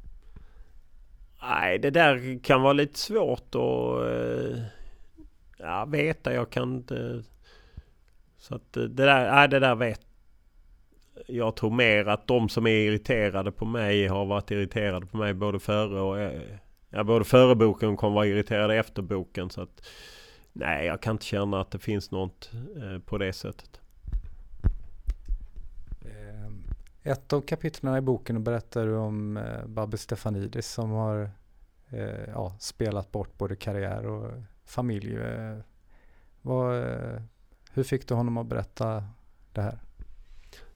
Nej, 1.42 1.78
det 1.78 1.90
där 1.90 2.38
kan 2.42 2.62
vara 2.62 2.72
lite 2.72 2.98
svårt 2.98 3.54
att 3.54 4.06
eh, 4.06 4.62
ja, 5.58 5.84
veta. 5.84 6.34
Jag 6.34 6.50
kan 6.50 6.74
inte... 6.74 7.22
Så 8.38 8.54
att 8.54 8.76
eh, 8.76 8.82
det 8.82 9.04
där, 9.04 9.32
nej, 9.32 9.48
det 9.48 9.58
där 9.58 9.74
vet 9.74 10.00
jag 11.26 11.56
tror 11.56 11.70
mer 11.70 12.08
att 12.08 12.26
de 12.26 12.48
som 12.48 12.66
är 12.66 12.70
irriterade 12.70 13.52
på 13.52 13.64
mig 13.64 14.06
har 14.06 14.24
varit 14.24 14.50
irriterade 14.50 15.06
på 15.06 15.16
mig 15.16 15.34
både 15.34 15.60
före 15.60 16.00
och... 16.00 16.20
Eh, 16.20 16.42
ja, 16.90 17.04
både 17.04 17.24
före 17.24 17.54
boken 17.54 17.96
kommer 17.96 18.14
vara 18.14 18.26
irriterade 18.26 18.76
efter 18.76 19.02
boken. 19.02 19.50
Så 19.50 19.62
att... 19.62 19.86
Nej, 20.52 20.86
jag 20.86 21.02
kan 21.02 21.14
inte 21.14 21.24
känna 21.24 21.60
att 21.60 21.70
det 21.70 21.78
finns 21.78 22.10
något 22.10 22.50
på 23.04 23.18
det 23.18 23.32
sättet. 23.32 23.81
Ett 27.02 27.32
av 27.32 27.40
kapitlen 27.40 27.96
i 27.96 28.00
boken 28.00 28.44
berättar 28.44 28.86
du 28.86 28.96
om 28.96 29.36
eh, 29.36 29.66
Babbe 29.66 29.98
Stefanidis 29.98 30.68
som 30.68 30.90
har 30.90 31.30
eh, 31.90 32.30
ja, 32.34 32.56
spelat 32.60 33.12
bort 33.12 33.38
både 33.38 33.56
karriär 33.56 34.06
och 34.06 34.30
familj. 34.64 35.16
Eh, 35.16 35.58
vad, 36.42 36.78
eh, 36.78 37.22
hur 37.72 37.82
fick 37.82 38.08
du 38.08 38.14
honom 38.14 38.36
att 38.36 38.46
berätta 38.46 39.04
det 39.52 39.62
här? 39.62 39.78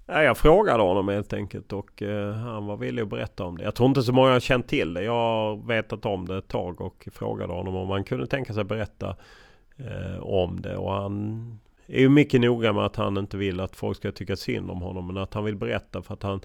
jag 0.09 0.39
frågade 0.39 0.83
honom 0.83 1.09
helt 1.09 1.33
enkelt 1.33 1.73
och 1.73 2.03
eh, 2.03 2.33
han 2.33 2.67
var 2.67 2.77
villig 2.77 3.03
att 3.03 3.09
berätta 3.09 3.45
om 3.45 3.59
det. 3.59 3.65
Jag 3.65 3.75
tror 3.75 3.89
inte 3.89 4.03
så 4.03 4.13
många 4.13 4.33
har 4.33 4.41
känt 4.41 4.69
till 4.69 4.95
det. 4.95 5.03
Jag 5.03 5.13
har 5.13 5.57
vetat 5.57 6.07
om 6.07 6.29
det 6.29 6.39
ett 6.39 6.49
tag 6.49 6.81
och 6.81 7.09
frågade 7.13 7.53
honom 7.53 7.77
om 7.77 7.91
han 7.91 8.05
kunde 8.05 8.27
tänka 8.27 8.55
sig 8.55 8.65
berätta 8.65 9.17
eh, 9.77 10.19
om 10.23 10.61
det. 10.61 10.77
Och 10.77 10.93
han 10.93 11.59
är 11.87 12.01
ju 12.01 12.09
mycket 12.09 12.41
noga 12.41 12.73
med 12.73 12.85
att 12.85 12.97
han 12.97 13.17
inte 13.17 13.37
vill 13.37 13.61
att 13.61 13.77
folk 13.77 13.97
ska 13.97 14.13
tycka 14.13 14.37
synd 14.37 14.71
om 14.71 14.81
honom. 14.81 15.07
Men 15.07 15.17
att 15.17 15.35
han 15.35 15.45
vill 15.45 15.57
berätta 15.57 16.03
för 16.03 16.15
att 16.15 16.23
han, 16.23 16.41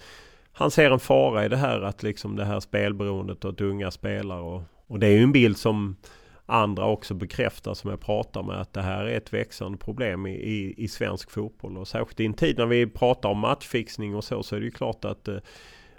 han 0.52 0.72
ser 0.72 0.92
en 0.92 1.00
fara 1.00 1.46
i 1.46 1.50
det 1.50 1.58
här 1.58 1.82
att 1.82 2.04
liksom 2.04 2.36
det 2.36 2.46
här 2.46 2.60
spelberoendet 2.60 3.46
och 3.46 3.52
att 3.52 3.62
unga 3.62 3.92
spelare. 3.92 4.42
Och, 4.42 4.64
och 4.88 5.00
det 5.00 5.08
är 5.08 5.12
ju 5.12 5.24
en 5.24 5.32
bild 5.32 5.58
som 5.58 5.96
andra 6.46 6.86
också 6.86 7.14
bekräftar 7.14 7.74
som 7.74 7.90
jag 7.90 8.00
pratar 8.00 8.44
med 8.44 8.62
att 8.62 8.74
det 8.74 8.82
här 8.82 9.06
är 9.06 9.18
ett 9.18 9.34
växande 9.34 9.78
problem 9.78 10.28
i, 10.28 10.32
i, 10.32 10.74
i 10.78 10.88
svensk 10.88 11.32
fotboll. 11.32 11.78
Och 11.78 11.88
särskilt 11.88 12.20
i 12.20 12.26
en 12.26 12.34
tid 12.34 12.58
när 12.58 12.66
vi 12.66 12.88
pratar 12.88 13.30
om 13.30 13.40
matchfixning 13.40 14.16
och 14.16 14.24
så 14.24 14.44
så 14.44 14.56
är 14.56 14.60
det 14.60 14.66
ju 14.66 14.72
klart 14.72 15.06
att, 15.06 15.28
eh, 15.28 15.38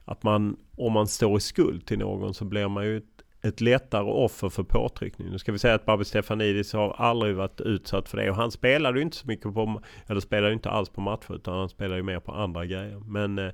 att 0.04 0.22
man 0.22 0.56
om 0.76 0.92
man 0.92 1.06
står 1.06 1.36
i 1.36 1.40
skuld 1.40 1.86
till 1.86 1.98
någon 1.98 2.34
så 2.34 2.44
blir 2.44 2.68
man 2.68 2.84
ju 2.84 3.02
ett 3.42 3.60
lättare 3.60 4.04
offer 4.04 4.48
för 4.48 4.62
påtryckning. 4.62 5.30
Nu 5.30 5.38
ska 5.38 5.52
vi 5.52 5.58
säga 5.58 5.74
att 5.74 5.86
Babbe 5.86 6.04
Stefanidis 6.04 6.72
har 6.72 6.92
aldrig 6.92 7.36
varit 7.36 7.60
utsatt 7.60 8.08
för 8.08 8.16
det. 8.16 8.30
Och 8.30 8.36
han 8.36 8.50
spelade 8.50 8.98
ju 8.98 9.02
inte 9.02 9.16
så 9.16 9.26
mycket 9.26 9.54
på, 9.54 9.82
eller 10.06 10.20
spelade 10.20 10.48
ju 10.48 10.54
inte 10.54 10.70
alls 10.70 10.88
på 10.88 11.00
matcher 11.00 11.34
utan 11.34 11.58
han 11.58 11.68
spelade 11.68 11.96
ju 11.96 12.02
mer 12.02 12.20
på 12.20 12.32
andra 12.32 12.66
grejer. 12.66 13.02
Men 13.06 13.38
eh, 13.38 13.52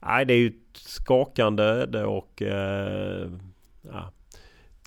nej, 0.00 0.24
det 0.26 0.34
är 0.34 0.38
ju 0.38 0.48
ett 0.48 0.76
skakande 0.76 1.62
öde 1.62 2.04
och 2.04 2.42
eh, 2.42 3.30
ja, 3.82 4.12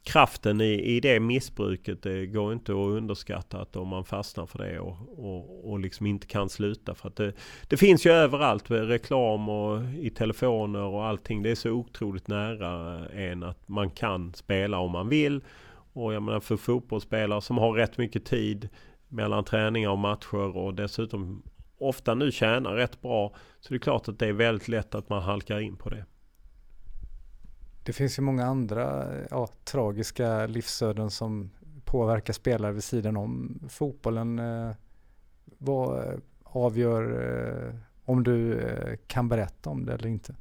kraften 0.04 0.62
i, 0.62 0.95
i 0.95 0.99
det 0.99 1.20
missbruket 1.20 2.01
det 2.01 2.26
går 2.26 2.54
inte 2.54 2.72
att 2.72 2.78
underskatta 2.78 3.62
att 3.62 3.76
om 3.76 3.88
man 3.88 4.06
fastnar 4.06 4.45
för 4.45 4.60
det 4.60 4.80
och, 4.80 4.97
och, 5.18 5.72
och 5.72 5.80
liksom 5.80 6.06
inte 6.06 6.28
kan 6.28 6.49
sluta. 6.49 6.95
För 6.95 7.08
att 7.08 7.16
det, 7.16 7.34
det 7.68 7.78
finns 7.78 8.06
ju 8.06 8.12
överallt 8.12 8.70
med 8.70 8.88
reklam 8.88 9.49
och 9.49 9.84
i 9.99 10.10
telefoner 10.10 10.82
och 10.82 11.06
allting. 11.06 11.43
Det 11.43 11.51
är 11.51 11.56
så 11.56 11.70
otroligt 11.70 12.28
nära 12.28 12.99
en 13.10 13.43
att 13.43 13.68
man 13.68 13.89
kan 13.89 14.34
spela 14.34 14.80
om 14.80 14.91
man 14.91 15.10
vill. 15.10 15.41
Och 15.93 16.14
jag 16.14 16.24
menar 16.24 16.39
för 16.39 16.58
fotbollsspelare 16.58 17.41
som 17.41 17.58
har 17.58 17.74
rätt 17.74 17.97
mycket 17.97 18.26
tid 18.26 18.70
mellan 19.08 19.43
träningar 19.43 19.89
och 19.89 19.97
matcher 19.97 20.58
och 20.58 20.74
dessutom 20.74 21.43
ofta 21.78 22.16
nu 22.16 22.32
tjänar 22.32 22.76
rätt 22.76 23.01
bra. 23.01 23.34
Så 23.60 23.70
det 23.70 23.76
är 23.76 23.80
klart 23.80 24.08
att 24.08 24.20
det 24.20 24.28
är 24.28 24.34
väldigt 24.34 24.68
lätt 24.68 24.95
att 24.95 25.10
man 25.10 25.24
halkar 25.24 25.60
in 25.60 25.76
på 25.76 25.89
det. 25.89 26.06
Det 27.84 27.93
finns 27.93 28.19
ju 28.19 28.23
många 28.23 28.45
andra 28.45 29.07
ja, 29.29 29.47
tragiska 29.63 30.47
livsöden 30.47 31.11
som 31.11 31.49
påverkar 31.86 32.34
spelare 32.34 32.71
vid 32.71 32.84
sidan 32.84 33.17
om 33.17 33.59
fotbollen. 33.69 34.39
Eh, 34.39 34.71
vad 35.57 36.07
eh, 36.07 36.19
avgör 36.43 37.03
eh, 37.67 37.75
om 38.05 38.23
du 38.23 38.59
eh, 38.59 38.97
kan 39.07 39.29
berätta 39.29 39.69
om 39.69 39.86
det 39.86 39.93
eller 39.93 40.07
inte. 40.07 40.36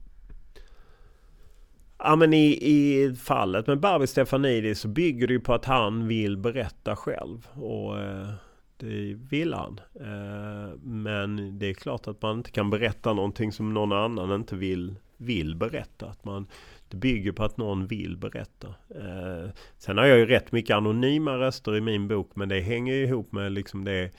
Ja 1.99 2.16
men 2.16 2.34
i, 2.34 2.59
i 2.70 3.14
fallet 3.14 3.66
med 3.66 3.80
Barbie 3.80 4.07
Stefanidis 4.07 4.80
så 4.80 4.88
bygger 4.88 5.26
det 5.26 5.32
ju 5.32 5.40
på 5.40 5.55
att 5.55 5.64
han 5.64 6.09
vill 6.09 6.36
berätta 6.36 6.97
själv. 6.97 7.49
Och 7.55 8.01
eh, 8.01 8.28
det 8.76 9.14
vill 9.14 9.55
han. 9.55 9.80
Eh, 9.95 10.78
men 10.82 11.59
det 11.59 11.66
är 11.66 11.74
klart 11.74 12.07
att 12.07 12.22
man 12.22 12.36
inte 12.36 12.51
kan 12.51 12.70
berätta 12.70 13.12
någonting 13.12 13.53
som 13.53 13.74
någon 13.74 13.93
annan 13.93 14.32
inte 14.32 14.57
vill, 14.57 14.95
vill 15.16 15.57
berätta. 15.57 16.07
Att 16.07 16.24
man, 16.24 16.47
det 16.93 16.99
bygger 16.99 17.32
på 17.32 17.45
att 17.45 17.57
någon 17.57 17.86
vill 17.86 18.16
berätta. 18.16 18.68
Eh, 18.95 19.51
sen 19.78 19.99
har 19.99 20.05
jag 20.05 20.18
ju 20.18 20.26
rätt 20.26 20.53
mycket 20.53 20.76
anonyma 20.76 21.38
röster 21.38 21.76
i 21.76 21.80
min 21.80 22.09
bok. 22.09 22.30
Men 22.34 22.49
det 22.49 22.61
hänger 22.61 22.95
ju 22.95 23.05
ihop 23.05 23.32
med 23.32 23.53
liksom 23.53 23.84
det, 23.84 24.11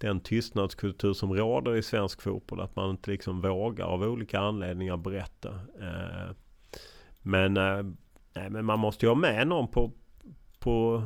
den 0.00 0.20
tystnadskultur 0.20 1.12
som 1.12 1.34
råder 1.34 1.76
i 1.76 1.82
svensk 1.82 2.22
fotboll. 2.22 2.60
Att 2.60 2.76
man 2.76 2.90
inte 2.90 3.10
liksom 3.10 3.40
vågar 3.40 3.84
av 3.84 4.02
olika 4.02 4.40
anledningar 4.40 4.96
berätta. 4.96 5.48
Eh, 5.80 6.34
men, 7.22 7.56
eh, 7.56 7.82
nej, 8.34 8.50
men 8.50 8.64
man 8.64 8.78
måste 8.78 9.06
ju 9.06 9.10
ha 9.10 9.16
med 9.16 9.46
någon 9.46 9.68
på, 9.68 9.92
på, 10.58 11.02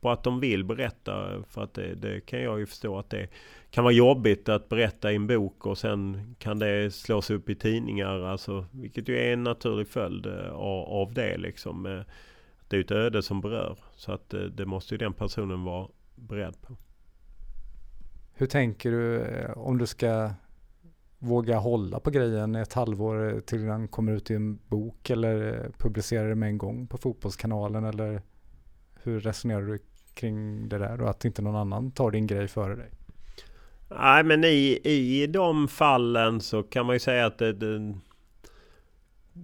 på 0.00 0.10
att 0.10 0.22
de 0.22 0.40
vill 0.40 0.64
berätta. 0.64 1.42
För 1.48 1.62
att 1.62 1.74
det, 1.74 1.94
det, 1.94 2.20
kan 2.20 2.42
jag 2.42 2.58
ju 2.58 2.66
förstå 2.66 2.98
att 2.98 3.10
det 3.10 3.28
kan 3.70 3.84
vara 3.84 3.94
jobbigt 3.94 4.48
att 4.48 4.68
berätta 4.68 5.12
i 5.12 5.16
en 5.16 5.26
bok 5.26 5.66
och 5.66 5.78
sen 5.78 6.34
kan 6.38 6.58
det 6.58 6.94
slås 6.94 7.30
upp 7.30 7.50
i 7.50 7.54
tidningar. 7.54 8.20
Alltså, 8.20 8.66
vilket 8.70 9.08
ju 9.08 9.18
är 9.18 9.32
en 9.32 9.44
naturlig 9.44 9.88
följd 9.88 10.26
eh, 10.26 10.52
av, 10.52 10.88
av 10.88 11.14
det 11.14 11.36
liksom. 11.36 11.86
Eh, 11.86 12.00
det 12.68 12.76
är 12.76 12.80
ett 12.80 12.90
öde 12.90 13.22
som 13.22 13.40
berör. 13.40 13.78
Så 13.92 14.12
att 14.12 14.34
eh, 14.34 14.40
det 14.40 14.66
måste 14.66 14.94
ju 14.94 14.98
den 14.98 15.12
personen 15.12 15.64
vara 15.64 15.88
beredd 16.14 16.62
på. 16.62 16.76
Hur 18.34 18.46
tänker 18.46 18.90
du 18.90 19.26
om 19.56 19.78
du 19.78 19.86
ska 19.86 20.30
våga 21.18 21.58
hålla 21.58 22.00
på 22.00 22.10
grejen 22.10 22.54
ett 22.54 22.72
halvår 22.72 23.40
till 23.40 23.62
den 23.62 23.88
kommer 23.88 24.12
ut 24.12 24.30
i 24.30 24.34
en 24.34 24.58
bok 24.68 25.10
eller 25.10 25.70
publicerar 25.78 26.28
det 26.28 26.34
med 26.34 26.48
en 26.48 26.58
gång 26.58 26.86
på 26.86 26.98
Fotbollskanalen 26.98 27.84
eller 27.84 28.22
hur 29.02 29.20
resonerar 29.20 29.62
du 29.62 29.78
kring 30.18 30.68
det 30.68 30.78
där 30.78 31.00
och 31.00 31.10
att 31.10 31.24
inte 31.24 31.42
någon 31.42 31.56
annan 31.56 31.90
tar 31.90 32.10
din 32.10 32.26
grej 32.26 32.48
före 32.48 32.76
dig? 32.76 32.90
Nej 33.88 34.24
men 34.24 34.44
i, 34.44 34.80
i 34.84 35.26
de 35.26 35.68
fallen 35.68 36.40
så 36.40 36.62
kan 36.62 36.86
man 36.86 36.94
ju 36.94 37.00
säga 37.00 37.26
att 37.26 37.38
det, 37.38 37.52
det 37.52 37.94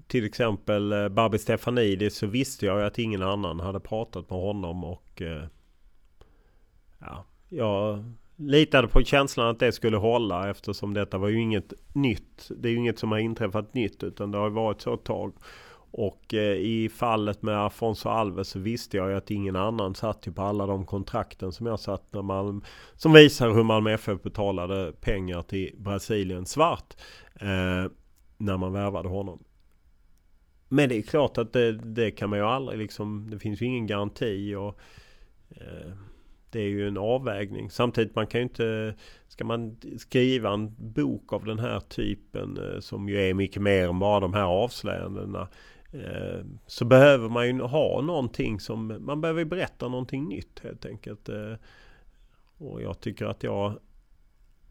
till 0.06 0.24
exempel 0.24 0.92
eh, 0.92 1.08
Babi 1.08 1.38
Stefanidis 1.38 2.16
så 2.16 2.26
visste 2.26 2.66
jag 2.66 2.80
ju 2.80 2.86
att 2.86 2.98
ingen 2.98 3.22
annan 3.22 3.60
hade 3.60 3.80
pratat 3.80 4.30
med 4.30 4.38
honom 4.38 4.84
och 4.84 5.22
eh, 5.22 5.44
ja, 6.98 7.24
jag 7.48 8.04
litade 8.36 8.88
på 8.88 9.02
känslan 9.02 9.48
att 9.48 9.58
det 9.58 9.72
skulle 9.72 9.96
hålla 9.96 10.50
eftersom 10.50 10.94
detta 10.94 11.18
var 11.18 11.28
ju 11.28 11.40
inget 11.40 11.72
nytt. 11.92 12.50
Det 12.56 12.68
är 12.68 12.72
ju 12.72 12.78
inget 12.78 12.98
som 12.98 13.12
har 13.12 13.18
inträffat 13.18 13.74
nytt 13.74 14.02
utan 14.02 14.30
det 14.30 14.38
har 14.38 14.50
varit 14.50 14.80
så 14.80 14.94
ett 14.94 15.04
tag. 15.04 15.32
Och 15.96 16.34
eh, 16.34 16.56
i 16.56 16.88
fallet 16.88 17.42
med 17.42 17.64
Afonso 17.64 18.08
Alves 18.08 18.48
så 18.48 18.58
visste 18.58 18.96
jag 18.96 19.10
ju 19.10 19.16
att 19.16 19.30
ingen 19.30 19.56
annan 19.56 19.94
satt 19.94 20.26
ju 20.26 20.32
på 20.32 20.42
alla 20.42 20.66
de 20.66 20.86
kontrakten 20.86 21.52
som 21.52 21.66
jag 21.66 21.80
satt 21.80 22.12
när 22.12 22.22
man 22.22 22.64
Som 22.94 23.12
visar 23.12 23.50
hur 23.50 23.62
Malmö 23.62 23.92
FF 23.92 24.22
betalade 24.22 24.92
pengar 25.00 25.42
till 25.42 25.74
Brasilien 25.78 26.46
svart. 26.46 26.94
Eh, 27.34 27.90
när 28.38 28.56
man 28.56 28.72
värvade 28.72 29.08
honom. 29.08 29.44
Men 30.68 30.88
det 30.88 30.98
är 30.98 31.02
klart 31.02 31.38
att 31.38 31.52
det, 31.52 31.72
det, 31.72 32.10
kan 32.10 32.30
man 32.30 32.38
ju 32.38 32.44
aldrig 32.44 32.78
liksom. 32.78 33.30
Det 33.30 33.38
finns 33.38 33.62
ju 33.62 33.66
ingen 33.66 33.86
garanti. 33.86 34.54
och 34.54 34.78
eh, 35.50 35.92
det 36.50 36.60
är 36.60 36.68
ju 36.68 36.88
en 36.88 36.98
avvägning. 36.98 37.70
Samtidigt 37.70 38.14
man 38.14 38.26
kan 38.26 38.40
ju 38.40 38.42
inte... 38.42 38.94
Ska 39.28 39.44
man 39.44 39.76
skriva 39.98 40.50
en 40.50 40.74
bok 40.78 41.32
av 41.32 41.44
den 41.44 41.58
här 41.58 41.80
typen 41.80 42.58
eh, 42.58 42.80
som 42.80 43.08
ju 43.08 43.20
är 43.20 43.34
mycket 43.34 43.62
mer 43.62 43.88
än 43.88 43.98
bara 43.98 44.20
de 44.20 44.34
här 44.34 44.44
avslöjandena. 44.44 45.48
Eh, 45.94 46.44
så 46.66 46.84
behöver 46.84 47.28
man 47.28 47.46
ju 47.46 47.60
ha 47.60 48.00
någonting 48.00 48.60
som... 48.60 48.96
Man 49.00 49.20
behöver 49.20 49.44
berätta 49.44 49.88
någonting 49.88 50.28
nytt 50.28 50.60
helt 50.62 50.86
enkelt. 50.86 51.28
Eh, 51.28 51.54
och 52.58 52.82
jag 52.82 53.00
tycker 53.00 53.26
att 53.26 53.42
jag 53.42 53.78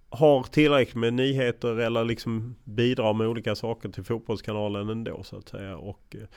har 0.09 0.43
tillräckligt 0.43 0.95
med 0.95 1.13
nyheter 1.13 1.79
eller 1.79 2.03
liksom 2.03 2.55
bidrar 2.63 3.13
med 3.13 3.27
olika 3.27 3.55
saker 3.55 3.89
till 3.89 4.03
Fotbollskanalen 4.03 4.89
ändå 4.89 5.23
så 5.23 5.37
att 5.37 5.49
säga. 5.49 5.77
Och 5.77 6.15
eh, 6.15 6.27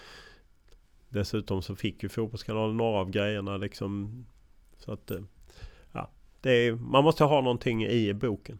dessutom 1.08 1.62
så 1.62 1.76
fick 1.76 2.02
ju 2.02 2.08
Fotbollskanalen 2.08 2.76
några 2.76 2.98
av 2.98 3.10
grejerna 3.10 3.56
liksom. 3.56 4.24
Så 4.78 4.92
att 4.92 5.10
är, 6.42 6.72
man 6.72 7.04
måste 7.04 7.24
ha 7.24 7.40
någonting 7.40 7.86
i 7.86 8.14
boken. 8.14 8.58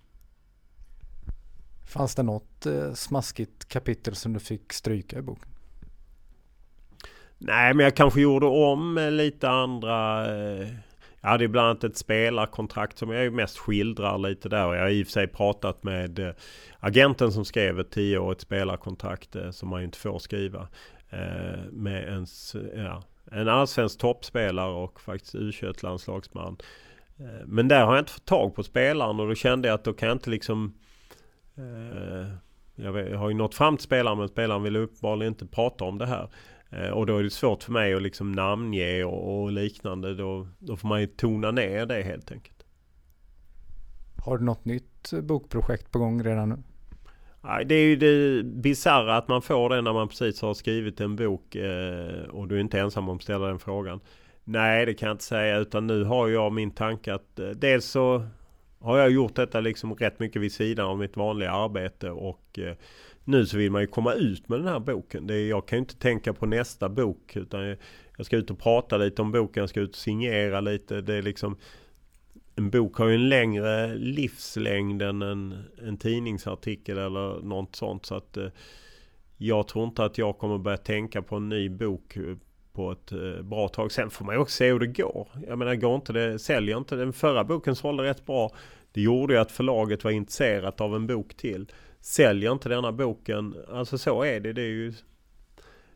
Fanns 1.89 2.14
det 2.14 2.22
något 2.22 2.66
smaskigt 2.95 3.68
kapitel 3.68 4.14
som 4.14 4.33
du 4.33 4.41
fick 4.41 4.72
stryka 4.72 5.18
i 5.18 5.22
boken? 5.22 5.55
Nej, 7.39 7.74
men 7.74 7.84
jag 7.84 7.97
kanske 7.97 8.20
gjorde 8.20 8.47
om 8.47 8.99
eh, 8.99 9.11
lite 9.11 9.49
andra... 9.49 10.26
Eh, 10.37 10.68
jag 11.20 11.30
hade 11.30 11.49
bland 11.49 11.68
annat 11.68 11.84
ett 11.84 11.97
spelarkontrakt 11.97 12.99
som 12.99 13.11
jag 13.11 13.22
ju 13.22 13.30
mest 13.30 13.59
skildrar 13.59 14.18
lite 14.18 14.49
där. 14.49 14.74
Jag 14.74 14.82
har 14.82 14.89
i 14.89 15.03
och 15.03 15.07
för 15.07 15.12
sig 15.12 15.26
pratat 15.26 15.82
med 15.82 16.18
eh, 16.18 16.34
agenten 16.80 17.32
som 17.32 17.45
skrev 17.45 17.80
ett 17.80 17.91
tioårigt 17.91 18.41
spelarkontrakt 18.41 19.37
som 19.51 19.68
man 19.68 19.80
ju 19.80 19.84
inte 19.84 19.99
får 19.99 20.18
skriva. 20.18 20.68
Med 21.70 22.09
en, 22.09 22.26
ja, 22.76 23.03
en 23.32 23.49
allsvensk 23.49 23.99
toppspelare 23.99 24.72
och 24.72 25.01
faktiskt 25.01 25.34
u 25.34 25.53
landslagsman 25.82 26.57
men 27.45 27.68
där 27.68 27.84
har 27.84 27.95
jag 27.95 28.03
inte 28.03 28.12
fått 28.12 28.24
tag 28.24 28.55
på 28.55 28.62
spelaren 28.62 29.20
och 29.20 29.28
då 29.28 29.34
kände 29.34 29.68
jag 29.68 29.74
att 29.74 29.84
då 29.84 29.93
kan 29.93 30.09
jag 30.09 30.14
inte 30.14 30.30
liksom... 30.30 30.74
Eh, 31.57 32.26
jag 32.77 33.18
har 33.18 33.29
ju 33.29 33.35
nått 33.35 33.55
fram 33.55 33.77
till 33.77 33.85
spelaren 33.85 34.18
men 34.18 34.29
spelaren 34.29 34.62
vill 34.62 34.77
uppenbarligen 34.77 35.33
inte 35.33 35.47
prata 35.47 35.85
om 35.85 35.99
det 35.99 36.07
här. 36.07 36.29
Eh, 36.70 36.89
och 36.89 37.07
då 37.07 37.18
är 37.18 37.22
det 37.22 37.31
svårt 37.31 37.62
för 37.62 37.72
mig 37.72 37.95
att 37.95 38.03
liksom 38.03 38.33
namnge 38.33 39.05
och, 39.05 39.43
och 39.43 39.53
liknande. 39.53 40.14
Då, 40.14 40.49
då 40.59 40.77
får 40.77 40.89
man 40.89 41.01
ju 41.01 41.07
tona 41.07 41.51
ner 41.51 41.87
det 41.87 42.03
helt 42.03 42.33
enkelt. 42.33 42.64
Har 44.24 44.39
du 44.39 44.45
något 44.45 44.64
nytt 44.64 45.12
bokprojekt 45.22 45.93
på 45.93 45.99
gång 45.99 46.22
redan 46.22 46.49
nu? 46.49 46.57
Det 47.66 47.74
är 47.74 47.85
ju 47.85 47.97
det 47.97 48.43
bisarra 48.43 49.16
att 49.16 49.29
man 49.29 49.43
får 49.43 49.68
det 49.68 49.83
när 49.83 49.93
man 49.93 50.09
precis 50.09 50.43
har 50.43 50.55
skrivit 50.55 51.01
en 51.01 51.16
bok 51.16 51.57
och 52.31 52.49
du 52.49 52.57
är 52.57 52.61
inte 52.61 52.81
ensam 52.81 53.09
om 53.09 53.16
att 53.16 53.22
ställa 53.22 53.47
den 53.47 53.59
frågan. 53.59 54.01
Nej, 54.49 54.87
det 54.87 54.95
kan 54.95 55.07
jag 55.07 55.14
inte 55.14 55.24
säga. 55.24 55.57
Utan 55.57 55.87
nu 55.87 56.05
har 56.05 56.29
jag 56.29 56.53
min 56.53 56.70
tanke 56.70 57.14
att 57.14 57.39
eh, 57.39 57.49
dels 57.49 57.85
så 57.85 58.27
har 58.87 58.99
jag 58.99 59.11
gjort 59.11 59.34
detta 59.34 59.61
liksom 59.61 59.95
rätt 59.95 60.18
mycket 60.18 60.43
vid 60.43 60.53
sidan 60.53 60.87
av 60.87 60.99
mitt 60.99 61.16
vanliga 61.16 61.51
arbete. 61.51 62.11
Och 62.11 62.59
eh, 62.59 62.74
nu 63.24 63.47
så 63.47 63.57
vill 63.57 63.70
man 63.70 63.80
ju 63.80 63.87
komma 63.87 64.12
ut 64.12 64.49
med 64.49 64.59
den 64.59 64.68
här 64.68 64.80
boken. 64.80 65.26
Det, 65.26 65.47
jag 65.47 65.68
kan 65.68 65.76
ju 65.76 65.80
inte 65.80 65.97
tänka 65.97 66.32
på 66.32 66.47
nästa 66.47 66.89
bok. 66.89 67.37
Utan 67.37 67.76
jag 68.16 68.26
ska 68.26 68.37
ut 68.37 68.51
och 68.51 68.59
prata 68.59 68.97
lite 68.97 69.22
om 69.22 69.32
boken. 69.32 69.61
Jag 69.61 69.70
ska 69.70 69.80
ut 69.80 69.91
och 69.91 69.97
signera 69.97 70.61
lite. 70.61 71.01
Det 71.01 71.14
är 71.14 71.22
liksom... 71.22 71.57
En 72.59 72.70
bok 72.70 72.97
har 72.97 73.07
ju 73.07 73.14
en 73.14 73.28
längre 73.28 73.95
livslängd 73.95 75.03
än 75.03 75.22
en, 75.22 75.64
en 75.87 75.97
tidningsartikel 75.97 76.99
eller 76.99 77.43
något 77.43 77.76
sånt. 77.76 78.07
Så 78.07 78.14
att 78.14 78.37
eh, 78.37 78.49
jag 79.37 79.68
tror 79.68 79.84
inte 79.84 80.05
att 80.05 80.18
jag 80.18 80.39
kommer 80.39 80.59
börja 80.59 80.76
tänka 80.76 81.22
på 81.22 81.37
en 81.37 81.49
ny 81.49 81.68
bok 81.68 82.16
eh, 82.16 82.22
på 82.72 82.93
ett 82.93 83.12
bra 83.43 83.68
tag. 83.68 83.93
Sen 83.93 84.11
får 84.11 84.24
man 84.24 84.34
ju 84.34 84.41
också 84.41 84.57
se 84.57 84.72
hur 84.72 84.78
det 84.78 84.87
går. 84.87 85.28
Jag 85.49 85.59
menar, 85.59 85.74
går 85.74 85.95
inte 85.95 86.12
det, 86.12 86.39
säljer 86.39 86.78
inte 86.78 86.97
den 86.97 87.12
förra 87.12 87.45
boken 87.45 87.76
sålde 87.76 88.03
rätt 88.03 88.26
bra. 88.26 88.53
Det 88.97 89.03
gjorde 89.03 89.34
ju 89.34 89.40
att 89.40 89.53
förlaget 89.53 90.05
var 90.05 90.11
intresserat 90.11 90.80
av 90.80 90.94
en 90.94 91.07
bok 91.07 91.34
till. 91.36 91.72
Säljer 92.01 92.53
inte 92.53 92.68
denna 92.68 92.92
boken, 92.92 93.55
alltså 93.68 93.99
så 93.99 94.22
är 94.22 94.40
det. 94.40 94.53
Det 94.53 94.62
är 94.62 94.66
ju 94.66 94.94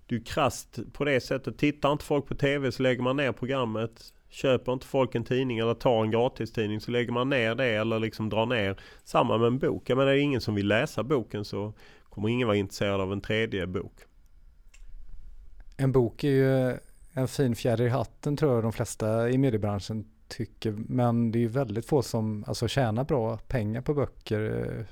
det 0.06 0.14
är 0.14 0.20
krasst 0.20 0.78
på 0.92 1.04
det 1.04 1.20
sättet. 1.20 1.58
Tittar 1.58 1.92
inte 1.92 2.04
folk 2.04 2.26
på 2.26 2.34
TV 2.34 2.72
så 2.72 2.82
lägger 2.82 3.02
man 3.02 3.16
ner 3.16 3.32
programmet. 3.32 4.12
Köper 4.28 4.72
inte 4.72 4.86
folk 4.86 5.14
en 5.14 5.24
tidning 5.24 5.58
eller 5.58 5.74
tar 5.74 6.04
en 6.04 6.10
gratistidning 6.10 6.80
så 6.80 6.90
lägger 6.90 7.12
man 7.12 7.28
ner 7.28 7.54
det 7.54 7.66
eller 7.66 7.98
liksom 7.98 8.28
drar 8.28 8.46
ner. 8.46 8.80
Samma 9.04 9.38
med 9.38 9.46
en 9.46 9.58
bok. 9.58 9.90
Jag 9.90 9.98
menar, 9.98 10.10
är 10.10 10.14
det 10.14 10.20
ingen 10.20 10.40
som 10.40 10.54
vill 10.54 10.68
läsa 10.68 11.02
boken 11.02 11.44
så 11.44 11.72
kommer 12.08 12.28
ingen 12.28 12.46
vara 12.46 12.56
intresserad 12.56 13.00
av 13.00 13.12
en 13.12 13.20
tredje 13.20 13.66
bok. 13.66 13.94
En 15.76 15.92
bok 15.92 16.24
är 16.24 16.28
ju 16.28 16.78
en 17.12 17.28
fin 17.28 17.54
fjäder 17.54 17.84
i 17.84 17.88
hatten 17.88 18.36
tror 18.36 18.54
jag 18.54 18.62
de 18.62 18.72
flesta 18.72 19.30
i 19.30 19.38
mediebranschen 19.38 20.04
tycker. 20.30 20.72
Men 20.88 21.32
det 21.32 21.38
är 21.38 21.40
ju 21.40 21.48
väldigt 21.48 21.86
få 21.86 22.02
som 22.02 22.44
alltså, 22.46 22.68
tjänar 22.68 23.04
bra 23.04 23.36
pengar 23.36 23.80
på 23.80 23.94
böcker. 23.94 24.40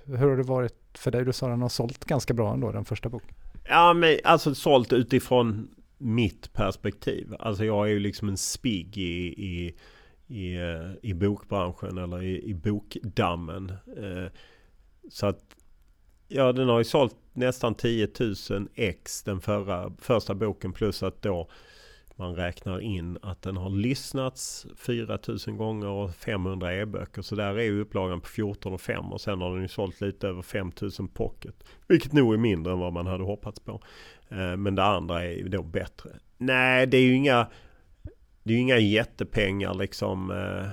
Hur 0.05 0.17
har 0.17 0.37
det 0.37 0.43
varit 0.43 0.99
för 0.99 1.11
dig? 1.11 1.25
Du 1.25 1.33
sa 1.33 1.47
att 1.47 1.53
den 1.53 1.63
har 1.63 1.69
sålt 1.69 2.05
ganska 2.05 2.35
bra 2.35 2.55
ändå, 2.55 2.73
den 2.73 2.85
första 2.85 3.09
boken. 3.09 3.35
Ja, 3.69 3.93
men 3.93 4.19
alltså 4.25 4.55
sålt 4.55 4.93
utifrån 4.93 5.69
mitt 5.99 6.53
perspektiv. 6.53 7.35
Alltså 7.39 7.65
jag 7.65 7.87
är 7.87 7.91
ju 7.91 7.99
liksom 7.99 8.29
en 8.29 8.37
spigg 8.37 8.99
i, 8.99 9.27
i, 9.47 9.75
i, 10.27 10.55
eh, 10.57 10.91
i 11.03 11.15
bokbranschen 11.15 11.99
eller 11.99 12.23
i, 12.23 12.45
i 12.45 12.55
bokdammen. 12.55 13.71
Eh, 13.97 14.33
så 15.11 15.27
att 15.27 15.57
Ja, 16.29 16.53
den 16.53 16.69
har 16.69 16.79
ju 16.79 16.85
sålt 16.85 17.17
nästan 17.33 17.75
10 17.75 18.09
000 18.51 18.69
ex 18.75 19.23
den 19.23 19.41
förra, 19.41 19.93
första 19.99 20.35
boken 20.35 20.73
plus 20.73 21.03
att 21.03 21.23
då 21.23 21.49
man 22.19 22.35
räknar 22.35 22.81
in 22.81 23.19
att 23.23 23.43
den 23.43 23.57
har 23.57 23.71
lyssnats 23.71 24.67
4000 24.77 25.57
gånger 25.57 25.87
och 25.87 26.15
500 26.15 26.75
e-böcker. 26.75 27.23
Så 27.23 27.35
där 27.35 27.59
är 27.59 27.63
ju 27.63 27.81
upplagan 27.81 28.21
på 28.21 28.29
14 28.29 28.73
och 28.73 28.81
5 28.81 29.13
och 29.13 29.21
sen 29.21 29.41
har 29.41 29.53
den 29.53 29.63
ju 29.63 29.69
sålt 29.69 30.01
lite 30.01 30.29
över 30.29 30.43
5000 30.43 31.09
pocket. 31.09 31.65
Vilket 31.87 32.13
nog 32.13 32.35
är 32.35 32.39
mindre 32.39 32.73
än 32.73 32.79
vad 32.79 32.93
man 32.93 33.07
hade 33.07 33.25
hoppats 33.25 33.61
på. 33.61 33.83
Eh, 34.29 34.57
men 34.57 34.75
det 34.75 34.85
andra 34.85 35.25
är 35.25 35.31
ju 35.31 35.49
då 35.49 35.63
bättre. 35.63 36.11
Nej, 36.39 36.87
det 36.87 36.97
är 36.97 37.03
ju 37.03 37.15
inga 37.15 37.47
det 38.43 38.53
är 38.53 38.57
ju 38.57 38.63
inga 38.63 38.79
jättepengar 38.79 39.75
liksom. 39.75 40.31
Eh, 40.31 40.69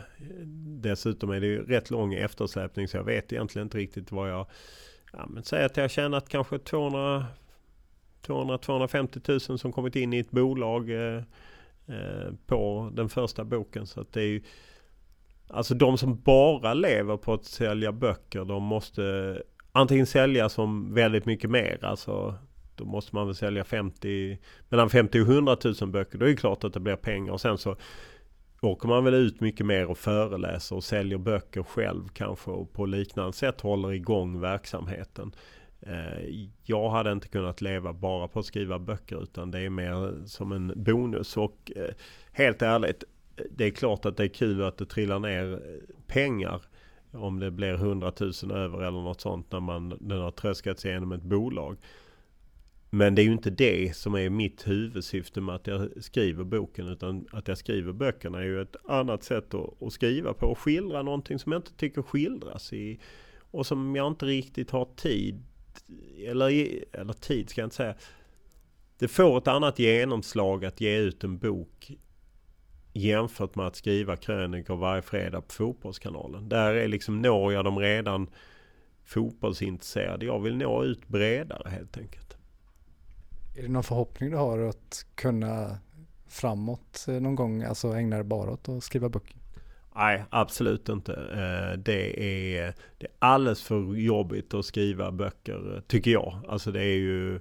dessutom 0.82 1.30
är 1.30 1.40
det 1.40 1.48
ju 1.48 1.66
rätt 1.66 1.90
lång 1.90 2.14
eftersläpning 2.14 2.88
så 2.88 2.98
jag 2.98 3.04
vet 3.04 3.34
egentligen 3.34 3.66
inte 3.66 3.78
riktigt 3.78 4.12
vad 4.12 4.30
jag... 4.30 4.48
Ja, 5.14 5.26
men 5.30 5.44
säg 5.44 5.66
att 5.66 5.78
jag 5.78 5.84
har 5.84 5.90
tjänat 5.90 6.30
kanske 6.30 6.60
200 6.60 7.26
200-250 8.28 9.50
000 9.50 9.60
som 9.60 9.72
kommit 9.72 9.96
in 9.96 10.14
i 10.14 10.20
ett 10.20 10.32
bolag 10.32 10.90
eh, 10.90 11.24
eh, 11.88 12.34
på 12.46 12.92
den 12.94 13.10
första 13.10 13.44
boken. 13.44 13.88
Så 13.88 14.02
att 14.02 14.14
det 14.14 14.22
är 14.22 14.28
ju, 14.28 14.42
Alltså 15.48 15.74
de 15.74 15.98
som 15.98 16.22
bara 16.22 16.74
lever 16.74 17.18
på 17.18 17.34
att 17.34 17.46
sälja 17.46 17.92
böcker 17.92 18.46
de 18.46 18.64
måste 18.64 19.42
antingen 19.72 20.06
sälja 20.06 20.50
som 20.50 20.94
väldigt 20.94 21.26
mycket 21.26 21.50
mer. 21.50 21.80
Alltså 21.82 22.36
då 22.76 22.86
måste 22.86 23.16
man 23.16 23.26
väl 23.26 23.36
sälja 23.36 23.64
50, 23.64 24.38
mellan 24.70 24.90
50 24.90 25.22
och 25.22 25.28
100 25.28 25.58
000 25.82 25.90
böcker. 25.90 26.18
Då 26.18 26.26
är 26.26 26.30
det 26.30 26.36
klart 26.36 26.64
att 26.64 26.74
det 26.74 26.80
blir 26.80 26.96
pengar. 26.96 27.34
Och 27.34 27.42
sen 27.42 27.58
så 27.58 27.76
åker 28.62 28.88
man 28.88 29.04
väl 29.04 29.14
ut 29.14 29.42
mycket 29.42 29.66
mer 29.66 29.86
och 29.86 29.98
föreläser 29.98 30.76
och 30.76 30.84
säljer 30.84 31.18
böcker 31.18 31.64
själv 31.64 32.08
kanske 32.14 32.52
och 32.52 32.74
på 32.74 32.86
liknande 32.86 33.34
sätt 33.34 33.62
håller 33.62 33.94
igång 33.94 34.40
verksamheten. 34.40 35.36
Eh, 35.82 36.48
jag 36.64 36.90
hade 36.90 37.12
inte 37.12 37.28
kunnat 37.28 37.62
leva 37.62 37.94
bara 37.94 38.28
på 38.28 38.40
att 38.40 38.46
skriva 38.46 38.80
böcker 38.80 39.24
utan 39.24 39.52
det 39.52 39.60
är 39.60 39.70
mer 39.70 40.26
som 40.26 40.52
en 40.52 40.74
bonus. 40.76 41.38
Och 41.38 41.72
eh, 41.76 41.94
helt 42.32 42.62
ärligt, 42.62 43.04
det 43.52 43.66
är 43.66 43.72
klart 43.72 44.06
att 44.06 44.18
det 44.18 44.24
är 44.24 44.28
kul 44.28 44.64
att 44.64 44.78
det 44.78 44.86
trillar 44.86 45.20
ner 45.20 45.62
pengar. 46.08 46.62
Om 47.12 47.40
det 47.40 47.52
blir 47.52 47.74
100 47.74 48.14
000 48.20 48.52
över 48.52 48.78
eller 48.78 49.02
något 49.02 49.22
sånt 49.22 49.52
när 49.52 49.60
man 49.60 49.98
den 50.00 50.20
har 50.20 50.32
tröskats 50.32 50.86
igenom 50.86 51.12
ett 51.12 51.22
bolag. 51.22 51.78
Men 52.90 53.16
det 53.16 53.22
är 53.22 53.24
ju 53.24 53.32
inte 53.32 53.50
det 53.50 53.96
som 53.96 54.16
är 54.16 54.30
mitt 54.30 54.68
huvudsyfte 54.68 55.42
med 55.42 55.56
att 55.56 55.68
jag 55.68 56.04
skriver 56.04 56.44
boken. 56.44 56.88
Utan 56.88 57.28
att 57.32 57.48
jag 57.48 57.58
skriver 57.58 57.94
böckerna 57.94 58.38
är 58.38 58.44
ju 58.44 58.62
ett 58.62 58.76
annat 58.86 59.24
sätt 59.24 59.54
att, 59.54 59.84
att 59.84 59.94
skriva 59.94 60.34
på. 60.34 60.46
Och 60.46 60.60
skildra 60.60 61.02
någonting 61.02 61.40
som 61.40 61.52
jag 61.52 61.60
inte 61.60 61.74
tycker 61.74 62.02
skildras 62.02 62.74
i. 62.74 63.00
Och 63.52 63.66
som 63.66 63.96
jag 63.96 64.08
inte 64.08 64.26
riktigt 64.26 64.72
har 64.72 64.88
tid 64.96 65.44
eller, 66.28 66.50
eller 66.96 67.14
tid 67.14 67.50
ska 67.50 67.62
jag 67.62 67.66
inte 67.66 67.76
säga. 67.76 67.96
Det 68.98 69.08
får 69.08 69.38
ett 69.38 69.48
annat 69.48 69.80
genomslag 69.80 70.66
att 70.66 70.82
ge 70.82 70.98
ut 70.98 71.24
en 71.24 71.38
bok 71.38 71.92
jämfört 72.94 73.56
med 73.56 73.68
att 73.68 73.76
skriva 73.76 74.16
krönikor 74.16 74.76
varje 74.76 75.02
fredag 75.02 75.42
på 75.42 75.54
Fotbollskanalen. 75.54 76.50
Där 76.50 76.74
är 76.74 76.88
liksom, 76.88 77.22
når 77.22 77.54
jag 77.54 77.66
dem 77.66 77.80
redan 77.80 78.30
fotbollsintresserade. 79.06 80.26
Jag 80.26 80.40
vill 80.40 80.58
nå 80.58 80.84
ut 80.84 81.08
bredare 81.08 81.70
helt 81.70 81.98
enkelt. 81.98 82.38
Är 83.56 83.62
det 83.62 83.68
någon 83.68 83.84
förhoppning 83.84 84.32
du 84.32 84.38
har 84.38 84.60
att 84.60 85.06
kunna 85.16 85.78
framåt 86.28 87.06
eh, 87.08 87.14
någon 87.14 87.36
gång, 87.36 87.64
alltså 87.64 87.94
ägna 87.94 88.16
dig 88.16 88.26
bara 88.26 88.52
åt 88.52 88.70
att 88.70 88.84
skriva 88.84 89.10
böcker? 89.10 89.38
Nej, 89.96 90.24
absolut 90.30 90.90
inte. 90.90 91.14
Eh, 91.14 91.80
det 91.80 92.24
är, 92.24 92.74
det 92.98 93.06
är 93.06 93.12
alldeles 93.20 93.64
för 93.64 93.96
jobbigt 93.96 94.54
att 94.54 94.66
skriva 94.66 95.12
böcker, 95.12 95.82
tycker 95.88 96.12
jag. 96.12 96.42
Alltså 96.48 96.72
det 96.72 96.82
är 96.84 96.98
ju... 96.98 97.40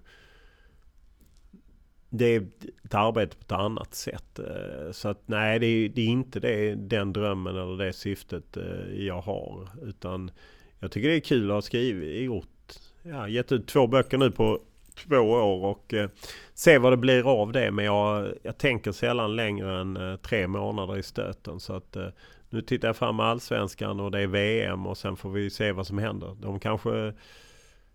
Det 2.09 2.24
är 2.24 2.46
ett 2.84 2.94
arbete 2.94 3.36
på 3.36 3.42
ett 3.42 3.61
annat 3.61 3.94
sätt. 3.94 4.38
Eh, 4.38 4.92
så 4.92 5.09
att 5.09 5.22
nej, 5.26 5.59
det 5.59 5.66
är, 5.66 5.88
det 5.88 6.02
är 6.02 6.07
inte 6.07 6.40
det, 6.40 6.74
den 6.74 7.12
drömmen 7.12 7.57
eller 7.57 7.84
det 7.84 7.92
syftet 7.92 8.57
eh, 8.57 9.05
jag 9.05 9.20
har. 9.20 9.68
Utan 9.82 10.30
jag 10.78 10.90
tycker 10.90 11.09
det 11.09 11.16
är 11.16 11.20
kul 11.20 11.50
att 11.50 11.55
ha 11.55 11.62
skrivit, 11.62 12.22
gjort, 12.24 12.74
ja, 13.02 13.28
gett 13.28 13.52
ut 13.52 13.66
två 13.66 13.86
böcker 13.86 14.18
nu 14.18 14.30
på 14.30 14.61
två 14.94 15.16
år 15.16 15.64
och 15.64 15.94
eh, 15.94 16.11
se 16.55 16.78
vad 16.78 16.92
det 16.92 16.96
blir 16.96 17.42
av 17.42 17.52
det. 17.52 17.70
Men 17.70 17.84
jag, 17.84 18.32
jag 18.42 18.59
tänker 18.59 18.92
sällan 18.92 19.36
längre 19.36 19.80
än 19.80 19.96
eh, 19.96 20.16
tre 20.16 20.46
månader 20.46 20.96
i 20.96 21.02
stöten. 21.02 21.61
Så 21.61 21.72
att 21.72 21.96
eh, 21.96 22.09
nu 22.55 22.62
tittar 22.62 22.88
jag 22.88 22.96
fram 22.96 23.20
allsvenskan 23.20 24.00
och 24.00 24.11
det 24.11 24.20
är 24.20 24.26
VM 24.26 24.86
och 24.86 24.98
sen 24.98 25.16
får 25.16 25.30
vi 25.30 25.50
se 25.50 25.72
vad 25.72 25.86
som 25.86 25.98
händer. 25.98 26.36
De 26.40 26.61
kanske... 26.61 27.12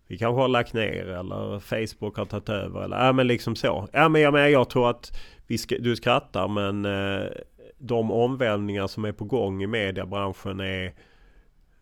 Vi 0.08 0.18
kanske 0.18 0.42
har 0.42 0.48
lagt 0.48 0.74
ner 0.74 1.08
eller 1.08 1.60
Facebook 1.60 2.18
har 2.18 2.26
tagit 2.26 2.50
över 2.50 2.84
eller 2.84 3.06
ja 3.06 3.12
men 3.14 3.28
liksom 3.28 3.56
så. 3.56 3.88
Ja 3.94 4.10
men 4.10 4.22
jag 4.22 4.34
men 4.34 4.52
jag 4.52 4.70
tror 4.70 4.90
att 4.90 5.18
vi 5.48 5.58
sk 5.58 5.74
du 5.80 5.96
skrattar 5.96 6.48
men 6.48 6.86
eh, 6.86 7.30
de 7.78 8.12
omvälvningar 8.12 8.88
som 8.88 9.06
är 9.06 9.12
på 9.12 9.26
gång 9.26 9.64
i 9.64 9.68
mediebranschen 9.68 10.60
är... 10.60 10.94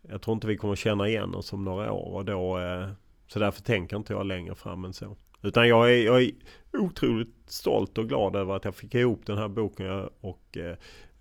Jag 0.10 0.22
tror 0.22 0.34
inte 0.34 0.48
vi 0.48 0.58
kommer 0.58 0.76
känna 0.76 1.08
igen 1.08 1.36
oss 1.36 1.54
om 1.54 1.64
några 1.64 1.92
år 1.92 2.14
och 2.14 2.26
då... 2.26 2.60
Eh, 2.60 2.90
så 3.28 3.40
därför 3.40 3.62
tänker 3.62 3.98
inte 3.98 4.14
jag 4.14 4.26
längre 4.26 4.56
fram 4.56 4.86
än 4.86 4.94
så. 4.94 5.18
Utan 5.42 5.68
jag 5.68 5.92
är, 5.94 6.06
jag 6.06 6.24
är 6.24 6.32
otroligt 6.74 7.36
stolt 7.46 7.98
och 7.98 8.10
glad 8.10 8.36
över 8.36 8.56
att 8.56 8.66
jag 8.66 8.76
fick 8.76 8.96
ihop 8.96 9.26
den 9.26 9.38
här 9.38 9.48
boken 9.48 10.10
och 10.22 10.58
eh, 10.58 10.76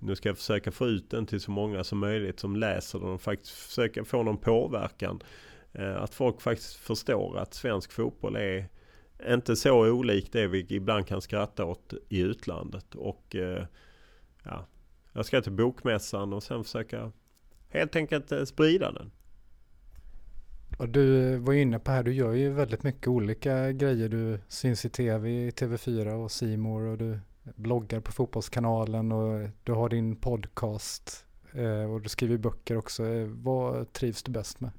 nu 0.06 0.16
ska 0.16 0.28
jag 0.28 0.36
försöka 0.36 0.70
få 0.70 0.86
ut 0.86 1.10
den 1.10 1.26
till 1.26 1.40
så 1.40 1.50
många 1.50 1.84
som 1.84 1.98
möjligt 1.98 2.40
som 2.40 2.56
läser 2.56 2.98
den 2.98 3.08
och 3.08 3.20
faktiskt 3.20 3.52
försöka 3.52 4.04
få 4.04 4.22
någon 4.22 4.38
påverkan. 4.38 5.20
Eh, 5.72 6.02
att 6.02 6.14
folk 6.14 6.40
faktiskt 6.40 6.74
förstår 6.74 7.38
att 7.38 7.54
svensk 7.54 7.92
fotboll 7.92 8.36
är 8.36 8.68
inte 9.28 9.56
så 9.56 9.90
olikt 9.90 10.32
det 10.32 10.46
vi 10.46 10.66
ibland 10.68 11.06
kan 11.06 11.22
skratta 11.22 11.64
åt 11.64 11.94
i 12.08 12.20
utlandet. 12.20 12.94
Och 12.94 13.36
eh, 13.36 13.64
ja, 14.44 14.66
jag 15.12 15.26
ska 15.26 15.42
till 15.42 15.52
bokmässan 15.52 16.32
och 16.32 16.42
sen 16.42 16.64
försöka 16.64 17.12
helt 17.68 17.96
enkelt 17.96 18.32
eh, 18.32 18.44
sprida 18.44 18.92
den. 18.92 19.10
Och 20.78 20.88
du 20.88 21.36
var 21.36 21.52
inne 21.52 21.78
på 21.78 21.90
här, 21.90 22.02
du 22.02 22.12
gör 22.12 22.32
ju 22.32 22.52
väldigt 22.52 22.82
mycket 22.82 23.08
olika 23.08 23.72
grejer. 23.72 24.08
Du 24.08 24.40
syns 24.48 24.84
i 24.84 24.88
tv, 24.88 25.50
TV4 25.50 26.12
och 26.12 26.32
Simor 26.32 26.82
och 26.82 26.98
du 26.98 27.18
bloggar 27.54 28.00
på 28.00 28.12
Fotbollskanalen 28.12 29.12
och 29.12 29.48
du 29.64 29.72
har 29.72 29.88
din 29.88 30.16
podcast 30.16 31.24
eh, 31.52 31.92
och 31.92 32.00
du 32.00 32.08
skriver 32.08 32.38
böcker 32.38 32.76
också. 32.76 33.06
Eh, 33.06 33.26
vad 33.26 33.92
trivs 33.92 34.22
du 34.22 34.32
bäst 34.32 34.60
med? 34.60 34.70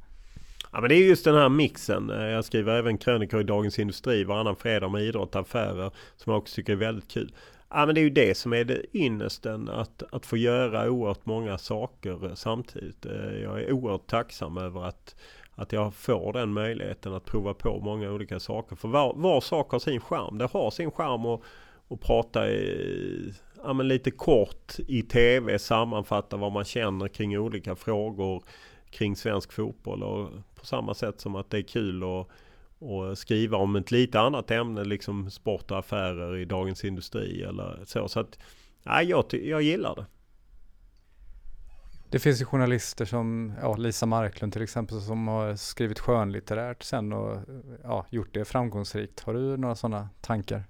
Ja 0.71 0.81
men 0.81 0.89
det 0.89 0.95
är 0.95 1.07
just 1.07 1.25
den 1.25 1.35
här 1.35 1.49
mixen. 1.49 2.09
Eh, 2.09 2.25
jag 2.25 2.45
skriver 2.45 2.75
även 2.75 2.97
krönikor 2.97 3.41
i 3.41 3.43
Dagens 3.43 3.79
Industri 3.79 4.23
varannan 4.23 4.55
fredag 4.55 4.89
med 4.89 5.03
idrott 5.03 5.35
och 5.35 5.41
affärer. 5.41 5.91
Som 6.15 6.31
jag 6.31 6.37
också 6.37 6.55
tycker 6.55 6.73
är 6.73 6.77
väldigt 6.77 7.07
kul. 7.07 7.35
Ja 7.69 7.85
men 7.85 7.95
det 7.95 8.01
är 8.01 8.03
ju 8.03 8.09
det 8.09 8.37
som 8.37 8.53
är 8.53 8.63
det 8.63 8.97
ynnesten. 8.97 9.69
Att, 9.69 10.03
att 10.11 10.25
få 10.25 10.37
göra 10.37 10.89
oerhört 10.89 11.25
många 11.25 11.57
saker 11.57 12.31
samtidigt. 12.35 13.05
Jag 13.43 13.61
är 13.61 13.71
oerhört 13.71 14.07
tacksam 14.07 14.57
över 14.57 14.85
att, 14.85 15.15
att 15.55 15.71
jag 15.71 15.93
får 15.93 16.33
den 16.33 16.53
möjligheten 16.53 17.13
att 17.13 17.25
prova 17.25 17.53
på 17.53 17.79
många 17.79 18.11
olika 18.11 18.39
saker. 18.39 18.75
För 18.75 18.87
var, 18.87 19.13
var 19.15 19.41
sak 19.41 19.71
har 19.71 19.79
sin 19.79 20.01
charm. 20.01 20.37
Det 20.37 20.45
har 20.45 20.71
sin 20.71 20.91
charm 20.91 21.25
och 21.25 21.43
och 21.87 22.01
prata 22.01 22.49
i, 22.49 23.33
ja, 23.63 23.73
men 23.73 23.87
lite 23.87 24.11
kort 24.11 24.79
i 24.87 25.01
tv 25.01 25.59
sammanfatta 25.59 26.37
vad 26.37 26.51
man 26.51 26.63
känner 26.65 27.07
kring 27.07 27.37
olika 27.37 27.75
frågor 27.75 28.43
kring 28.89 29.15
svensk 29.15 29.53
fotboll. 29.53 30.03
Och 30.03 30.29
på 30.55 30.65
samma 30.65 30.93
sätt 30.93 31.21
som 31.21 31.35
att 31.35 31.49
det 31.49 31.57
är 31.57 31.61
kul 31.61 32.03
att 32.03 32.27
och 32.79 33.17
skriva 33.17 33.57
om 33.57 33.75
ett 33.75 33.91
lite 33.91 34.19
annat 34.19 34.51
ämne, 34.51 34.83
liksom 34.83 35.31
sport 35.31 35.71
och 35.71 35.79
affärer 35.79 36.37
i 36.37 36.45
Dagens 36.45 36.85
Industri 36.85 37.43
eller 37.43 37.81
så. 37.85 38.07
Så 38.07 38.19
att, 38.19 38.39
ja, 38.83 39.01
jag, 39.01 39.25
jag 39.31 39.61
gillar 39.61 39.95
det. 39.95 40.05
Det 42.09 42.19
finns 42.19 42.41
ju 42.41 42.45
journalister 42.45 43.05
som 43.05 43.53
ja, 43.61 43.75
Lisa 43.75 44.05
Marklund 44.05 44.53
till 44.53 44.61
exempel 44.61 45.01
som 45.01 45.27
har 45.27 45.55
skrivit 45.55 45.99
skönlitterärt 45.99 46.83
sen 46.83 47.13
och 47.13 47.37
ja, 47.83 48.05
gjort 48.09 48.33
det 48.33 48.45
framgångsrikt. 48.45 49.19
Har 49.19 49.33
du 49.33 49.57
några 49.57 49.75
sådana 49.75 50.09
tankar? 50.21 50.63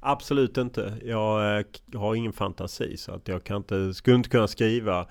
Absolut 0.00 0.56
inte. 0.56 0.94
Jag 1.04 1.58
eh, 1.58 1.64
har 1.94 2.14
ingen 2.14 2.32
fantasi 2.32 2.96
så 2.96 3.12
att 3.12 3.28
jag 3.28 3.44
kan 3.44 3.56
inte, 3.56 3.94
skulle 3.94 4.16
inte 4.16 4.28
kunna 4.28 4.48
skriva 4.48 5.06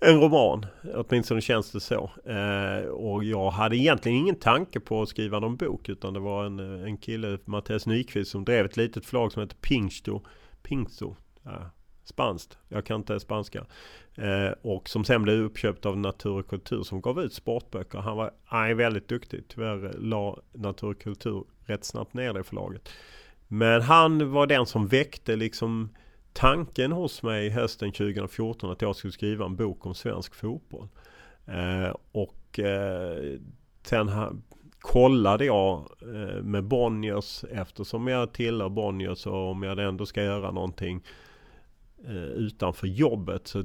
en 0.00 0.20
roman. 0.20 0.66
Åtminstone 0.94 1.40
känns 1.40 1.72
det 1.72 1.80
så. 1.80 2.10
Eh, 2.24 2.88
och 2.88 3.24
jag 3.24 3.50
hade 3.50 3.76
egentligen 3.76 4.18
ingen 4.18 4.38
tanke 4.38 4.80
på 4.80 5.02
att 5.02 5.08
skriva 5.08 5.40
någon 5.40 5.56
bok. 5.56 5.88
Utan 5.88 6.14
det 6.14 6.20
var 6.20 6.44
en, 6.44 6.58
en 6.58 6.96
kille, 6.96 7.38
Mattias 7.44 7.86
Nyqvist, 7.86 8.30
som 8.30 8.44
drev 8.44 8.64
ett 8.64 8.76
litet 8.76 9.06
förlag 9.06 9.32
som 9.32 9.42
heter 9.42 9.56
Pingsto. 9.56 10.20
Pingsto. 10.62 11.16
Ja, 11.42 11.70
spanskt. 12.04 12.58
Jag 12.68 12.86
kan 12.86 13.00
inte 13.00 13.20
spanska. 13.20 13.66
Eh, 14.14 14.52
och 14.62 14.88
som 14.88 15.04
sen 15.04 15.22
blev 15.22 15.36
uppköpt 15.36 15.86
av 15.86 15.98
Natur 15.98 16.38
och 16.38 16.48
Kultur 16.48 16.82
som 16.82 17.00
gav 17.00 17.20
ut 17.20 17.34
sportböcker. 17.34 17.98
Han 17.98 18.16
var 18.16 18.30
han 18.44 18.70
är 18.70 18.74
väldigt 18.74 19.08
duktig. 19.08 19.44
Tyvärr 19.48 19.84
eh, 19.84 19.90
la 19.98 20.38
Natur 20.52 20.88
och 20.88 21.00
Kultur 21.00 21.44
rätt 21.66 21.84
snabbt 21.84 22.14
ner 22.14 22.32
det 22.32 22.44
förlaget. 22.44 22.88
Men 23.48 23.82
han 23.82 24.30
var 24.30 24.46
den 24.46 24.66
som 24.66 24.86
väckte 24.86 25.36
liksom 25.36 25.88
tanken 26.32 26.92
hos 26.92 27.22
mig 27.22 27.50
hösten 27.50 27.92
2014 27.92 28.70
att 28.70 28.82
jag 28.82 28.96
skulle 28.96 29.12
skriva 29.12 29.44
en 29.44 29.56
bok 29.56 29.86
om 29.86 29.94
svensk 29.94 30.34
fotboll. 30.34 30.88
Eh, 31.46 31.94
och 32.12 32.58
eh, 32.58 33.38
sen 33.82 34.08
ha, 34.08 34.32
kollade 34.80 35.44
jag 35.44 35.90
eh, 36.02 36.42
med 36.42 36.64
Bonniers 36.64 37.44
eftersom 37.44 38.08
jag 38.08 38.32
tillhör 38.32 38.68
Bonniers 38.68 39.26
och 39.26 39.50
om 39.50 39.62
jag 39.62 39.78
ändå 39.78 40.06
ska 40.06 40.22
göra 40.22 40.50
någonting 40.50 40.96
eh, 40.96 41.02
Eh, 42.06 42.14
utanför 42.14 42.86
jobbet 42.86 43.46
så 43.46 43.64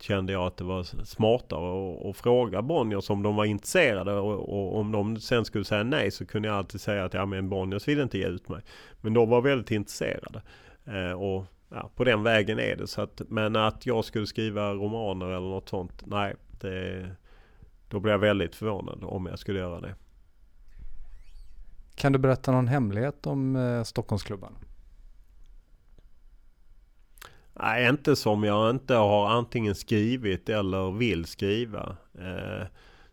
kände 0.00 0.32
jag 0.32 0.46
att 0.46 0.56
det 0.56 0.64
var 0.64 0.82
smartare 1.04 2.10
att, 2.10 2.16
fråga 2.16 2.62
Bonniers 2.62 3.10
om 3.10 3.22
de 3.22 3.36
var 3.36 3.44
intresserade 3.44 4.12
och, 4.12 4.48
och, 4.48 4.78
om 4.78 4.92
de 4.92 5.20
sen 5.20 5.44
skulle 5.44 5.64
säga 5.64 5.82
nej 5.82 6.10
så 6.10 6.26
kunde 6.26 6.48
jag 6.48 6.56
alltid 6.56 6.80
säga 6.80 7.04
att 7.04 7.14
ja 7.14 7.26
men 7.26 7.48
Bonniers 7.48 7.88
vill 7.88 8.00
inte 8.00 8.18
ge 8.18 8.26
ut 8.26 8.48
mig. 8.48 8.62
Men 9.00 9.14
de 9.14 9.28
var 9.28 9.40
väldigt 9.40 9.70
intresserade. 9.70 10.42
Eh, 10.84 11.12
och 11.12 11.44
ja, 11.68 11.90
på 11.94 12.04
den 12.04 12.22
vägen 12.22 12.58
är 12.58 12.76
det. 12.76 12.86
Så 12.86 13.02
att, 13.02 13.22
men 13.28 13.56
att 13.56 13.86
jag 13.86 14.04
skulle 14.04 14.26
skriva 14.26 14.74
romaner 14.74 15.26
eller 15.26 15.48
något 15.48 15.68
sånt, 15.68 16.02
nej. 16.06 16.34
Det, 16.60 17.10
då 17.88 18.00
blir 18.00 18.12
jag 18.12 18.18
väldigt 18.18 18.54
förvånad 18.54 19.04
om 19.04 19.26
jag 19.26 19.38
skulle 19.38 19.58
göra 19.58 19.80
det. 19.80 19.94
Kan 21.94 22.12
du 22.12 22.18
berätta 22.18 22.52
någon 22.52 22.68
hemlighet 22.68 23.26
om 23.26 23.56
eh, 23.56 23.82
Stockholmsklubban? 23.82 24.54
Nej, 27.60 27.88
inte 27.88 28.16
som 28.16 28.44
jag 28.44 28.70
inte 28.70 28.94
har 28.94 29.28
antingen 29.28 29.74
skrivit 29.74 30.48
eller 30.48 30.90
vill 30.90 31.24
skriva. 31.24 31.96
Eh, 32.18 32.66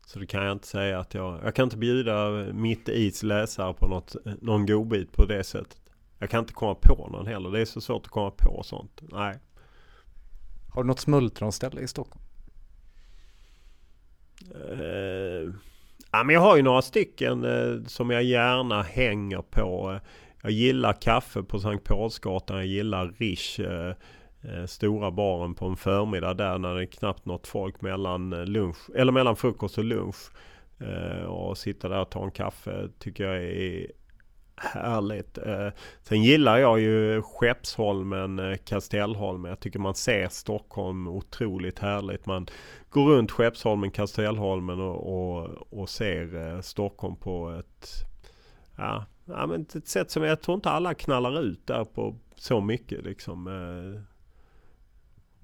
så 0.06 0.20
det 0.20 0.26
kan 0.26 0.44
jag 0.44 0.52
inte 0.52 0.68
säga 0.68 1.00
att 1.00 1.14
jag... 1.14 1.40
Jag 1.44 1.56
kan 1.56 1.64
inte 1.64 1.78
bjuda 1.78 2.30
mitt 2.54 2.90
is 2.90 3.24
läsare 3.24 3.74
på 3.74 3.88
något, 3.88 4.16
någon 4.42 4.66
godbit 4.66 5.12
på 5.12 5.26
det 5.26 5.44
sättet. 5.44 5.82
Jag 6.20 6.30
kan 6.30 6.40
inte 6.40 6.54
komma 6.54 6.76
på 6.82 7.10
någon 7.12 7.28
heller. 7.28 7.52
Det 7.52 7.62
är 7.62 7.66
så 7.66 7.82
svårt 7.82 8.06
att 8.06 8.12
komma 8.12 8.32
på 8.32 8.64
sånt. 8.64 9.02
Nej. 9.02 9.40
Har 10.70 10.84
du 10.84 10.88
något 10.88 11.00
smultronställe 11.00 11.82
i 11.82 11.88
Stockholm? 11.88 12.22
Uh, 14.56 15.54
ja, 16.12 16.24
men 16.24 16.30
jag 16.30 16.42
har 16.42 16.56
ju 16.56 16.64
några 16.64 16.82
stycken 16.82 17.46
uh, 17.46 17.86
som 17.86 18.10
jag 18.10 18.24
gärna 18.24 18.82
hänger 18.82 19.42
på. 19.42 20.00
jag 20.42 20.52
gillar 20.52 20.94
kaffe 20.94 21.44
på 21.44 21.60
Sankt 21.60 21.84
Paulsgatan. 21.84 22.58
Jag 22.58 22.66
gillar 22.66 23.14
Rish. 23.18 23.60
Eh, 24.50 24.66
stora 24.66 25.12
baren 25.12 25.54
på 25.54 25.66
en 25.66 25.76
förmiddag 25.76 26.34
där 26.34 26.58
när 26.58 26.76
det 26.76 26.84
är 26.84 26.86
knappt 26.86 27.26
något 27.26 27.48
folk 27.48 27.82
mellan 27.82 28.34
eh, 28.34 28.46
lunch 28.46 28.90
eller 28.96 29.12
mellan 29.12 29.36
frukost 29.36 29.78
och 29.78 29.84
lunch. 29.84 30.32
Eh, 30.80 31.26
och 31.26 31.58
sitta 31.58 31.90
där 31.90 32.02
och 32.02 32.10
ta 32.10 32.24
en 32.24 32.32
kaffe 32.32 32.90
tycker 33.00 33.24
jag 33.24 33.44
är 33.44 33.88
Härligt. 34.58 35.38
Sen 36.04 36.24
gillar 36.24 36.58
jag 36.58 36.80
ju 36.80 37.22
Skeppsholmen, 37.22 38.58
Kastellholmen. 38.66 39.50
Jag 39.50 39.60
tycker 39.60 39.80
man 39.80 39.96
ser 39.96 40.28
Stockholm 40.28 41.08
otroligt 41.08 41.80
härligt. 41.80 42.26
Man 42.26 42.48
går 42.90 43.06
runt 43.06 43.32
Skeppsholmen, 43.32 43.92
Kastellholmen 43.92 44.80
och, 44.80 45.14
och, 45.14 45.50
och 45.70 45.90
ser 45.90 46.62
Stockholm 46.62 47.16
på 47.16 47.50
ett, 47.50 47.90
ja, 48.78 49.06
ja, 49.26 49.48
men 49.48 49.62
ett 49.62 49.88
sätt 49.88 50.12
som 50.12 50.24
jag 50.24 50.42
tror 50.42 50.56
inte 50.56 50.70
alla 50.70 50.94
knallar 50.94 51.42
ut 51.42 51.68
där 51.68 51.86
på 51.86 52.16
så 52.36 52.62
mycket 52.62 53.04
liksom. 53.04 53.48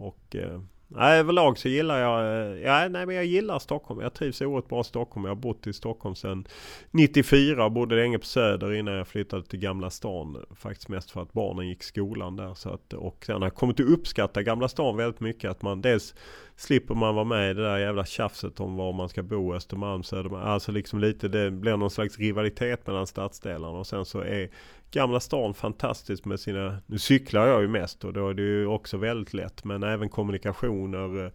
Och 0.02 0.36
eh, 0.36 0.62
Nej, 0.94 1.20
överlag 1.20 1.58
så 1.58 1.70
gillar 1.70 2.00
jag, 2.00 2.20
eh, 2.22 2.62
ja, 2.62 2.88
nej, 2.88 3.06
men 3.06 3.16
jag 3.16 3.26
gillar 3.26 3.60
Stockholm. 3.60 4.02
Jag 4.02 4.14
trivs 4.14 4.42
oerhört 4.42 4.68
bra 4.68 4.82
i 4.82 4.84
Stockholm. 4.84 5.26
Jag 5.26 5.32
har 5.32 5.42
bott 5.42 5.68
i 5.68 5.74
Stockholm 5.74 6.16
sedan 6.16 6.48
94 6.92 7.66
och 7.66 7.72
bodde 7.72 7.96
länge 7.96 8.20
på 8.20 8.26
Söder 8.26 8.74
innan 8.74 8.94
jag 8.94 9.08
flyttade 9.08 9.44
till 9.44 9.60
Gamla 9.60 9.90
stan. 9.90 10.46
Faktiskt 10.56 10.90
mest 10.90 11.12
för 11.12 11.22
att 11.22 11.34
barnen 11.34 11.68
gick 11.68 11.84
skolan 11.84 12.36
där. 12.36 12.54
Så 12.54 12.70
att, 12.70 12.94
och 12.94 13.24
sen 13.26 13.36
har 13.36 13.44
jag 13.44 13.56
kommit 13.56 13.80
att 13.80 13.86
uppskatta 13.86 14.44
Gamla 14.44 14.68
stan 14.68 14.98
väldigt 14.98 15.20
mycket. 15.20 15.52
Att 15.52 15.62
man 15.62 15.82
dels 15.82 16.16
slipper 16.56 16.96
man 16.96 17.16
vara 17.16 17.26
med 17.26 17.52
i 17.52 17.54
det 17.54 17.64
där 17.64 17.78
jävla 17.78 18.06
tjafset 18.06 18.60
om 18.60 18.76
var 18.76 18.94
man 18.94 19.10
ska 19.10 19.24
bo, 19.24 19.54
Östermalm, 19.54 20.04
Södermalm. 20.04 20.48
Alltså 20.48 20.72
liksom 20.72 21.00
lite, 21.00 21.28
det 21.28 21.52
blir 21.52 21.78
någon 21.78 21.92
slags 21.92 22.18
rivalitet 22.18 22.88
mellan 22.88 23.08
stadsdelarna. 23.08 23.78
Och 23.80 23.88
sen 23.88 24.06
så 24.06 24.20
är 24.20 24.50
Gamla 24.92 25.20
stan 25.20 25.54
fantastiskt 25.54 26.26
med 26.26 26.40
sina, 26.40 26.78
nu 26.86 26.98
cyklar 27.00 27.48
jag 27.48 27.62
ju 27.62 27.68
mest 27.68 28.04
och 28.04 28.14
då 28.14 28.30
är 28.30 28.34
det 28.34 28.42
ju 28.42 28.68
också 28.68 28.98
väldigt 28.98 29.34
lätt. 29.34 29.64
Men 29.64 29.84
även 29.84 30.10
kommunikationer, 30.10 31.26
eh, 31.26 31.32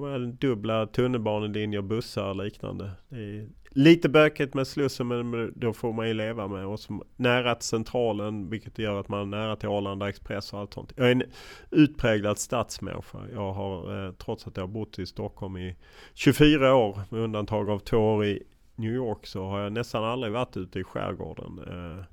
menar, 0.00 0.18
dubbla 0.18 0.86
tunnelbanelinjer, 0.86 1.82
bussar 1.82 2.28
och 2.28 2.44
liknande. 2.44 2.90
Det 3.08 3.16
är 3.16 3.48
lite 3.70 4.08
bökigt 4.08 4.54
med 4.54 4.66
Slussen 4.66 5.08
men 5.08 5.52
då 5.56 5.72
får 5.72 5.92
man 5.92 6.08
ju 6.08 6.14
leva 6.14 6.48
med. 6.48 6.66
Och 6.66 6.80
som, 6.80 7.02
nära 7.16 7.54
till 7.54 7.68
centralen 7.68 8.50
vilket 8.50 8.78
gör 8.78 9.00
att 9.00 9.08
man 9.08 9.20
är 9.20 9.38
nära 9.38 9.56
till 9.56 9.68
Arlanda 9.68 10.08
Express 10.08 10.52
och 10.52 10.58
allt 10.58 10.74
sånt. 10.74 10.92
Jag 10.96 11.06
är 11.06 11.12
en 11.12 11.22
utpräglad 11.70 12.38
stadsmänniska. 12.38 13.18
Jag 13.32 13.52
har, 13.52 14.06
eh, 14.06 14.12
trots 14.12 14.46
att 14.46 14.56
jag 14.56 14.62
har 14.62 14.68
bott 14.68 14.98
i 14.98 15.06
Stockholm 15.06 15.56
i 15.56 15.76
24 16.14 16.74
år 16.74 17.00
med 17.10 17.20
undantag 17.20 17.70
av 17.70 17.78
två 17.78 17.98
år 17.98 18.24
i 18.24 18.42
New 18.74 18.92
York 18.92 19.26
så 19.26 19.44
har 19.44 19.60
jag 19.60 19.72
nästan 19.72 20.04
aldrig 20.04 20.32
varit 20.32 20.56
ute 20.56 20.78
i 20.78 20.84
skärgården. 20.84 21.60
Eh, 21.68 22.04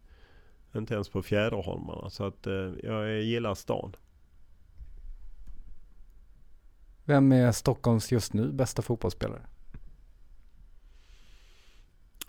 Eh, 0.73 0.77
inte 0.77 0.93
ens 0.93 1.09
på 1.09 1.21
Fjäderholmarna. 1.21 2.09
Så 2.09 2.25
att 2.25 2.47
eh, 2.47 2.71
jag 2.83 3.21
gillar 3.21 3.55
stan. 3.55 3.95
Vem 7.05 7.31
är 7.31 7.51
Stockholms 7.51 8.11
just 8.11 8.33
nu 8.33 8.51
bästa 8.51 8.81
fotbollsspelare? 8.81 9.41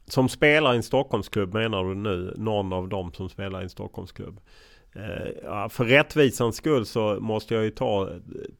Som 0.06 0.28
spelar 0.28 0.74
i 0.74 0.76
en 0.76 0.82
Stockholmsklubb 0.82 1.54
menar 1.54 1.84
du 1.84 1.94
nu? 1.94 2.34
Någon 2.36 2.72
av 2.72 2.88
dem 2.88 3.12
som 3.12 3.28
spelar 3.28 3.60
i 3.60 3.62
en 3.62 3.70
Stockholmsklubb? 3.70 4.40
Eh, 4.94 5.68
för 5.68 5.84
rättvisans 5.84 6.56
skull 6.56 6.86
så 6.86 7.20
måste 7.20 7.54
jag 7.54 7.64
ju 7.64 7.70
ta 7.70 8.10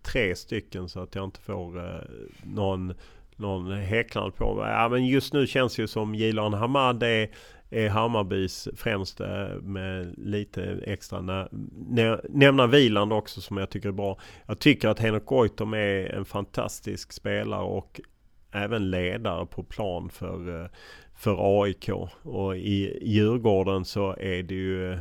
tre 0.02 0.36
stycken 0.36 0.88
så 0.88 1.00
att 1.00 1.14
jag 1.14 1.24
inte 1.24 1.40
får 1.40 1.78
eh, 1.78 2.00
någon, 2.42 2.94
någon 3.36 3.72
häcklande 3.72 4.30
på 4.30 4.54
mig. 4.54 4.72
Ja, 4.72 4.88
men 4.88 5.06
just 5.06 5.32
nu 5.32 5.46
känns 5.46 5.76
det 5.76 5.82
ju 5.82 5.88
som 5.88 6.14
Jilan 6.14 6.54
Hamad 6.54 7.02
är 7.02 7.30
är 7.74 7.88
Hammarbys 7.88 8.68
främste 8.76 9.58
med 9.62 10.14
lite 10.18 10.62
extra 10.86 11.20
nä 11.20 12.20
nämna 12.28 12.66
Viland 12.66 13.12
också 13.12 13.40
som 13.40 13.56
jag 13.56 13.70
tycker 13.70 13.88
är 13.88 13.92
bra. 13.92 14.18
Jag 14.46 14.58
tycker 14.58 14.88
att 14.88 14.98
Henrik 14.98 15.24
Goitom 15.24 15.74
är 15.74 16.14
en 16.14 16.24
fantastisk 16.24 17.12
spelare 17.12 17.64
och 17.64 18.00
även 18.52 18.90
ledare 18.90 19.46
på 19.46 19.62
plan 19.62 20.10
för, 20.10 20.62
eh, 20.62 20.68
för 21.14 21.62
AIK. 21.62 21.90
Och 22.22 22.56
i 22.56 22.98
Djurgården 23.02 23.84
så 23.84 24.16
är 24.18 24.42
det 24.42 24.54
ju 24.54 24.92
eh, 24.92 24.98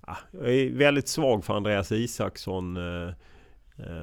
ah, 0.00 0.16
jag 0.30 0.54
är 0.54 0.70
väldigt 0.70 1.08
svag 1.08 1.44
för 1.44 1.54
Andreas 1.54 1.92
Isaksson 1.92 2.76
eh, 2.76 3.12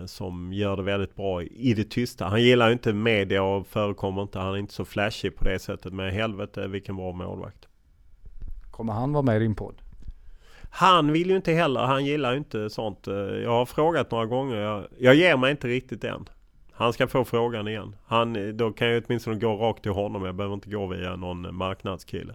som 0.06 0.54
gör 0.54 0.78
det 0.78 0.84
väldigt 0.84 1.16
bra 1.16 1.44
i 1.44 1.74
det 1.74 1.90
tysta. 1.90 2.26
Han 2.26 2.44
gillar 2.44 2.68
ju 2.68 2.74
inte 2.74 2.94
media 2.94 3.44
och 3.44 3.68
förekommer 3.68 4.22
inte. 4.22 4.40
Han 4.40 4.54
är 4.54 4.58
inte 4.58 4.74
så 4.74 4.86
flashig 4.86 5.36
på 5.36 5.44
det 5.44 5.60
sättet. 5.60 5.94
Men 5.94 6.12
helvete 6.12 6.68
vilken 6.68 6.96
bra 6.96 7.12
målvakt. 7.12 7.68
Kommer 8.72 8.94
han 8.94 9.14
vara 9.14 9.24
med 9.24 9.36
i 9.36 9.40
din 9.40 9.56
podd? 9.56 9.82
Han 10.70 11.12
vill 11.12 11.30
ju 11.30 11.36
inte 11.36 11.52
heller. 11.52 11.82
Han 11.82 12.06
gillar 12.06 12.32
ju 12.32 12.38
inte 12.38 12.70
sånt. 12.70 13.08
Jag 13.44 13.52
har 13.52 13.66
frågat 13.66 14.12
några 14.12 14.26
gånger. 14.26 14.56
Jag, 14.56 14.88
jag 14.98 15.16
ger 15.16 15.38
mig 15.38 15.52
inte 15.52 15.68
riktigt 15.68 16.04
än. 16.04 16.30
Han 16.72 16.94
ska 16.94 17.08
få 17.08 17.26
frågan 17.26 17.68
igen. 17.68 17.96
Han, 18.06 18.58
då 18.58 18.72
kan 18.72 18.88
jag 18.88 19.04
åtminstone 19.08 19.40
gå 19.40 19.56
rakt 19.56 19.84
till 19.84 19.92
honom. 19.92 20.26
Jag 20.26 20.36
behöver 20.36 20.54
inte 20.54 20.70
gå 20.70 20.88
via 20.88 21.16
någon 21.16 21.56
marknadskille. 21.56 22.34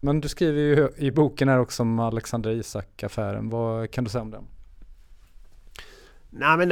Men 0.00 0.20
du 0.20 0.28
skriver 0.28 0.60
ju 0.60 0.88
i 0.96 1.10
boken 1.10 1.48
här 1.48 1.58
också 1.58 1.82
om 1.82 1.98
Alexander 1.98 2.50
Isak-affären. 2.50 3.50
Vad 3.50 3.90
kan 3.90 4.04
du 4.04 4.10
säga 4.10 4.22
om 4.22 4.30
den? 4.30 4.44
Nej 6.30 6.56
men 6.56 6.68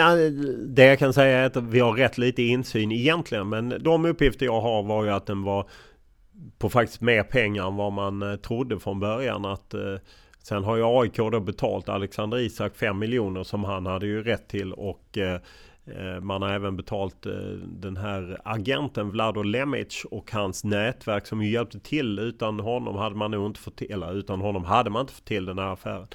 det 0.75 0.85
jag 0.85 0.99
kan 0.99 1.13
säga 1.13 1.39
är 1.39 1.47
att 1.47 1.57
vi 1.57 1.81
har 1.81 1.93
rätt 1.93 2.19
lite 2.19 2.43
insyn 2.43 2.93
egentligen. 2.93 3.49
Men 3.49 3.83
de 3.83 4.05
uppgifter 4.05 4.47
jag 4.47 4.61
har 4.61 4.83
var 4.83 5.05
ju 5.05 5.11
att 5.11 5.27
den 5.27 5.43
var 5.43 5.69
på 6.59 6.71
faktiskt 6.71 7.01
mer 7.01 7.23
pengar 7.23 7.67
än 7.67 7.77
vad 7.77 7.93
man 7.93 8.23
eh, 8.23 8.37
trodde 8.37 8.81
från 8.81 9.01
början. 9.01 9.45
Att, 9.45 9.75
eh, 9.75 9.97
sen 10.43 10.65
har 10.65 10.77
ju 10.77 10.83
AIK 10.85 11.17
då 11.17 11.41
betalt 11.41 11.89
Alexander 11.89 12.39
Isak 12.39 12.77
5 12.77 12.99
miljoner 12.99 13.43
som 13.43 13.65
han 13.65 13.87
hade 13.87 14.07
ju 14.07 14.23
rätt 14.23 14.49
till. 14.49 14.73
Och 14.73 15.19
eh, 15.19 15.41
eh 15.87 16.21
man 16.21 16.43
har 16.43 16.51
även 16.51 16.77
betalt 16.77 17.27
eh, 17.27 17.33
den 17.67 17.97
här 17.97 18.41
agenten 18.45 19.11
Vlado 19.11 19.43
Lemic 19.43 20.05
och 20.11 20.33
hans 20.33 20.65
nätverk 20.65 21.27
som 21.27 21.43
ju 21.43 21.51
hjälpte 21.51 21.81
till. 21.81 22.19
Utan 22.19 22.61
honom 22.61 22.97
hade 22.97 23.17
man 23.17 23.31
nog 23.31 23.47
inte 23.47 23.61
fått 23.61 23.77
till, 23.77 23.93
eller 23.93 24.15
utan 24.15 24.41
honom 24.41 24.65
hade 24.65 24.91
man 24.91 25.01
inte 25.01 25.13
fått 25.13 25.25
till 25.25 25.45
den 25.45 25.59
här 25.59 25.73
affären. 25.73 26.07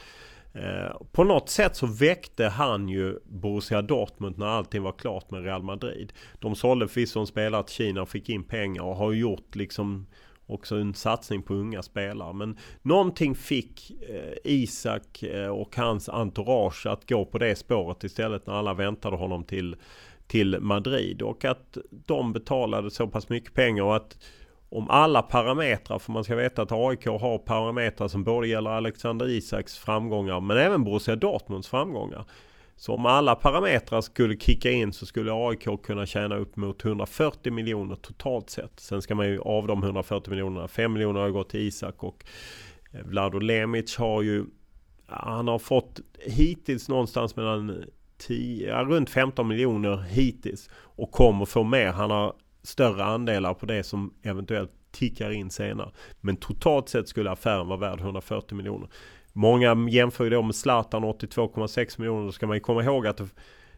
Eh, 0.62 0.98
på 1.12 1.24
något 1.24 1.50
sätt 1.50 1.76
så 1.76 1.86
väckte 1.88 2.48
han 2.48 2.90
ju 2.90 3.20
Borussia 3.26 3.82
Dortmund 3.82 4.38
när 4.38 4.46
allting 4.46 4.84
var 4.84 4.92
klart 4.92 5.32
med 5.32 5.44
Real 5.44 5.64
Madrid. 5.64 6.14
De 6.40 6.56
sålde 6.56 6.88
förvisso 6.88 7.20
en 7.20 7.28
spelare 7.28 7.64
till 7.64 7.76
Kina 7.76 8.02
och 8.02 8.10
fick 8.10 8.30
in 8.30 8.44
pengar 8.44 8.84
och 8.84 8.96
har 8.96 9.12
gjort 9.12 9.56
liksom 9.56 10.08
också 10.46 10.76
en 10.76 10.94
satsning 10.94 11.42
på 11.42 11.54
unga 11.54 11.82
spelare. 11.84 12.34
Men 12.34 12.58
någonting 12.82 13.36
fick 13.36 13.92
eh, 14.10 14.34
Isak 14.44 15.24
eh, 15.24 15.48
och 15.48 15.76
hans 15.76 16.10
entourage 16.10 16.86
att 16.86 17.10
gå 17.10 17.26
på 17.26 17.38
det 17.38 17.56
spåret 17.56 18.04
istället 18.04 18.48
när 18.48 18.54
alla 18.54 18.74
väntade 18.74 19.16
honom 19.18 19.44
till, 19.44 19.76
till 20.28 20.60
Madrid. 20.60 21.22
Och 21.22 21.46
att 21.46 21.78
de 21.92 22.34
betalade 22.34 22.92
så 22.92 23.08
pass 23.08 23.30
mycket 23.30 23.54
pengar 23.54 23.84
och 23.84 23.96
att 23.96 24.18
om 24.70 24.90
alla 24.90 25.22
parametrar, 25.22 26.00
för 26.00 26.12
man 26.12 26.24
ska 26.24 26.36
veta 26.36 26.62
att 26.62 26.72
AIK 26.72 27.06
har 27.06 27.38
parametrar 27.38 28.08
som 28.08 28.24
både 28.24 28.48
gäller 28.48 28.70
Alexander 28.70 29.30
Isaks 29.30 29.78
framgångar 29.78 30.40
men 30.40 30.58
även 30.58 30.84
Borussia 30.84 31.16
Dortmunds 31.16 31.68
framgångar. 31.68 32.26
Så 32.76 32.94
om 32.94 33.06
alla 33.06 33.36
parametrar 33.36 34.02
skulle 34.02 34.38
kicka 34.38 34.72
in 34.72 34.94
så 34.94 35.06
skulle 35.06 35.32
AIK 35.34 35.68
kunna 35.84 36.06
tjäna 36.06 36.36
upp 36.36 36.56
mot 36.56 36.86
140 36.86 37.54
miljoner 37.54 37.96
totalt 37.96 38.50
sett. 38.50 38.80
Sen 38.80 39.02
ska 39.02 39.16
man 39.16 39.28
ju 39.28 39.40
av 39.40 39.68
de 39.68 39.84
140 39.84 40.30
miljonerna, 40.30 40.68
5 40.68 40.94
miljoner 40.94 41.20
har 41.20 41.30
gått 41.30 41.50
till 41.50 41.60
Isak 41.60 42.04
och 42.04 42.26
eh, 42.92 43.02
Vlado 43.06 43.40
Lemic 43.40 43.98
har 43.98 44.22
ju 44.22 44.46
han 45.10 45.48
har 45.48 45.60
fått 45.60 46.00
hittills 46.20 46.90
någonstans 46.90 47.36
mellan 47.36 47.84
10, 48.18 48.84
runt 48.84 49.10
15 49.10 49.48
miljoner 49.48 49.98
hittills. 49.98 50.70
Och 50.74 51.12
kommer 51.12 51.46
få 51.46 51.64
mer. 51.64 51.88
Han 51.88 52.12
har 52.12 52.34
större 52.68 53.04
andelar 53.04 53.54
på 53.54 53.66
det 53.66 53.84
som 53.84 54.14
eventuellt 54.24 54.72
tickar 54.92 55.32
in 55.32 55.50
senare. 55.50 55.92
Men 56.22 56.36
totalt 56.36 56.90
sett 56.90 57.10
skulle 57.10 57.32
affären 57.32 57.68
vara 57.68 57.80
värd 57.80 58.00
140 58.00 58.56
miljoner. 58.56 58.90
Många 59.34 59.88
jämför 59.90 60.24
ju 60.24 60.30
då 60.30 60.42
med 60.42 60.56
Zlatan 60.56 61.06
82,6 61.06 62.00
miljoner. 62.00 62.26
Då 62.26 62.32
ska 62.32 62.48
man 62.48 62.58
ju 62.58 62.62
komma 62.62 62.84
ihåg 62.84 63.08
att 63.08 63.18
det 63.18 63.30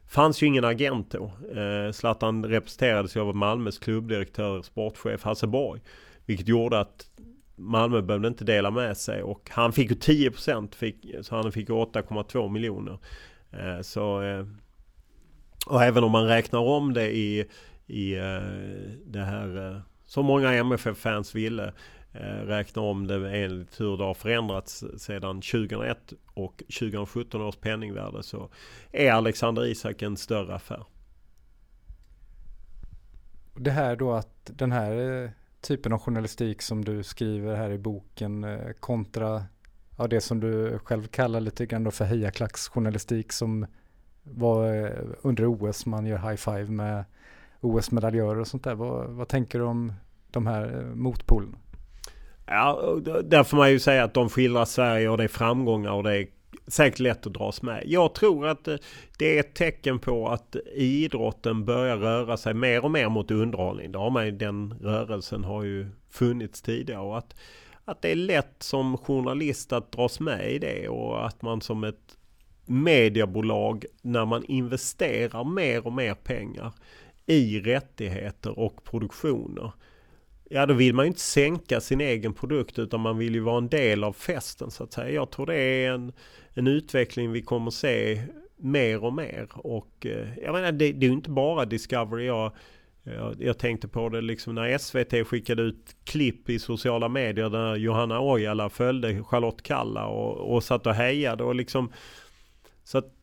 fanns 0.07 0.43
ju 0.43 0.47
ingen 0.47 0.65
agent 0.65 1.11
då. 1.11 1.31
Eh, 1.59 1.91
Zlatan 1.91 2.45
representerades 2.45 3.15
ju 3.15 3.19
av 3.19 3.35
Malmös 3.35 3.79
klubbdirektör, 3.79 4.61
sportchef 4.61 5.23
Hasse 5.23 5.47
Borg. 5.47 5.81
Vilket 6.25 6.47
gjorde 6.47 6.79
att 6.79 7.09
Malmö 7.55 8.01
behövde 8.01 8.27
inte 8.27 8.43
dela 8.43 8.71
med 8.71 8.97
sig 8.97 9.23
och 9.23 9.49
han 9.51 9.73
fick 9.73 9.89
ju 9.89 9.95
10% 10.29 10.75
fick, 10.75 11.05
så 11.21 11.35
han 11.35 11.51
fick 11.51 11.69
8,2 11.69 12.49
miljoner. 12.49 12.97
Eh, 13.51 13.81
så, 13.81 14.21
eh, 14.21 14.45
och 15.65 15.83
även 15.83 16.03
om 16.03 16.11
man 16.11 16.27
räknar 16.27 16.59
om 16.59 16.93
det 16.93 17.17
i, 17.17 17.45
i 17.89 18.17
eh, 18.17 18.91
det 19.05 19.23
här 19.23 19.71
eh, 19.71 19.81
som 20.05 20.25
många 20.25 20.53
MFF-fans 20.53 21.35
ville 21.35 21.73
eh, 22.11 22.45
räkna 22.45 22.81
om 22.81 23.07
det 23.07 23.37
enligt 23.37 23.81
hur 23.81 23.97
det 23.97 24.03
har 24.03 24.13
förändrats 24.13 24.83
sedan 24.97 25.41
2001 25.41 26.13
och 26.33 26.57
2017 26.57 27.41
års 27.41 27.55
penningvärde 27.55 28.23
så 28.23 28.49
är 28.91 29.11
Alexander 29.11 29.65
Isak 29.65 30.01
en 30.01 30.17
större 30.17 30.55
affär. 30.55 30.83
Det 33.55 33.71
här 33.71 33.95
då 33.95 34.13
att 34.13 34.51
den 34.53 34.71
här 34.71 35.31
typen 35.61 35.93
av 35.93 35.99
journalistik 35.99 36.61
som 36.61 36.85
du 36.85 37.03
skriver 37.03 37.55
här 37.55 37.69
i 37.69 37.77
boken 37.77 38.45
kontra 38.79 39.43
ja, 39.97 40.07
det 40.07 40.21
som 40.21 40.39
du 40.39 40.79
själv 40.79 41.07
kallar 41.07 41.39
lite 41.39 41.65
grann 41.65 41.91
för 41.91 42.05
hejaklacksjournalistik 42.05 43.31
som 43.31 43.65
var 44.23 44.91
under 45.21 45.45
OS, 45.45 45.85
man 45.85 46.05
gör 46.05 46.17
high 46.17 46.35
five 46.35 46.65
med 46.65 47.05
OS-medaljörer 47.61 48.39
och 48.39 48.47
sånt 48.47 48.63
där. 48.63 48.75
Vad, 48.75 49.09
vad 49.09 49.27
tänker 49.27 49.59
du 49.59 49.65
om 49.65 49.93
de 50.31 50.47
här 50.47 50.79
eh, 50.79 50.95
motpolerna? 50.95 51.57
Ja, 52.45 52.99
där 53.23 53.43
får 53.43 53.57
man 53.57 53.71
ju 53.71 53.79
säga 53.79 54.03
att 54.03 54.13
de 54.13 54.29
skildrar 54.29 54.65
Sverige 54.65 55.09
och 55.09 55.17
det 55.17 55.23
är 55.23 55.27
framgångar 55.27 55.91
och 55.91 56.03
det 56.03 56.17
är 56.17 56.27
säkert 56.67 56.99
lätt 56.99 57.27
att 57.27 57.33
dras 57.33 57.61
med. 57.61 57.83
Jag 57.85 58.13
tror 58.13 58.47
att 58.47 58.67
eh, 58.67 58.75
det 59.17 59.35
är 59.35 59.39
ett 59.39 59.53
tecken 59.55 59.99
på 59.99 60.29
att 60.29 60.55
idrotten 60.75 61.65
börjar 61.65 61.97
röra 61.97 62.37
sig 62.37 62.53
mer 62.53 62.85
och 62.85 62.91
mer 62.91 63.09
mot 63.09 63.31
underhållning. 63.31 63.91
Det 63.91 63.99
har 63.99 64.09
man, 64.09 64.37
den 64.37 64.73
rörelsen 64.81 65.43
har 65.43 65.63
ju 65.63 65.89
funnits 66.09 66.61
tidigare. 66.61 67.01
Och 67.01 67.17
att 67.17 67.35
att 67.89 68.01
det 68.01 68.11
är 68.11 68.15
lätt 68.15 68.63
som 68.63 68.97
journalist 68.97 69.73
att 69.73 69.91
dras 69.91 70.19
med 70.19 70.51
i 70.51 70.59
det 70.59 70.89
och 70.89 71.25
att 71.25 71.41
man 71.41 71.61
som 71.61 71.83
ett 71.83 72.17
mediebolag 72.65 73.85
när 74.01 74.25
man 74.25 74.43
investerar 74.45 75.43
mer 75.43 75.87
och 75.87 75.93
mer 75.93 76.13
pengar 76.13 76.73
i 77.29 77.59
rättigheter 77.59 78.59
och 78.59 78.83
produktioner. 78.83 79.71
Ja 80.49 80.65
då 80.65 80.73
vill 80.73 80.95
man 80.95 81.05
ju 81.05 81.07
inte 81.07 81.19
sänka 81.19 81.81
sin 81.81 82.01
egen 82.01 82.33
produkt 82.33 82.79
utan 82.79 82.99
man 82.99 83.17
vill 83.17 83.35
ju 83.35 83.41
vara 83.41 83.57
en 83.57 83.69
del 83.69 84.03
av 84.03 84.13
festen 84.13 84.71
så 84.71 84.83
att 84.83 84.93
säga. 84.93 85.11
Jag 85.11 85.31
tror 85.31 85.45
det 85.45 85.55
är 85.55 85.91
en, 85.91 86.13
en 86.53 86.67
utveckling 86.67 87.31
vi 87.31 87.41
kommer 87.41 87.71
se 87.71 88.23
mer 88.57 89.03
och 89.03 89.13
mer. 89.13 89.47
Och 89.53 90.05
eh, 90.05 90.27
jag 90.43 90.53
menar 90.53 90.71
det, 90.71 90.91
det 90.91 91.05
är 91.05 91.09
ju 91.09 91.15
inte 91.15 91.29
bara 91.29 91.65
Discovery. 91.65 92.25
Jag 92.25 92.51
jag, 93.03 93.35
jag, 93.39 93.57
tänkte 93.57 93.87
på 93.87 94.09
det 94.09 94.21
liksom 94.21 94.55
när 94.55 94.77
SVT 94.77 95.27
skickade 95.27 95.61
ut 95.61 95.95
klipp 96.03 96.49
i 96.49 96.59
sociala 96.59 97.09
medier 97.09 97.49
där 97.49 97.75
Johanna 97.75 98.21
Ojala 98.21 98.69
följde 98.69 99.23
Charlotte 99.23 99.61
Kalla 99.61 100.07
och, 100.07 100.55
och 100.55 100.63
satt 100.63 100.87
och 100.87 100.93
hejade 100.93 101.43
och 101.43 101.55
liksom 101.55 101.91
Så 102.83 102.97
att 102.97 103.18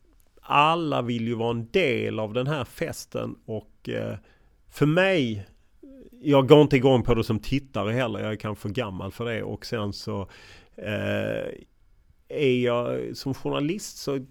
alla 0.49 1.01
vill 1.01 1.27
ju 1.27 1.35
vara 1.35 1.51
en 1.51 1.67
del 1.71 2.19
av 2.19 2.33
den 2.33 2.47
här 2.47 2.63
festen 2.63 3.35
och 3.45 3.89
eh, 3.89 4.15
för 4.69 4.85
mig 4.85 5.47
Jag 6.21 6.47
går 6.47 6.61
inte 6.61 6.75
igång 6.75 7.03
på 7.03 7.13
det 7.13 7.23
som 7.23 7.39
tittare 7.39 7.91
heller. 7.91 8.19
Jag 8.19 8.31
är 8.31 8.35
kanske 8.35 8.61
för 8.61 8.69
gammal 8.69 9.11
för 9.11 9.25
det 9.25 9.43
och 9.43 9.65
sen 9.65 9.93
så 9.93 10.21
eh, 10.75 11.47
Är 12.29 12.63
jag 12.63 13.17
som 13.17 13.33
journalist 13.33 13.97
så 13.97 14.25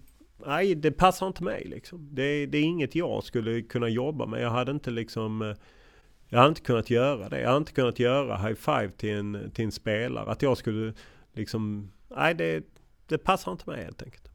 nej, 0.45 0.75
det 0.75 0.91
passar 0.91 1.27
inte 1.27 1.43
mig 1.43 1.63
liksom. 1.65 2.09
Det, 2.11 2.45
det, 2.45 2.57
är 2.57 2.63
inget 2.63 2.95
jag 2.95 3.23
skulle 3.23 3.61
kunna 3.61 3.89
jobba 3.89 4.25
med. 4.25 4.41
Jag 4.41 4.49
hade 4.49 4.71
inte 4.71 4.91
liksom... 4.91 5.41
Eh, 5.41 5.55
jag 6.29 6.39
hade 6.39 6.49
inte 6.49 6.61
kunnat 6.61 6.89
göra 6.89 7.29
det. 7.29 7.39
Jag 7.39 7.47
hade 7.47 7.57
inte 7.57 7.71
kunnat 7.71 7.99
göra 7.99 8.37
high 8.37 8.55
five 8.55 8.89
till 8.97 9.09
en, 9.09 9.51
till 9.53 9.65
en 9.65 9.71
spelare. 9.71 10.31
Att 10.31 10.41
jag 10.41 10.57
skulle 10.57 10.93
liksom... 11.33 11.91
Nej, 12.07 12.33
det, 12.33 12.63
det 13.07 13.17
passar 13.17 13.51
inte 13.51 13.69
mig 13.69 13.83
helt 13.83 14.01
enkelt. 14.01 14.26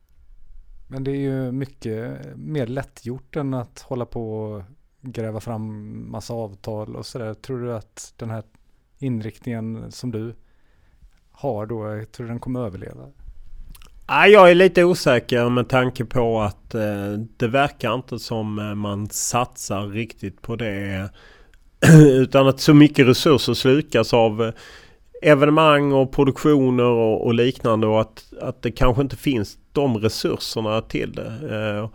Men 0.92 1.04
det 1.04 1.10
är 1.10 1.16
ju 1.16 1.52
mycket 1.52 2.20
mer 2.36 2.66
lättgjort 2.66 3.36
än 3.36 3.54
att 3.54 3.80
hålla 3.80 4.06
på 4.06 4.34
och 4.34 4.62
gräva 5.00 5.40
fram 5.40 6.10
massa 6.10 6.34
avtal 6.34 6.96
och 6.96 7.06
sådär. 7.06 7.34
Tror 7.34 7.60
du 7.60 7.74
att 7.74 8.14
den 8.16 8.30
här 8.30 8.42
inriktningen 8.98 9.92
som 9.92 10.10
du 10.10 10.34
har 11.30 11.66
då, 11.66 12.04
tror 12.12 12.26
du 12.26 12.28
den 12.28 12.40
kommer 12.40 12.60
överleva? 12.60 13.08
Jag 14.06 14.50
är 14.50 14.54
lite 14.54 14.84
osäker 14.84 15.48
med 15.48 15.68
tanke 15.68 16.04
på 16.04 16.40
att 16.40 16.74
eh, 16.74 17.12
det 17.36 17.48
verkar 17.48 17.94
inte 17.94 18.18
som 18.18 18.58
eh, 18.58 18.74
man 18.74 19.08
satsar 19.08 19.86
riktigt 19.86 20.42
på 20.42 20.56
det. 20.56 21.10
Utan 21.98 22.48
att 22.48 22.60
så 22.60 22.74
mycket 22.74 23.06
resurser 23.06 23.54
slukas 23.54 24.14
av 24.14 24.42
eh, 24.42 24.52
evenemang 25.22 25.92
och 25.92 26.12
produktioner 26.12 26.84
och, 26.84 27.26
och, 27.26 27.34
liknande 27.34 27.86
och 27.86 28.00
att, 28.00 28.32
att 28.40 28.62
det 28.62 28.70
kanske 28.70 29.02
inte 29.02 29.16
finns 29.16 29.58
de 29.72 29.98
resurserna 29.98 30.80
till 30.80 31.12
det. 31.12 31.26
Eh, 31.26 31.88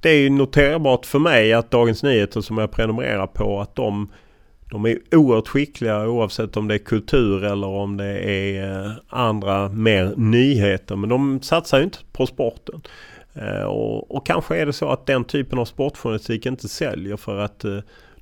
det 0.00 0.10
är 0.10 0.18
ju 0.18 0.30
noterbart 0.30 1.06
för 1.06 1.18
mig 1.18 1.52
att 1.52 1.70
Dagens 1.70 2.02
Nyheter 2.02 2.40
som 2.40 2.58
jag 2.58 2.70
prenumererar 2.70 3.26
på 3.26 3.60
att 3.60 3.74
de 3.74 4.08
de 4.70 4.86
är 4.86 4.98
oerhört 5.12 5.48
skickliga 5.48 6.08
oavsett 6.08 6.56
om 6.56 6.68
det 6.68 6.74
är 6.74 6.78
kultur 6.78 7.44
eller 7.44 7.66
om 7.66 7.96
det 7.96 8.18
är 8.18 8.84
eh, 8.84 8.92
andra 9.08 9.68
mer 9.68 10.14
nyheter. 10.16 10.96
Men 10.96 11.08
de 11.08 11.42
satsar 11.42 11.78
ju 11.78 11.84
inte 11.84 11.98
på 12.12 12.26
sporten. 12.26 12.82
Eh, 13.34 13.62
och, 13.62 14.16
och, 14.16 14.26
kanske 14.26 14.56
är 14.56 14.66
det 14.66 14.72
så 14.72 14.88
att 14.88 15.06
den 15.06 15.24
typen 15.24 15.58
av 15.58 15.64
sportjournalistik 15.64 16.46
inte 16.46 16.68
säljer 16.68 17.16
för 17.16 17.38
att 17.38 17.64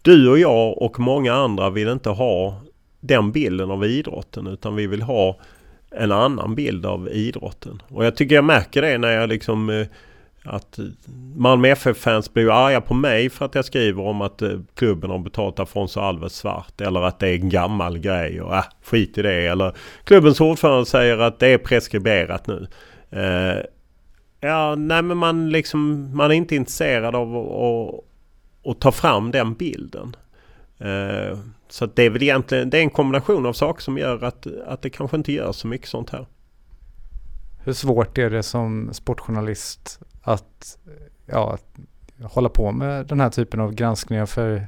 du 0.02 0.30
och 0.30 0.38
jag 0.38 0.82
och 0.82 1.00
många 1.00 1.34
andra 1.34 1.70
vill 1.70 1.88
inte 1.88 2.10
ha 2.10 2.60
den 3.00 3.32
bilden 3.32 3.70
av 3.70 3.84
idrotten 3.84 4.46
utan 4.46 4.76
vi 4.76 4.86
vill 4.86 5.02
ha 5.02 5.38
en 5.96 6.12
annan 6.12 6.54
bild 6.54 6.86
av 6.86 7.08
idrotten. 7.08 7.82
Och 7.88 8.04
jag 8.04 8.16
tycker 8.16 8.34
jag 8.34 8.44
märker 8.44 8.82
det 8.82 8.98
när 8.98 9.10
jag 9.10 9.28
liksom 9.28 9.70
eh, 9.70 9.86
att 10.44 10.78
Malmö 11.36 11.68
FF-fans 11.68 12.32
blir 12.32 12.66
arga 12.66 12.80
på 12.80 12.94
mig 12.94 13.30
för 13.30 13.44
att 13.44 13.54
jag 13.54 13.64
skriver 13.64 14.02
om 14.02 14.20
att 14.20 14.42
eh, 14.42 14.58
klubben 14.74 15.10
har 15.10 15.18
betalt 15.18 15.60
Afonso 15.60 16.00
Alves 16.00 16.34
svart. 16.34 16.80
Eller 16.80 17.02
att 17.02 17.18
det 17.18 17.28
är 17.28 17.34
en 17.34 17.48
gammal 17.48 17.98
grej 17.98 18.42
och 18.42 18.56
äh, 18.56 18.64
skit 18.82 19.18
i 19.18 19.22
det. 19.22 19.46
Eller 19.46 19.76
klubbens 20.04 20.40
ordförande 20.40 20.86
säger 20.86 21.18
att 21.18 21.38
det 21.38 21.48
är 21.48 21.58
preskriberat 21.58 22.46
nu. 22.46 22.66
Eh, 23.10 23.64
ja, 24.40 24.74
nej 24.74 25.02
men 25.02 25.16
man 25.16 25.50
liksom, 25.50 26.10
man 26.16 26.30
är 26.30 26.34
inte 26.34 26.56
intresserad 26.56 27.14
av 27.14 27.36
att, 27.36 28.04
att 28.70 28.80
ta 28.80 28.92
fram 28.92 29.30
den 29.30 29.54
bilden. 29.54 30.16
Eh, 30.78 31.38
så 31.74 31.86
det 31.86 32.02
är 32.02 32.10
väl 32.10 32.22
egentligen, 32.22 32.70
det 32.70 32.78
är 32.78 32.82
en 32.82 32.90
kombination 32.90 33.46
av 33.46 33.52
saker 33.52 33.82
som 33.82 33.98
gör 33.98 34.24
att, 34.24 34.46
att 34.66 34.82
det 34.82 34.90
kanske 34.90 35.16
inte 35.16 35.32
gör 35.32 35.52
så 35.52 35.66
mycket 35.66 35.88
sånt 35.88 36.10
här. 36.10 36.26
Hur 37.64 37.72
svårt 37.72 38.18
är 38.18 38.30
det 38.30 38.42
som 38.42 38.90
sportjournalist 38.92 40.00
att 40.22 40.78
ja, 41.26 41.58
hålla 42.22 42.48
på 42.48 42.72
med 42.72 43.06
den 43.06 43.20
här 43.20 43.30
typen 43.30 43.60
av 43.60 43.74
granskningar 43.74 44.26
för 44.26 44.66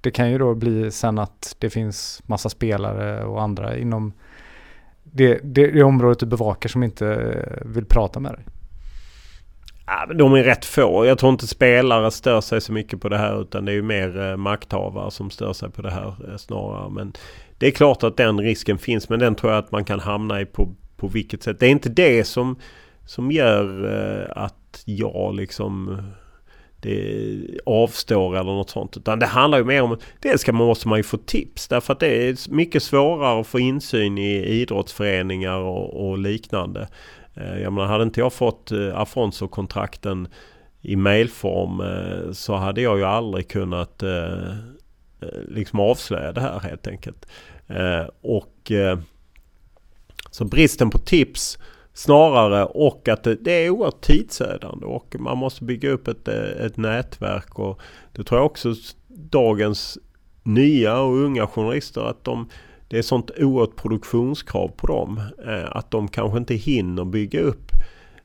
det 0.00 0.10
kan 0.10 0.30
ju 0.30 0.38
då 0.38 0.54
bli 0.54 0.90
sen 0.90 1.18
att 1.18 1.56
det 1.58 1.70
finns 1.70 2.22
massa 2.26 2.48
spelare 2.48 3.24
och 3.24 3.42
andra 3.42 3.76
inom 3.76 4.12
det, 5.02 5.40
det, 5.42 5.66
det 5.66 5.82
området 5.82 6.18
du 6.18 6.26
bevakar 6.26 6.68
som 6.68 6.82
inte 6.82 7.34
vill 7.64 7.84
prata 7.84 8.20
med 8.20 8.32
dig. 8.32 8.44
Ja, 9.86 10.04
men 10.08 10.16
de 10.16 10.34
är 10.34 10.42
rätt 10.42 10.64
få. 10.64 11.06
Jag 11.06 11.18
tror 11.18 11.32
inte 11.32 11.46
spelare 11.46 12.10
stör 12.10 12.40
sig 12.40 12.60
så 12.60 12.72
mycket 12.72 13.00
på 13.00 13.08
det 13.08 13.18
här 13.18 13.42
utan 13.42 13.64
det 13.64 13.72
är 13.72 13.74
ju 13.74 13.82
mer 13.82 14.30
eh, 14.30 14.36
makthavare 14.36 15.10
som 15.10 15.30
stör 15.30 15.52
sig 15.52 15.70
på 15.70 15.82
det 15.82 15.90
här 15.90 16.14
eh, 16.28 16.36
snarare. 16.36 16.90
Men 16.90 17.12
det 17.58 17.66
är 17.66 17.70
klart 17.70 18.02
att 18.02 18.16
den 18.16 18.40
risken 18.40 18.78
finns 18.78 19.08
men 19.08 19.18
den 19.18 19.34
tror 19.34 19.52
jag 19.52 19.58
att 19.58 19.72
man 19.72 19.84
kan 19.84 20.00
hamna 20.00 20.40
i 20.40 20.46
på, 20.46 20.74
på 20.96 21.08
vilket 21.08 21.42
sätt. 21.42 21.60
Det 21.60 21.66
är 21.66 21.70
inte 21.70 21.88
det 21.88 22.24
som, 22.24 22.56
som 23.06 23.32
gör 23.32 23.84
eh, 23.92 24.42
att 24.42 24.82
jag 24.84 25.34
liksom 25.34 25.88
eh, 25.88 26.04
det 26.80 27.58
avstår 27.66 28.36
eller 28.36 28.52
något 28.52 28.70
sånt. 28.70 28.96
Utan 28.96 29.18
det 29.18 29.26
handlar 29.26 29.58
ju 29.58 29.64
mer 29.64 29.82
om, 29.82 29.98
dels 30.22 30.40
ska 30.40 30.52
man, 30.52 30.66
måste 30.66 30.88
man 30.88 30.98
ju 30.98 31.02
få 31.02 31.16
tips 31.16 31.68
därför 31.68 31.92
att 31.92 32.00
det 32.00 32.28
är 32.28 32.50
mycket 32.50 32.82
svårare 32.82 33.40
att 33.40 33.46
få 33.46 33.60
insyn 33.60 34.18
i 34.18 34.44
idrottsföreningar 34.44 35.56
och, 35.56 36.08
och 36.08 36.18
liknande. 36.18 36.88
Eh, 37.34 37.58
jag 37.58 37.72
menar, 37.72 37.88
hade 37.88 38.04
inte 38.04 38.20
jag 38.20 38.32
fått 38.32 38.72
eh, 38.72 39.00
Afonso-kontrakten 39.00 40.28
i 40.80 40.96
mailform 40.96 41.80
eh, 41.80 42.32
så 42.32 42.54
hade 42.54 42.80
jag 42.80 42.98
ju 42.98 43.04
aldrig 43.04 43.48
kunnat 43.48 44.02
liksom 45.48 45.80
avslöja 45.80 46.32
det 46.32 46.40
här 46.40 46.60
helt 46.60 46.86
enkelt. 46.86 47.26
Och 48.20 48.72
så 50.30 50.44
bristen 50.44 50.90
på 50.90 50.98
tips 50.98 51.58
Snarare 51.96 52.64
och 52.64 53.08
att 53.08 53.22
det, 53.22 53.34
det 53.34 53.52
är 53.52 53.70
oerhört 53.70 54.00
tidsödande 54.00 54.86
och 54.86 55.16
man 55.18 55.38
måste 55.38 55.64
bygga 55.64 55.90
upp 55.90 56.08
ett, 56.08 56.28
ett 56.28 56.76
nätverk 56.76 57.58
och 57.58 57.80
det 58.12 58.24
tror 58.24 58.40
jag 58.40 58.46
också 58.46 58.74
dagens 59.08 59.98
nya 60.42 61.00
och 61.00 61.16
unga 61.16 61.46
journalister 61.46 62.00
att 62.00 62.24
de 62.24 62.48
det 62.94 62.98
är 62.98 63.02
sånt 63.02 63.30
oerhört 63.38 63.76
produktionskrav 63.76 64.68
på 64.68 64.86
dem. 64.86 65.20
Eh, 65.46 65.76
att 65.76 65.90
de 65.90 66.08
kanske 66.08 66.38
inte 66.38 66.54
hinner 66.54 67.04
bygga 67.04 67.40
upp 67.40 67.72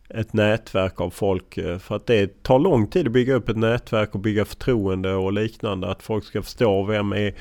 ett 0.10 0.34
nätverk 0.34 1.02
av 1.02 1.10
folk. 1.10 1.58
Eh, 1.58 1.78
för 1.78 1.96
att 1.96 2.06
det 2.06 2.44
tar 2.44 2.60
lång 2.60 2.88
tid 2.88 3.08
att 3.08 3.14
bygga 3.14 3.34
upp 3.34 3.50
ett 3.50 3.58
nätverk 3.58 4.16
och 4.16 4.20
bygga 4.20 4.46
förtroende 4.46 5.14
och 5.14 5.34
liknande. 5.34 5.92
Att 5.92 6.04
folk 6.04 6.24
ska 6.24 6.42
förstå 6.42 6.84
vem 6.84 7.14
är 7.14 7.34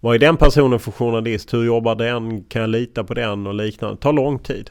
vad 0.00 0.14
är 0.14 0.18
den 0.18 0.36
personen 0.36 0.78
för 0.78 0.92
journalist? 0.92 1.54
Hur 1.54 1.64
jobbar 1.64 1.94
den? 1.94 2.44
Kan 2.44 2.60
jag 2.60 2.70
lita 2.70 3.04
på 3.04 3.14
den? 3.14 3.46
Och 3.46 3.54
liknande. 3.54 3.96
Det 3.96 4.00
tar 4.00 4.12
lång 4.12 4.38
tid. 4.38 4.70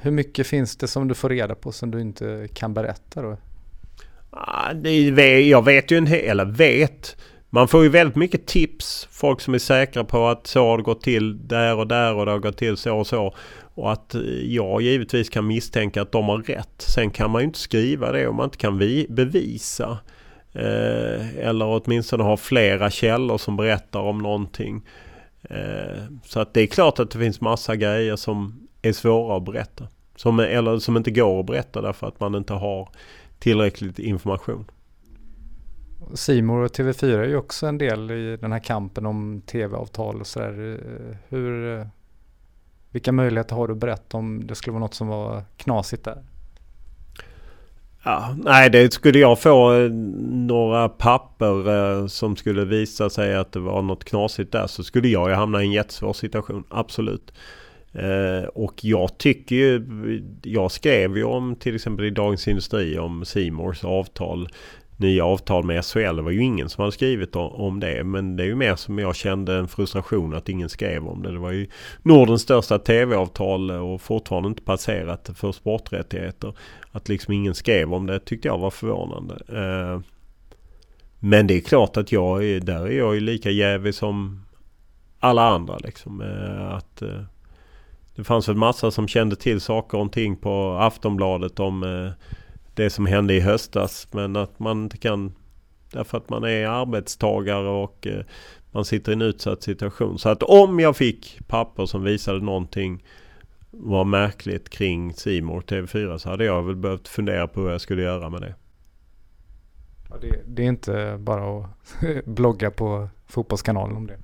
Hur 0.00 0.10
mycket 0.10 0.46
finns 0.46 0.76
det 0.76 0.88
som 0.88 1.08
du 1.08 1.14
får 1.14 1.28
reda 1.28 1.54
på 1.54 1.72
som 1.72 1.90
du 1.90 2.00
inte 2.00 2.48
kan 2.54 2.74
berätta 2.74 3.22
då? 3.22 3.36
Ah, 4.30 4.72
jag 5.40 5.64
vet 5.64 5.90
ju 5.90 5.96
en 5.96 6.06
hel, 6.06 6.24
eller 6.24 6.44
vet. 6.44 7.16
Man 7.50 7.68
får 7.68 7.82
ju 7.82 7.88
väldigt 7.88 8.16
mycket 8.16 8.46
tips. 8.46 9.08
Folk 9.10 9.40
som 9.40 9.54
är 9.54 9.58
säkra 9.58 10.04
på 10.04 10.28
att 10.28 10.46
så 10.46 10.66
har 10.66 10.76
det 10.76 10.82
gått 10.82 11.02
till 11.02 11.48
där 11.48 11.76
och 11.76 11.86
där 11.86 12.14
och 12.14 12.26
det 12.26 12.32
har 12.32 12.38
gått 12.38 12.56
till 12.56 12.76
så 12.76 12.98
och 12.98 13.06
så. 13.06 13.34
Och 13.74 13.92
att 13.92 14.14
eh, 14.14 14.20
jag 14.46 14.82
givetvis 14.82 15.28
kan 15.28 15.46
misstänka 15.46 16.02
att 16.02 16.12
de 16.12 16.28
har 16.28 16.38
rätt. 16.38 16.74
Sen 16.78 17.10
kan 17.10 17.30
man 17.30 17.42
ju 17.42 17.46
inte 17.46 17.58
skriva 17.58 18.12
det 18.12 18.28
om 18.28 18.36
man 18.36 18.44
inte 18.44 18.56
kan 18.56 18.78
bevisa. 19.08 19.98
Eh, 20.52 21.38
eller 21.38 21.66
åtminstone 21.66 22.24
ha 22.24 22.36
flera 22.36 22.90
källor 22.90 23.38
som 23.38 23.56
berättar 23.56 24.00
om 24.00 24.18
någonting. 24.18 24.82
Eh, 25.42 26.02
så 26.24 26.40
att 26.40 26.54
det 26.54 26.60
är 26.60 26.66
klart 26.66 26.98
att 26.98 27.10
det 27.10 27.18
finns 27.18 27.40
massa 27.40 27.76
grejer 27.76 28.16
som 28.16 28.68
är 28.82 28.92
svåra 28.92 29.36
att 29.36 29.44
berätta. 29.44 29.88
Som, 30.16 30.40
eller 30.40 30.78
som 30.78 30.96
inte 30.96 31.10
går 31.10 31.40
att 31.40 31.46
berätta 31.46 31.80
därför 31.80 32.06
att 32.06 32.20
man 32.20 32.34
inte 32.34 32.52
har 32.52 32.88
tillräckligt 33.38 33.98
information. 33.98 34.64
Simor 36.14 36.64
och 36.64 36.70
TV4 36.70 37.18
är 37.18 37.28
ju 37.28 37.36
också 37.36 37.66
en 37.66 37.78
del 37.78 38.10
i 38.10 38.36
den 38.36 38.52
här 38.52 38.58
kampen 38.58 39.06
om 39.06 39.42
tv-avtal 39.46 40.20
och 40.20 40.26
sådär. 40.26 40.80
Hur, 41.28 41.86
vilka 42.90 43.12
möjligheter 43.12 43.56
har 43.56 43.66
du 43.66 43.72
att 43.72 43.80
berätta 43.80 44.16
om 44.16 44.46
det 44.46 44.54
skulle 44.54 44.72
vara 44.72 44.84
något 44.84 44.94
som 44.94 45.08
var 45.08 45.42
knasigt 45.56 46.04
där? 46.04 46.22
Ja, 48.04 48.36
nej, 48.44 48.70
det 48.70 48.92
skulle 48.92 49.18
jag 49.18 49.40
få 49.40 49.74
eh, 49.74 49.90
några 50.30 50.88
papper 50.88 51.68
eh, 51.68 52.06
som 52.06 52.36
skulle 52.36 52.64
visa 52.64 53.10
sig 53.10 53.36
att 53.36 53.52
det 53.52 53.60
var 53.60 53.82
något 53.82 54.04
knasigt 54.04 54.52
där 54.52 54.66
så 54.66 54.84
skulle 54.84 55.08
jag 55.08 55.28
ju 55.28 55.34
hamna 55.34 55.62
i 55.62 55.66
en 55.66 55.72
jättesvår 55.72 56.12
situation. 56.12 56.64
Absolut. 56.68 57.32
Eh, 57.92 58.48
och 58.54 58.84
jag 58.84 59.18
tycker 59.18 59.56
ju, 59.56 59.86
jag 60.42 60.70
skrev 60.70 61.16
ju 61.16 61.24
om 61.24 61.56
till 61.56 61.74
exempel 61.74 62.04
i 62.04 62.10
Dagens 62.10 62.48
Industri 62.48 62.98
om 62.98 63.24
Simors 63.24 63.84
avtal 63.84 64.48
nya 64.98 65.24
avtal 65.24 65.64
med 65.64 65.84
SHL. 65.84 66.16
Det 66.16 66.22
var 66.22 66.30
ju 66.30 66.42
ingen 66.42 66.68
som 66.68 66.82
hade 66.82 66.92
skrivit 66.92 67.36
om 67.36 67.80
det. 67.80 68.04
Men 68.04 68.36
det 68.36 68.42
är 68.42 68.46
ju 68.46 68.54
mer 68.54 68.76
som 68.76 68.98
jag 68.98 69.16
kände 69.16 69.54
en 69.54 69.68
frustration 69.68 70.34
att 70.34 70.48
ingen 70.48 70.68
skrev 70.68 71.06
om 71.06 71.22
det. 71.22 71.32
Det 71.32 71.38
var 71.38 71.52
ju 71.52 71.66
Nordens 72.02 72.42
största 72.42 72.78
tv-avtal 72.78 73.70
och 73.70 74.00
fortfarande 74.00 74.48
inte 74.48 74.62
passerat 74.62 75.30
för 75.34 75.52
sporträttigheter. 75.52 76.52
Att 76.92 77.08
liksom 77.08 77.34
ingen 77.34 77.54
skrev 77.54 77.94
om 77.94 78.06
det 78.06 78.20
tyckte 78.20 78.48
jag 78.48 78.58
var 78.58 78.70
förvånande. 78.70 79.34
Eh, 79.48 80.00
men 81.18 81.46
det 81.46 81.54
är 81.54 81.60
klart 81.60 81.96
att 81.96 82.12
jag 82.12 82.44
är, 82.44 82.60
där 82.60 82.86
är 82.86 82.98
jag 82.98 83.14
ju 83.14 83.20
lika 83.20 83.50
jävig 83.50 83.94
som 83.94 84.44
alla 85.18 85.42
andra 85.42 85.78
liksom. 85.78 86.20
Eh, 86.20 86.74
att 86.74 87.02
eh, 87.02 87.22
det 88.16 88.24
fanns 88.24 88.48
väl 88.48 88.56
massa 88.56 88.90
som 88.90 89.08
kände 89.08 89.36
till 89.36 89.60
saker 89.60 89.98
och 89.98 90.12
ting 90.12 90.36
på 90.36 90.78
Aftonbladet 90.80 91.60
om 91.60 92.12
det 92.78 92.90
som 92.90 93.06
hände 93.06 93.34
i 93.34 93.40
höstas. 93.40 94.08
Men 94.12 94.36
att 94.36 94.58
man 94.58 94.82
inte 94.82 94.98
kan 94.98 95.32
därför 95.92 96.18
att 96.18 96.30
man 96.30 96.44
är 96.44 96.66
arbetstagare 96.66 97.68
och 97.68 98.06
eh, 98.06 98.24
man 98.70 98.84
sitter 98.84 99.12
i 99.12 99.14
en 99.14 99.22
utsatt 99.22 99.62
situation. 99.62 100.18
Så 100.18 100.28
att 100.28 100.42
om 100.42 100.80
jag 100.80 100.96
fick 100.96 101.38
papper 101.46 101.86
som 101.86 102.02
visade 102.02 102.40
någonting 102.40 103.04
var 103.70 104.04
märkligt 104.04 104.70
kring 104.70 105.14
Simor 105.14 105.60
TV4 105.60 106.18
så 106.18 106.28
hade 106.28 106.44
jag 106.44 106.62
väl 106.62 106.76
behövt 106.76 107.08
fundera 107.08 107.48
på 107.48 107.60
hur 107.60 107.70
jag 107.70 107.80
skulle 107.80 108.02
göra 108.02 108.30
med 108.30 108.40
det. 108.40 108.54
Ja, 110.10 110.16
det, 110.20 110.40
det, 110.46 110.62
är 110.62 110.68
inte 110.68 111.16
bara 111.18 111.60
att 111.60 111.66
blogga 112.24 112.70
på 112.70 113.08
Fotbollskanalen 113.26 113.96
om 113.96 114.06
det. 114.06 114.18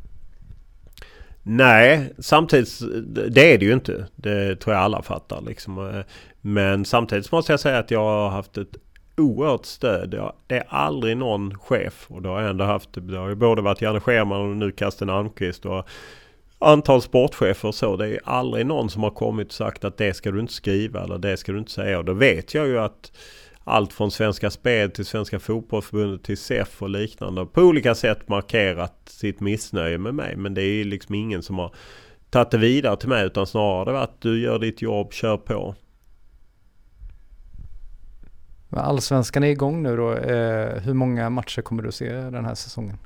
Nej, 1.47 2.12
samtidigt 2.18 2.80
det 3.30 3.55
är 3.55 3.59
det 3.59 3.64
ju 3.64 3.72
inte. 3.72 4.07
Det 4.16 4.57
tror 4.57 4.74
jag 4.74 4.84
alla 4.84 5.03
fattar. 5.03 5.40
Liksom. 5.40 5.78
Eh, 5.88 6.05
men 6.40 6.84
samtidigt 6.84 7.32
måste 7.32 7.53
jag 7.53 7.61
säga 7.61 7.78
att 7.78 7.90
jag 7.90 8.01
har 8.01 8.28
haft 8.28 8.59
ett 8.59 8.76
oerhört 9.16 9.64
stöd. 9.64 10.14
Jag, 10.14 10.32
det 10.47 10.57
är 10.57 10.64
aldrig 10.68 11.16
någon 11.16 11.59
chef 11.59 12.07
och 12.09 12.22
då 12.22 12.28
har 12.28 12.40
jag 12.40 12.51
ändå 12.51 12.64
haft, 12.64 12.88
det 12.92 13.18
har 13.18 13.28
ju 13.28 13.34
både 13.34 13.62
varit 13.62 13.82
Janne 13.82 14.01
Scherman 14.01 14.40
och 14.40 14.57
nu 14.57 14.70
Karsten 14.70 15.11
Almqvist 15.11 15.66
och 15.66 15.88
antal 16.59 17.03
sportchefer 17.03 17.68
och 17.68 17.74
så. 17.74 17.97
Det 17.97 18.09
är 18.09 18.20
aldrig 18.24 18.66
någon 18.66 18.90
som 18.90 19.03
har 19.03 19.11
kommit 19.11 19.47
och 19.49 19.55
sagt 19.55 19.84
att 19.84 19.97
det 19.97 20.14
ska 20.14 20.30
du 20.30 20.40
inte 20.40 20.53
skriva 20.53 21.05
eller 21.05 21.18
det 21.18 21.36
ska 21.36 21.53
du 21.53 21.59
inte 21.59 21.72
säga. 21.72 21.99
Och 21.99 22.05
då 22.05 22.12
vet 22.12 22.55
jag 22.55 22.66
ju 22.66 22.78
att 22.78 23.12
allt 23.64 23.92
från 23.92 24.10
Svenska 24.10 24.50
Spel 24.50 24.90
till 24.90 25.04
Svenska 25.04 25.38
Fotbollförbundet 25.38 26.22
till 26.22 26.38
SEF 26.38 26.82
och 26.82 26.90
liknande 26.90 27.46
på 27.46 27.60
olika 27.60 27.94
sätt 27.94 28.28
markerat 28.28 28.94
sitt 29.06 29.40
missnöje 29.40 29.98
med 29.98 30.14
mig. 30.14 30.36
Men 30.36 30.54
det 30.54 30.62
är 30.62 30.74
ju 30.74 30.84
liksom 30.84 31.14
ingen 31.14 31.42
som 31.42 31.58
har 31.58 31.74
tagit 32.30 32.50
det 32.50 32.58
vidare 32.58 32.96
till 32.96 33.08
mig 33.08 33.26
utan 33.26 33.46
snarare 33.46 33.92
varit 33.92 34.20
du 34.20 34.40
gör 34.40 34.58
ditt 34.58 34.82
jobb, 34.82 35.12
kör 35.12 35.36
på. 35.36 35.74
Allsvenskan 38.70 39.44
är 39.44 39.48
igång 39.48 39.82
nu 39.82 39.96
då. 39.96 40.12
Eh, 40.12 40.82
hur 40.82 40.94
många 40.94 41.30
matcher 41.30 41.62
kommer 41.62 41.82
du 41.82 41.92
se 41.92 42.12
den 42.12 42.44
här 42.44 42.54
säsongen? 42.54 42.96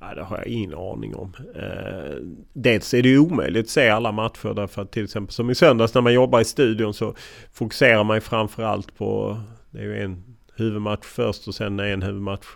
Ja, 0.00 0.14
det 0.14 0.22
har 0.22 0.36
jag 0.36 0.46
ingen 0.46 0.74
aning 0.74 1.14
om. 1.14 1.32
Eh, 1.54 2.16
dels 2.52 2.94
är 2.94 3.02
det 3.02 3.08
ju 3.08 3.18
omöjligt 3.18 3.66
att 3.66 3.70
se 3.70 3.88
alla 3.88 4.12
matcher 4.12 4.54
därför 4.54 4.82
att 4.82 4.92
till 4.92 5.04
exempel 5.04 5.32
som 5.32 5.50
i 5.50 5.54
söndags 5.54 5.94
när 5.94 6.02
man 6.02 6.12
jobbar 6.12 6.40
i 6.40 6.44
studion 6.44 6.94
så 6.94 7.14
fokuserar 7.52 8.04
man 8.04 8.20
framförallt 8.20 8.96
på 8.96 9.40
det 9.74 9.80
är 9.80 9.84
ju 9.84 10.02
en 10.02 10.36
huvudmatch 10.56 11.06
först 11.06 11.48
och 11.48 11.54
sen 11.54 11.80
en 11.80 12.02
huvudmatch. 12.02 12.46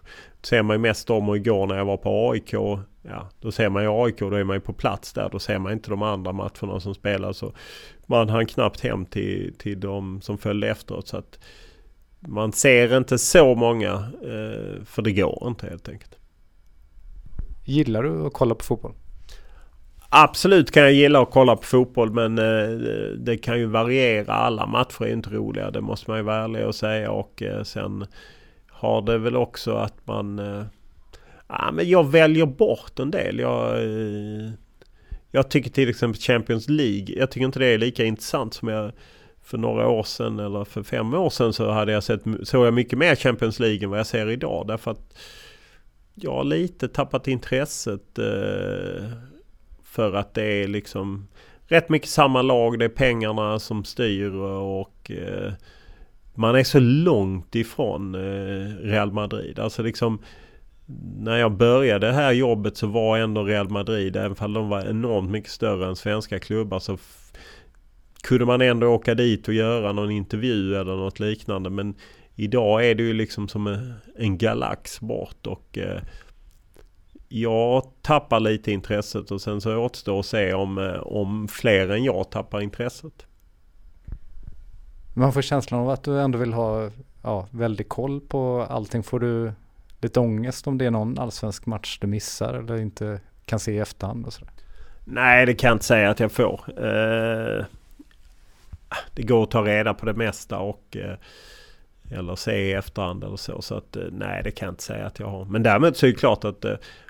Det 0.40 0.46
ser 0.46 0.62
man 0.62 0.74
ju 0.74 0.78
mest 0.78 1.10
om 1.10 1.28
och 1.28 1.36
igår 1.36 1.66
när 1.66 1.76
jag 1.76 1.84
var 1.84 1.96
på 1.96 2.30
AIK. 2.30 2.52
Ja, 3.02 3.30
då 3.40 3.52
ser 3.52 3.68
man 3.68 3.82
ju 3.82 3.88
AIK 3.88 4.18
då 4.18 4.34
är 4.34 4.44
man 4.44 4.56
ju 4.56 4.60
på 4.60 4.72
plats 4.72 5.12
där. 5.12 5.28
Då 5.32 5.38
ser 5.38 5.58
man 5.58 5.72
inte 5.72 5.90
de 5.90 6.02
andra 6.02 6.32
matcherna 6.32 6.80
som 6.80 6.94
spelas. 6.94 7.42
och 7.42 7.54
man 8.06 8.28
hann 8.28 8.46
knappt 8.46 8.80
hem 8.80 9.06
till, 9.06 9.54
till 9.58 9.80
de 9.80 10.20
som 10.20 10.38
följde 10.38 10.68
efteråt. 10.68 11.08
Så 11.08 11.16
att 11.16 11.38
man 12.20 12.52
ser 12.52 12.96
inte 12.96 13.18
så 13.18 13.54
många. 13.54 13.92
Eh, 14.22 14.84
för 14.84 15.02
det 15.02 15.12
går 15.12 15.44
inte 15.46 15.66
helt 15.66 15.88
enkelt. 15.88 16.18
Gillar 17.64 18.02
du 18.02 18.26
att 18.26 18.32
kolla 18.32 18.54
på 18.54 18.64
fotboll? 18.64 18.94
Absolut 20.10 20.70
kan 20.70 20.82
jag 20.82 20.92
gilla 20.92 21.22
att 21.22 21.30
kolla 21.30 21.56
på 21.56 21.62
fotboll 21.62 22.12
men 22.12 22.38
eh, 22.38 22.78
det 23.16 23.36
kan 23.36 23.58
ju 23.58 23.66
variera. 23.66 24.32
Alla 24.32 24.66
matcher 24.66 25.04
är 25.04 25.12
inte 25.12 25.30
roliga. 25.30 25.70
Det 25.70 25.80
måste 25.80 26.10
man 26.10 26.18
ju 26.18 26.24
vara 26.24 26.44
ärlig 26.44 26.66
och 26.66 26.74
säga. 26.74 27.10
Och 27.10 27.42
eh, 27.42 27.62
sen 27.62 28.06
har 28.68 29.02
det 29.02 29.18
väl 29.18 29.36
också 29.36 29.74
att 29.74 30.06
man... 30.06 30.38
Eh, 30.38 30.62
ja, 31.48 31.70
men 31.72 31.88
jag 31.88 32.10
väljer 32.10 32.46
bort 32.46 32.98
en 32.98 33.10
del. 33.10 33.38
Jag, 33.38 33.78
jag 35.30 35.50
tycker 35.50 35.70
till 35.70 35.88
exempel 35.88 36.20
Champions 36.20 36.68
League. 36.68 37.18
Jag 37.18 37.30
tycker 37.30 37.46
inte 37.46 37.58
det 37.58 37.66
är 37.66 37.78
lika 37.78 38.04
intressant 38.04 38.54
som 38.54 38.68
jag 38.68 38.92
för 39.42 39.58
några 39.58 39.88
år 39.88 40.02
sedan 40.02 40.38
eller 40.38 40.64
för 40.64 40.82
fem 40.82 41.14
år 41.14 41.30
sedan 41.30 41.52
så 41.52 41.70
hade 41.70 41.92
jag 41.92 42.02
sett, 42.02 42.22
såg 42.42 42.66
jag 42.66 42.74
mycket 42.74 42.98
mer 42.98 43.14
Champions 43.14 43.60
League 43.60 43.84
än 43.84 43.90
vad 43.90 43.98
jag 43.98 44.06
ser 44.06 44.30
idag. 44.30 44.66
Därför 44.66 44.90
att 44.90 45.18
jag 46.14 46.32
har 46.32 46.44
lite 46.44 46.88
tappat 46.88 47.28
intresset 47.28 48.18
för 49.98 50.12
att 50.12 50.34
det 50.34 50.42
är 50.42 50.68
liksom 50.68 51.28
rätt 51.66 51.88
mycket 51.88 52.08
samma 52.08 52.42
lag. 52.42 52.78
Det 52.78 52.84
är 52.84 52.88
pengarna 52.88 53.58
som 53.58 53.84
styr 53.84 54.34
och 54.34 55.10
eh, 55.10 55.52
man 56.34 56.56
är 56.56 56.64
så 56.64 56.80
långt 56.80 57.54
ifrån 57.54 58.14
eh, 58.14 58.76
Real 58.82 59.12
Madrid. 59.12 59.58
Alltså 59.58 59.82
liksom 59.82 60.18
när 61.18 61.36
jag 61.36 61.52
började 61.52 62.06
det 62.06 62.12
här 62.12 62.32
jobbet 62.32 62.76
så 62.76 62.86
var 62.86 63.18
ändå 63.18 63.44
Real 63.44 63.70
Madrid, 63.70 64.16
även 64.16 64.36
om 64.38 64.52
de 64.52 64.68
var 64.68 64.90
enormt 64.90 65.30
mycket 65.30 65.50
större 65.50 65.88
än 65.88 65.96
svenska 65.96 66.38
klubbar 66.38 66.78
så 66.78 66.98
kunde 68.22 68.46
man 68.46 68.60
ändå 68.60 68.86
åka 68.86 69.14
dit 69.14 69.48
och 69.48 69.54
göra 69.54 69.92
någon 69.92 70.10
intervju 70.10 70.74
eller 70.74 70.96
något 70.96 71.20
liknande. 71.20 71.70
Men 71.70 71.94
idag 72.34 72.86
är 72.86 72.94
det 72.94 73.02
ju 73.02 73.12
liksom 73.12 73.48
som 73.48 73.92
en 74.18 74.38
galax 74.38 75.00
bort 75.00 75.46
och 75.46 75.78
eh, 75.78 76.00
jag 77.28 77.82
tappar 78.02 78.40
lite 78.40 78.72
intresset 78.72 79.30
och 79.30 79.40
sen 79.40 79.60
så 79.60 79.76
återstår 79.76 80.20
att 80.20 80.26
se 80.26 80.54
om, 80.54 80.78
eh, 80.78 81.00
om 81.00 81.48
fler 81.48 81.88
än 81.88 82.04
jag 82.04 82.30
tappar 82.30 82.60
intresset. 82.60 83.26
Man 85.14 85.32
får 85.32 85.42
känslan 85.42 85.80
av 85.80 85.90
att 85.90 86.02
du 86.02 86.20
ändå 86.20 86.38
vill 86.38 86.52
ha 86.52 86.90
ja, 87.22 87.48
väldigt 87.50 87.88
koll 87.88 88.20
på 88.20 88.66
allting. 88.70 89.02
Får 89.02 89.20
du 89.20 89.52
lite 90.00 90.20
ångest 90.20 90.66
om 90.66 90.78
det 90.78 90.86
är 90.86 90.90
någon 90.90 91.18
allsvensk 91.18 91.66
match 91.66 91.98
du 92.00 92.06
missar 92.06 92.54
eller 92.54 92.76
inte 92.76 93.20
kan 93.44 93.60
se 93.60 93.72
i 93.72 93.78
efterhand 93.78 94.26
och 94.26 94.32
sådär? 94.32 94.52
Nej, 95.04 95.46
det 95.46 95.54
kan 95.54 95.68
jag 95.68 95.74
inte 95.74 95.84
säga 95.84 96.10
att 96.10 96.20
jag 96.20 96.32
får. 96.32 96.60
Eh, 96.68 97.64
det 99.14 99.22
går 99.22 99.42
att 99.42 99.50
ta 99.50 99.62
reda 99.62 99.94
på 99.94 100.06
det 100.06 100.14
mesta 100.14 100.58
och 100.58 100.96
eh, 100.96 101.16
eller 102.10 102.36
se 102.36 102.52
i 102.52 102.72
efterhand 102.72 103.24
eller 103.24 103.36
så. 103.36 103.62
Så 103.62 103.74
att 103.74 103.96
nej, 104.12 104.42
det 104.44 104.50
kan 104.50 104.66
jag 104.66 104.72
inte 104.72 104.82
säga 104.82 105.06
att 105.06 105.18
jag 105.18 105.26
har. 105.26 105.44
Men 105.44 105.62
däremot 105.62 105.96
så 105.96 106.06
är 106.06 106.10
det 106.10 106.18
klart 106.18 106.44
att, 106.44 106.64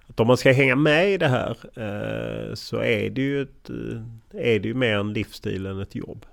att 0.08 0.20
om 0.20 0.26
man 0.26 0.36
ska 0.36 0.52
hänga 0.52 0.76
med 0.76 1.12
i 1.12 1.18
det 1.18 1.28
här 1.28 1.50
eh, 1.60 2.54
så 2.54 2.76
är 2.76 3.10
det 3.10 3.22
ju, 3.22 3.42
ett, 3.42 3.70
eh, 3.70 4.40
är 4.40 4.58
det 4.58 4.68
ju 4.68 4.74
mer 4.74 4.94
en 4.94 5.12
livsstil 5.12 5.66
än 5.66 5.80
ett 5.80 5.94
jobb. 5.94 6.26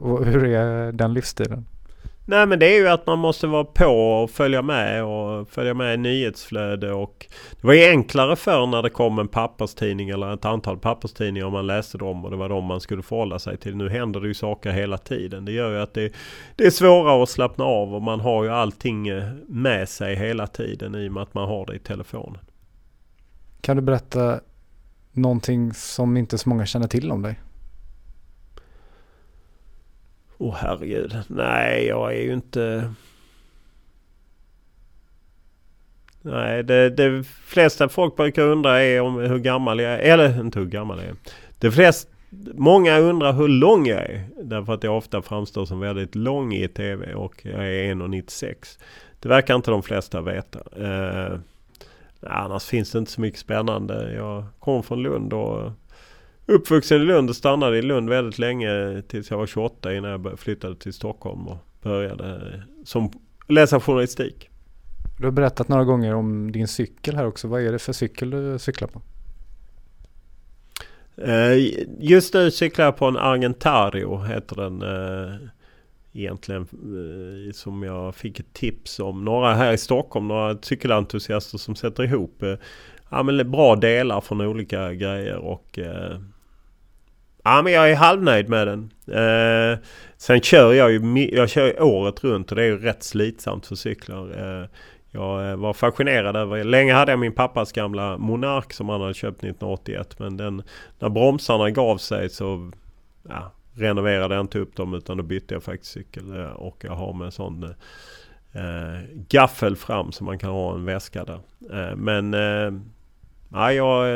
Och 0.00 0.26
hur 0.26 0.44
är 0.44 0.92
den 0.92 1.14
livsstilen? 1.14 1.66
Nej 2.26 2.46
men 2.46 2.58
det 2.58 2.66
är 2.66 2.80
ju 2.80 2.88
att 2.88 3.06
man 3.06 3.18
måste 3.18 3.46
vara 3.46 3.64
på 3.64 3.86
och 3.86 4.30
följa 4.30 4.62
med 4.62 5.04
och 5.04 5.48
följa 5.48 5.74
med 5.74 5.94
i 5.94 5.96
nyhetsflöde 5.96 6.92
och 6.92 7.26
Det 7.60 7.66
var 7.66 7.74
ju 7.74 7.88
enklare 7.88 8.36
förr 8.36 8.66
när 8.66 8.82
det 8.82 8.90
kom 8.90 9.18
en 9.18 9.28
papperstidning 9.28 10.08
eller 10.08 10.34
ett 10.34 10.44
antal 10.44 10.78
papperstidningar 10.78 11.46
och 11.46 11.52
man 11.52 11.66
läste 11.66 11.98
dem 11.98 12.24
och 12.24 12.30
det 12.30 12.36
var 12.36 12.48
de 12.48 12.64
man 12.64 12.80
skulle 12.80 13.02
förhålla 13.02 13.38
sig 13.38 13.56
till. 13.56 13.76
Nu 13.76 13.88
händer 13.88 14.20
det 14.20 14.28
ju 14.28 14.34
saker 14.34 14.70
hela 14.70 14.98
tiden. 14.98 15.44
Det 15.44 15.52
gör 15.52 15.70
ju 15.70 15.80
att 15.80 15.94
det, 15.94 16.12
det 16.56 16.66
är 16.66 16.70
svårare 16.70 17.22
att 17.22 17.28
slappna 17.28 17.64
av 17.64 17.94
och 17.94 18.02
man 18.02 18.20
har 18.20 18.44
ju 18.44 18.50
allting 18.50 19.08
med 19.46 19.88
sig 19.88 20.16
hela 20.16 20.46
tiden 20.46 20.94
i 20.94 21.08
och 21.08 21.12
med 21.12 21.22
att 21.22 21.34
man 21.34 21.48
har 21.48 21.66
det 21.66 21.74
i 21.74 21.78
telefonen. 21.78 22.40
Kan 23.60 23.76
du 23.76 23.82
berätta 23.82 24.40
någonting 25.12 25.74
som 25.74 26.16
inte 26.16 26.38
så 26.38 26.48
många 26.48 26.66
känner 26.66 26.88
till 26.88 27.12
om 27.12 27.22
dig? 27.22 27.40
Åh 30.38 30.50
oh, 30.50 30.54
herregud. 30.54 31.16
Nej, 31.28 31.86
jag 31.86 32.14
är 32.14 32.20
ju 32.20 32.32
inte... 32.32 32.94
Nej, 36.22 36.62
det, 36.62 36.90
det 36.90 37.24
flesta 37.24 37.88
folk 37.88 38.16
brukar 38.16 38.42
undra 38.42 38.82
är 38.82 39.00
om 39.00 39.18
hur 39.18 39.38
gammal 39.38 39.80
jag 39.80 39.92
är. 39.92 39.98
Eller 39.98 40.40
inte 40.40 40.58
hur 40.58 40.66
gammal 40.66 40.98
jag 40.98 41.06
är. 41.06 41.14
Det 41.58 41.70
flest, 41.70 42.08
många 42.54 42.98
undrar 42.98 43.32
hur 43.32 43.48
lång 43.48 43.86
jag 43.86 44.02
är. 44.02 44.24
Därför 44.42 44.74
att 44.74 44.84
jag 44.84 44.96
ofta 44.96 45.22
framstår 45.22 45.64
som 45.64 45.80
väldigt 45.80 46.14
lång 46.14 46.54
i 46.54 46.68
TV 46.68 47.14
och 47.14 47.46
jag 47.46 47.66
är 47.66 47.94
1,96. 47.94 48.78
Det 49.20 49.28
verkar 49.28 49.54
inte 49.54 49.70
de 49.70 49.82
flesta 49.82 50.20
veta. 50.20 50.58
Eh, 50.76 51.38
annars 52.20 52.64
finns 52.64 52.90
det 52.90 52.98
inte 52.98 53.10
så 53.10 53.20
mycket 53.20 53.40
spännande. 53.40 54.14
Jag 54.14 54.44
kommer 54.58 54.82
från 54.82 55.02
Lund 55.02 55.32
och 55.32 55.72
uppvuxen 56.46 57.02
i 57.02 57.04
Lund 57.04 57.30
och 57.30 57.36
stannade 57.36 57.78
i 57.78 57.82
Lund 57.82 58.08
väldigt 58.08 58.38
länge 58.38 59.02
tills 59.08 59.30
jag 59.30 59.38
var 59.38 59.46
28 59.46 59.94
innan 59.94 60.10
jag 60.10 60.38
flyttade 60.38 60.76
till 60.76 60.92
Stockholm 60.92 61.48
och 61.48 61.58
började 61.82 62.62
som 62.84 63.12
läsa 63.48 63.80
journalistik. 63.80 64.50
Du 65.18 65.24
har 65.24 65.32
berättat 65.32 65.68
några 65.68 65.84
gånger 65.84 66.14
om 66.14 66.52
din 66.52 66.68
cykel 66.68 67.16
här 67.16 67.26
också. 67.26 67.48
Vad 67.48 67.62
är 67.62 67.72
det 67.72 67.78
för 67.78 67.92
cykel 67.92 68.30
du 68.30 68.58
cyklar 68.58 68.88
på? 68.88 69.02
Eh, 71.16 71.56
just 71.98 72.34
nu 72.34 72.50
cyklar 72.50 72.84
jag 72.84 72.96
på 72.96 73.06
en 73.06 73.16
Argentario 73.16 74.22
heter 74.22 74.56
den 74.56 74.82
eh, 74.82 75.34
egentligen. 76.12 76.62
Eh, 76.62 77.52
som 77.52 77.82
jag 77.82 78.14
fick 78.14 78.40
ett 78.40 78.52
tips 78.52 79.00
om. 79.00 79.24
Några 79.24 79.54
här 79.54 79.72
i 79.72 79.78
Stockholm, 79.78 80.28
några 80.28 80.58
cykelentusiaster 80.62 81.58
som 81.58 81.76
sätter 81.76 82.04
ihop 82.04 82.42
ja, 83.10 83.22
men 83.22 83.50
bra 83.50 83.76
delar 83.76 84.20
från 84.20 84.40
olika 84.40 84.94
grejer. 84.94 85.36
och 85.36 85.78
Ja 87.44 87.62
men 87.62 87.72
jag 87.72 87.90
är 87.90 87.96
halvnöjd 87.96 88.48
med 88.48 88.66
den. 88.66 88.90
Eh, 89.06 89.78
sen 90.16 90.40
kör 90.40 90.72
jag 90.72 90.92
ju 90.92 91.28
jag 91.32 91.50
kör 91.50 91.82
året 91.82 92.24
runt 92.24 92.50
och 92.50 92.56
det 92.56 92.62
är 92.62 92.66
ju 92.66 92.78
rätt 92.78 93.02
slitsamt 93.02 93.66
för 93.66 93.74
cyklar. 93.74 94.30
Eh, 94.38 94.68
jag 95.10 95.50
eh, 95.50 95.56
var 95.56 95.72
fascinerad 95.72 96.36
över, 96.36 96.64
länge 96.64 96.94
hade 96.94 97.12
jag 97.12 97.18
min 97.18 97.32
pappas 97.32 97.72
gamla 97.72 98.18
Monark 98.18 98.72
som 98.72 98.88
han 98.88 99.00
hade 99.00 99.14
köpt 99.14 99.38
1981. 99.38 100.18
Men 100.18 100.36
den, 100.36 100.62
när 100.98 101.08
bromsarna 101.08 101.70
gav 101.70 101.98
sig 101.98 102.30
så 102.30 102.70
ja, 103.28 103.52
renoverade 103.74 104.34
jag 104.34 104.44
inte 104.44 104.58
upp 104.58 104.76
dem 104.76 104.94
utan 104.94 105.16
då 105.16 105.22
bytte 105.22 105.54
jag 105.54 105.62
faktiskt 105.62 105.92
cykel. 105.92 106.40
Eh, 106.40 106.50
och 106.50 106.76
jag 106.84 106.92
har 106.92 107.12
med 107.12 107.24
en 107.24 107.32
sån 107.32 107.64
eh, 108.52 109.24
gaffel 109.28 109.76
fram 109.76 110.12
så 110.12 110.24
man 110.24 110.38
kan 110.38 110.50
ha 110.50 110.74
en 110.74 110.84
väska 110.84 111.24
där. 111.24 111.40
Eh, 111.72 111.96
men 111.96 112.34
eh, 112.34 112.80
Ja, 113.54 113.72
jag, 113.72 114.08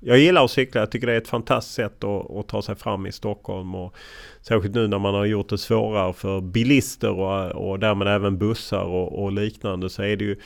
jag 0.00 0.18
gillar 0.18 0.44
att 0.44 0.50
cykla. 0.50 0.80
Jag 0.80 0.90
tycker 0.90 1.06
det 1.06 1.12
är 1.12 1.18
ett 1.18 1.28
fantastiskt 1.28 1.74
sätt 1.74 2.04
att, 2.04 2.30
att, 2.30 2.48
ta 2.48 2.62
sig 2.62 2.74
fram 2.74 3.06
i 3.06 3.12
Stockholm. 3.12 3.74
Och 3.74 3.94
särskilt 4.42 4.74
nu 4.74 4.88
när 4.88 4.98
man 4.98 5.14
har 5.14 5.24
gjort 5.24 5.48
det 5.48 5.58
svårare 5.58 6.12
för 6.12 6.40
bilister 6.40 7.10
och, 7.10 7.70
och 7.70 7.78
därmed 7.78 8.08
även 8.08 8.38
bussar 8.38 8.82
och, 8.82 9.22
och, 9.22 9.32
liknande. 9.32 9.90
Så 9.90 10.02
är 10.02 10.16
det 10.16 10.24
ju, 10.24 10.40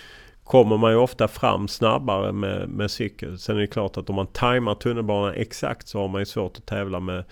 kommer 0.45 0.77
man 0.77 0.93
ju 0.93 0.97
ofta 0.97 1.29
fram 1.29 1.69
snabbare 1.69 2.33
med, 2.33 2.69
med 2.69 2.91
cykel. 2.91 3.39
Sen 3.39 3.57
är 3.57 3.61
det 3.61 3.67
klart 3.67 3.97
att 3.97 4.11
om 4.11 4.17
man 4.17 4.27
tajmar 4.27 4.75
tunnelbanan 4.75 5.35
exakt 5.35 5.89
så 5.89 6.01
har 6.01 6.09
man 6.09 6.21
ju 6.21 6.27
svårt 6.27 6.57
att 6.57 6.67
tävla 6.67 7.01
med 7.01 7.25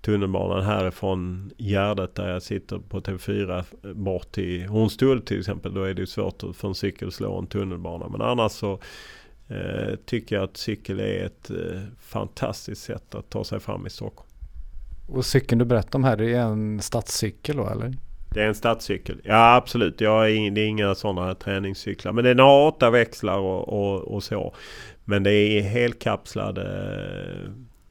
tunnelbanan 0.00 0.64
härifrån 0.64 1.50
Gärdet 1.58 2.14
där 2.14 2.28
jag 2.28 2.42
sitter 2.42 2.78
på 2.78 3.00
TV4 3.00 3.64
bort 3.94 4.32
till 4.32 4.66
Hornstull 4.66 5.22
till 5.22 5.38
exempel. 5.38 5.74
Då 5.74 5.82
är 5.82 5.94
det 5.94 6.00
ju 6.00 6.06
svårt 6.06 6.42
för 6.54 6.68
en 6.68 6.74
cykel 6.74 7.08
att 7.08 7.14
slå 7.14 7.38
en 7.38 7.46
tunnelbana. 7.46 8.08
Men 8.08 8.22
annars 8.22 8.52
så 8.52 8.80
eh, 9.48 9.96
tycker 10.06 10.36
jag 10.36 10.44
att 10.44 10.56
cykel 10.56 11.00
är 11.00 11.26
ett 11.26 11.50
eh, 11.50 11.80
fantastiskt 12.00 12.82
sätt 12.82 13.14
att 13.14 13.30
ta 13.30 13.44
sig 13.44 13.60
fram 13.60 13.86
i 13.86 13.90
Stockholm. 13.90 14.30
Och 15.08 15.26
cykeln 15.26 15.58
du 15.58 15.64
berättade 15.64 15.96
om 15.96 16.04
här, 16.04 16.16
det 16.16 16.32
är 16.32 16.42
en 16.42 16.82
stadscykel 16.82 17.56
då 17.56 17.68
eller? 17.68 17.94
Det 18.34 18.42
är 18.42 18.48
en 18.48 18.54
stadscykel. 18.54 19.20
Ja 19.24 19.54
absolut. 19.54 20.00
Jag 20.00 20.30
är, 20.30 20.50
det 20.50 20.60
är 20.60 20.66
inga 20.66 20.94
sådana 20.94 21.34
träningscyklar. 21.34 22.12
Men 22.12 22.24
den 22.24 22.38
har 22.38 22.66
åtta 22.68 22.90
växlar 22.90 23.38
och, 23.38 23.68
och, 23.68 24.00
och 24.00 24.22
så. 24.22 24.54
Men 25.04 25.22
det 25.22 25.32
är 25.32 25.62
helkapslade 25.62 26.62
eh, 26.62 27.50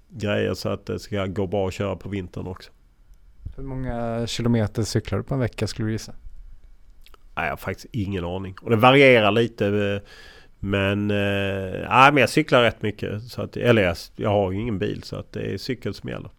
grejer 0.10 0.54
så 0.54 0.70
att 0.70 0.86
det 0.86 1.00
ska 1.00 1.26
gå 1.26 1.48
bra 1.48 1.68
att 1.68 1.74
köra 1.74 1.96
på 1.96 2.10
vintern 2.10 2.48
också. 2.48 2.72
Hur 3.56 3.64
många 3.64 4.28
kilometer 4.28 4.84
cyklar 4.84 5.18
du 5.18 5.24
på 5.24 5.34
en 5.34 5.40
vecka 5.40 5.68
skulle 5.68 5.88
du 5.88 5.92
gissa? 5.92 6.14
Nej, 7.36 7.46
jag 7.46 7.52
har 7.52 7.58
faktiskt 7.58 7.88
ingen 7.92 8.26
aning. 8.26 8.56
Och 8.62 8.70
det 8.70 8.76
varierar 8.76 9.32
lite. 9.32 10.02
Men, 10.66 11.12
eh, 11.12 12.12
men 12.12 12.18
jag 12.18 12.30
cyklar 12.30 12.62
rätt 12.64 12.82
mycket. 12.82 13.24
Så 13.24 13.42
att, 13.42 13.58
eller 13.58 13.82
jag, 13.82 13.98
jag 14.16 14.30
har 14.30 14.52
ju 14.52 14.62
ingen 14.62 14.80
bil 14.80 15.04
så 15.04 15.16
att 15.16 15.32
det 15.32 15.54
är 15.54 15.58
cykel 15.58 15.94
som 15.94 16.10
gäller. 16.10 16.30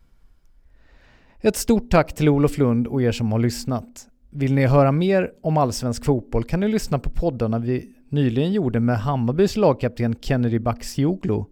Ett 1.41 1.57
stort 1.57 1.91
tack 1.91 2.15
till 2.15 2.29
Olof 2.29 2.59
Lund 2.59 2.87
och 2.87 3.03
er 3.03 3.13
som 3.13 3.33
har 3.33 3.39
lyssnat. 3.39 4.09
Vill 4.31 4.55
ni 4.55 4.67
höra 4.67 4.93
mer 4.93 5.31
om 5.43 5.57
allsvensk 5.57 6.05
fotboll 6.05 6.45
kan 6.45 6.61
ni 6.61 6.69
lyssna 6.69 6.99
på 6.99 7.11
poddarna 7.11 7.59
vi 7.59 7.91
nyligen 8.09 8.53
gjorde 8.53 8.81
med 8.81 8.99
Hammarbys 8.99 9.57
lagkapten 9.57 10.15
Kennedy 10.21 10.59
Bakcioglu 10.59 11.45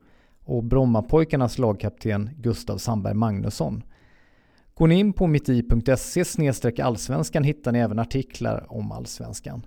och 0.45 0.65
Brommapojkarnas 0.65 1.59
lagkapten 1.59 2.31
Gustav 2.37 2.79
Sandberg 2.79 3.15
Magnusson. 3.15 3.83
Går 4.75 4.87
ni 4.87 4.99
in 4.99 5.13
på 5.13 5.27
mitti.se 5.27 6.83
allsvenskan 6.83 7.45
hittar 7.45 7.73
ni 7.73 7.79
även 7.79 7.99
artiklar 7.99 8.67
om 8.69 8.93
allsvenskan. 8.93 9.63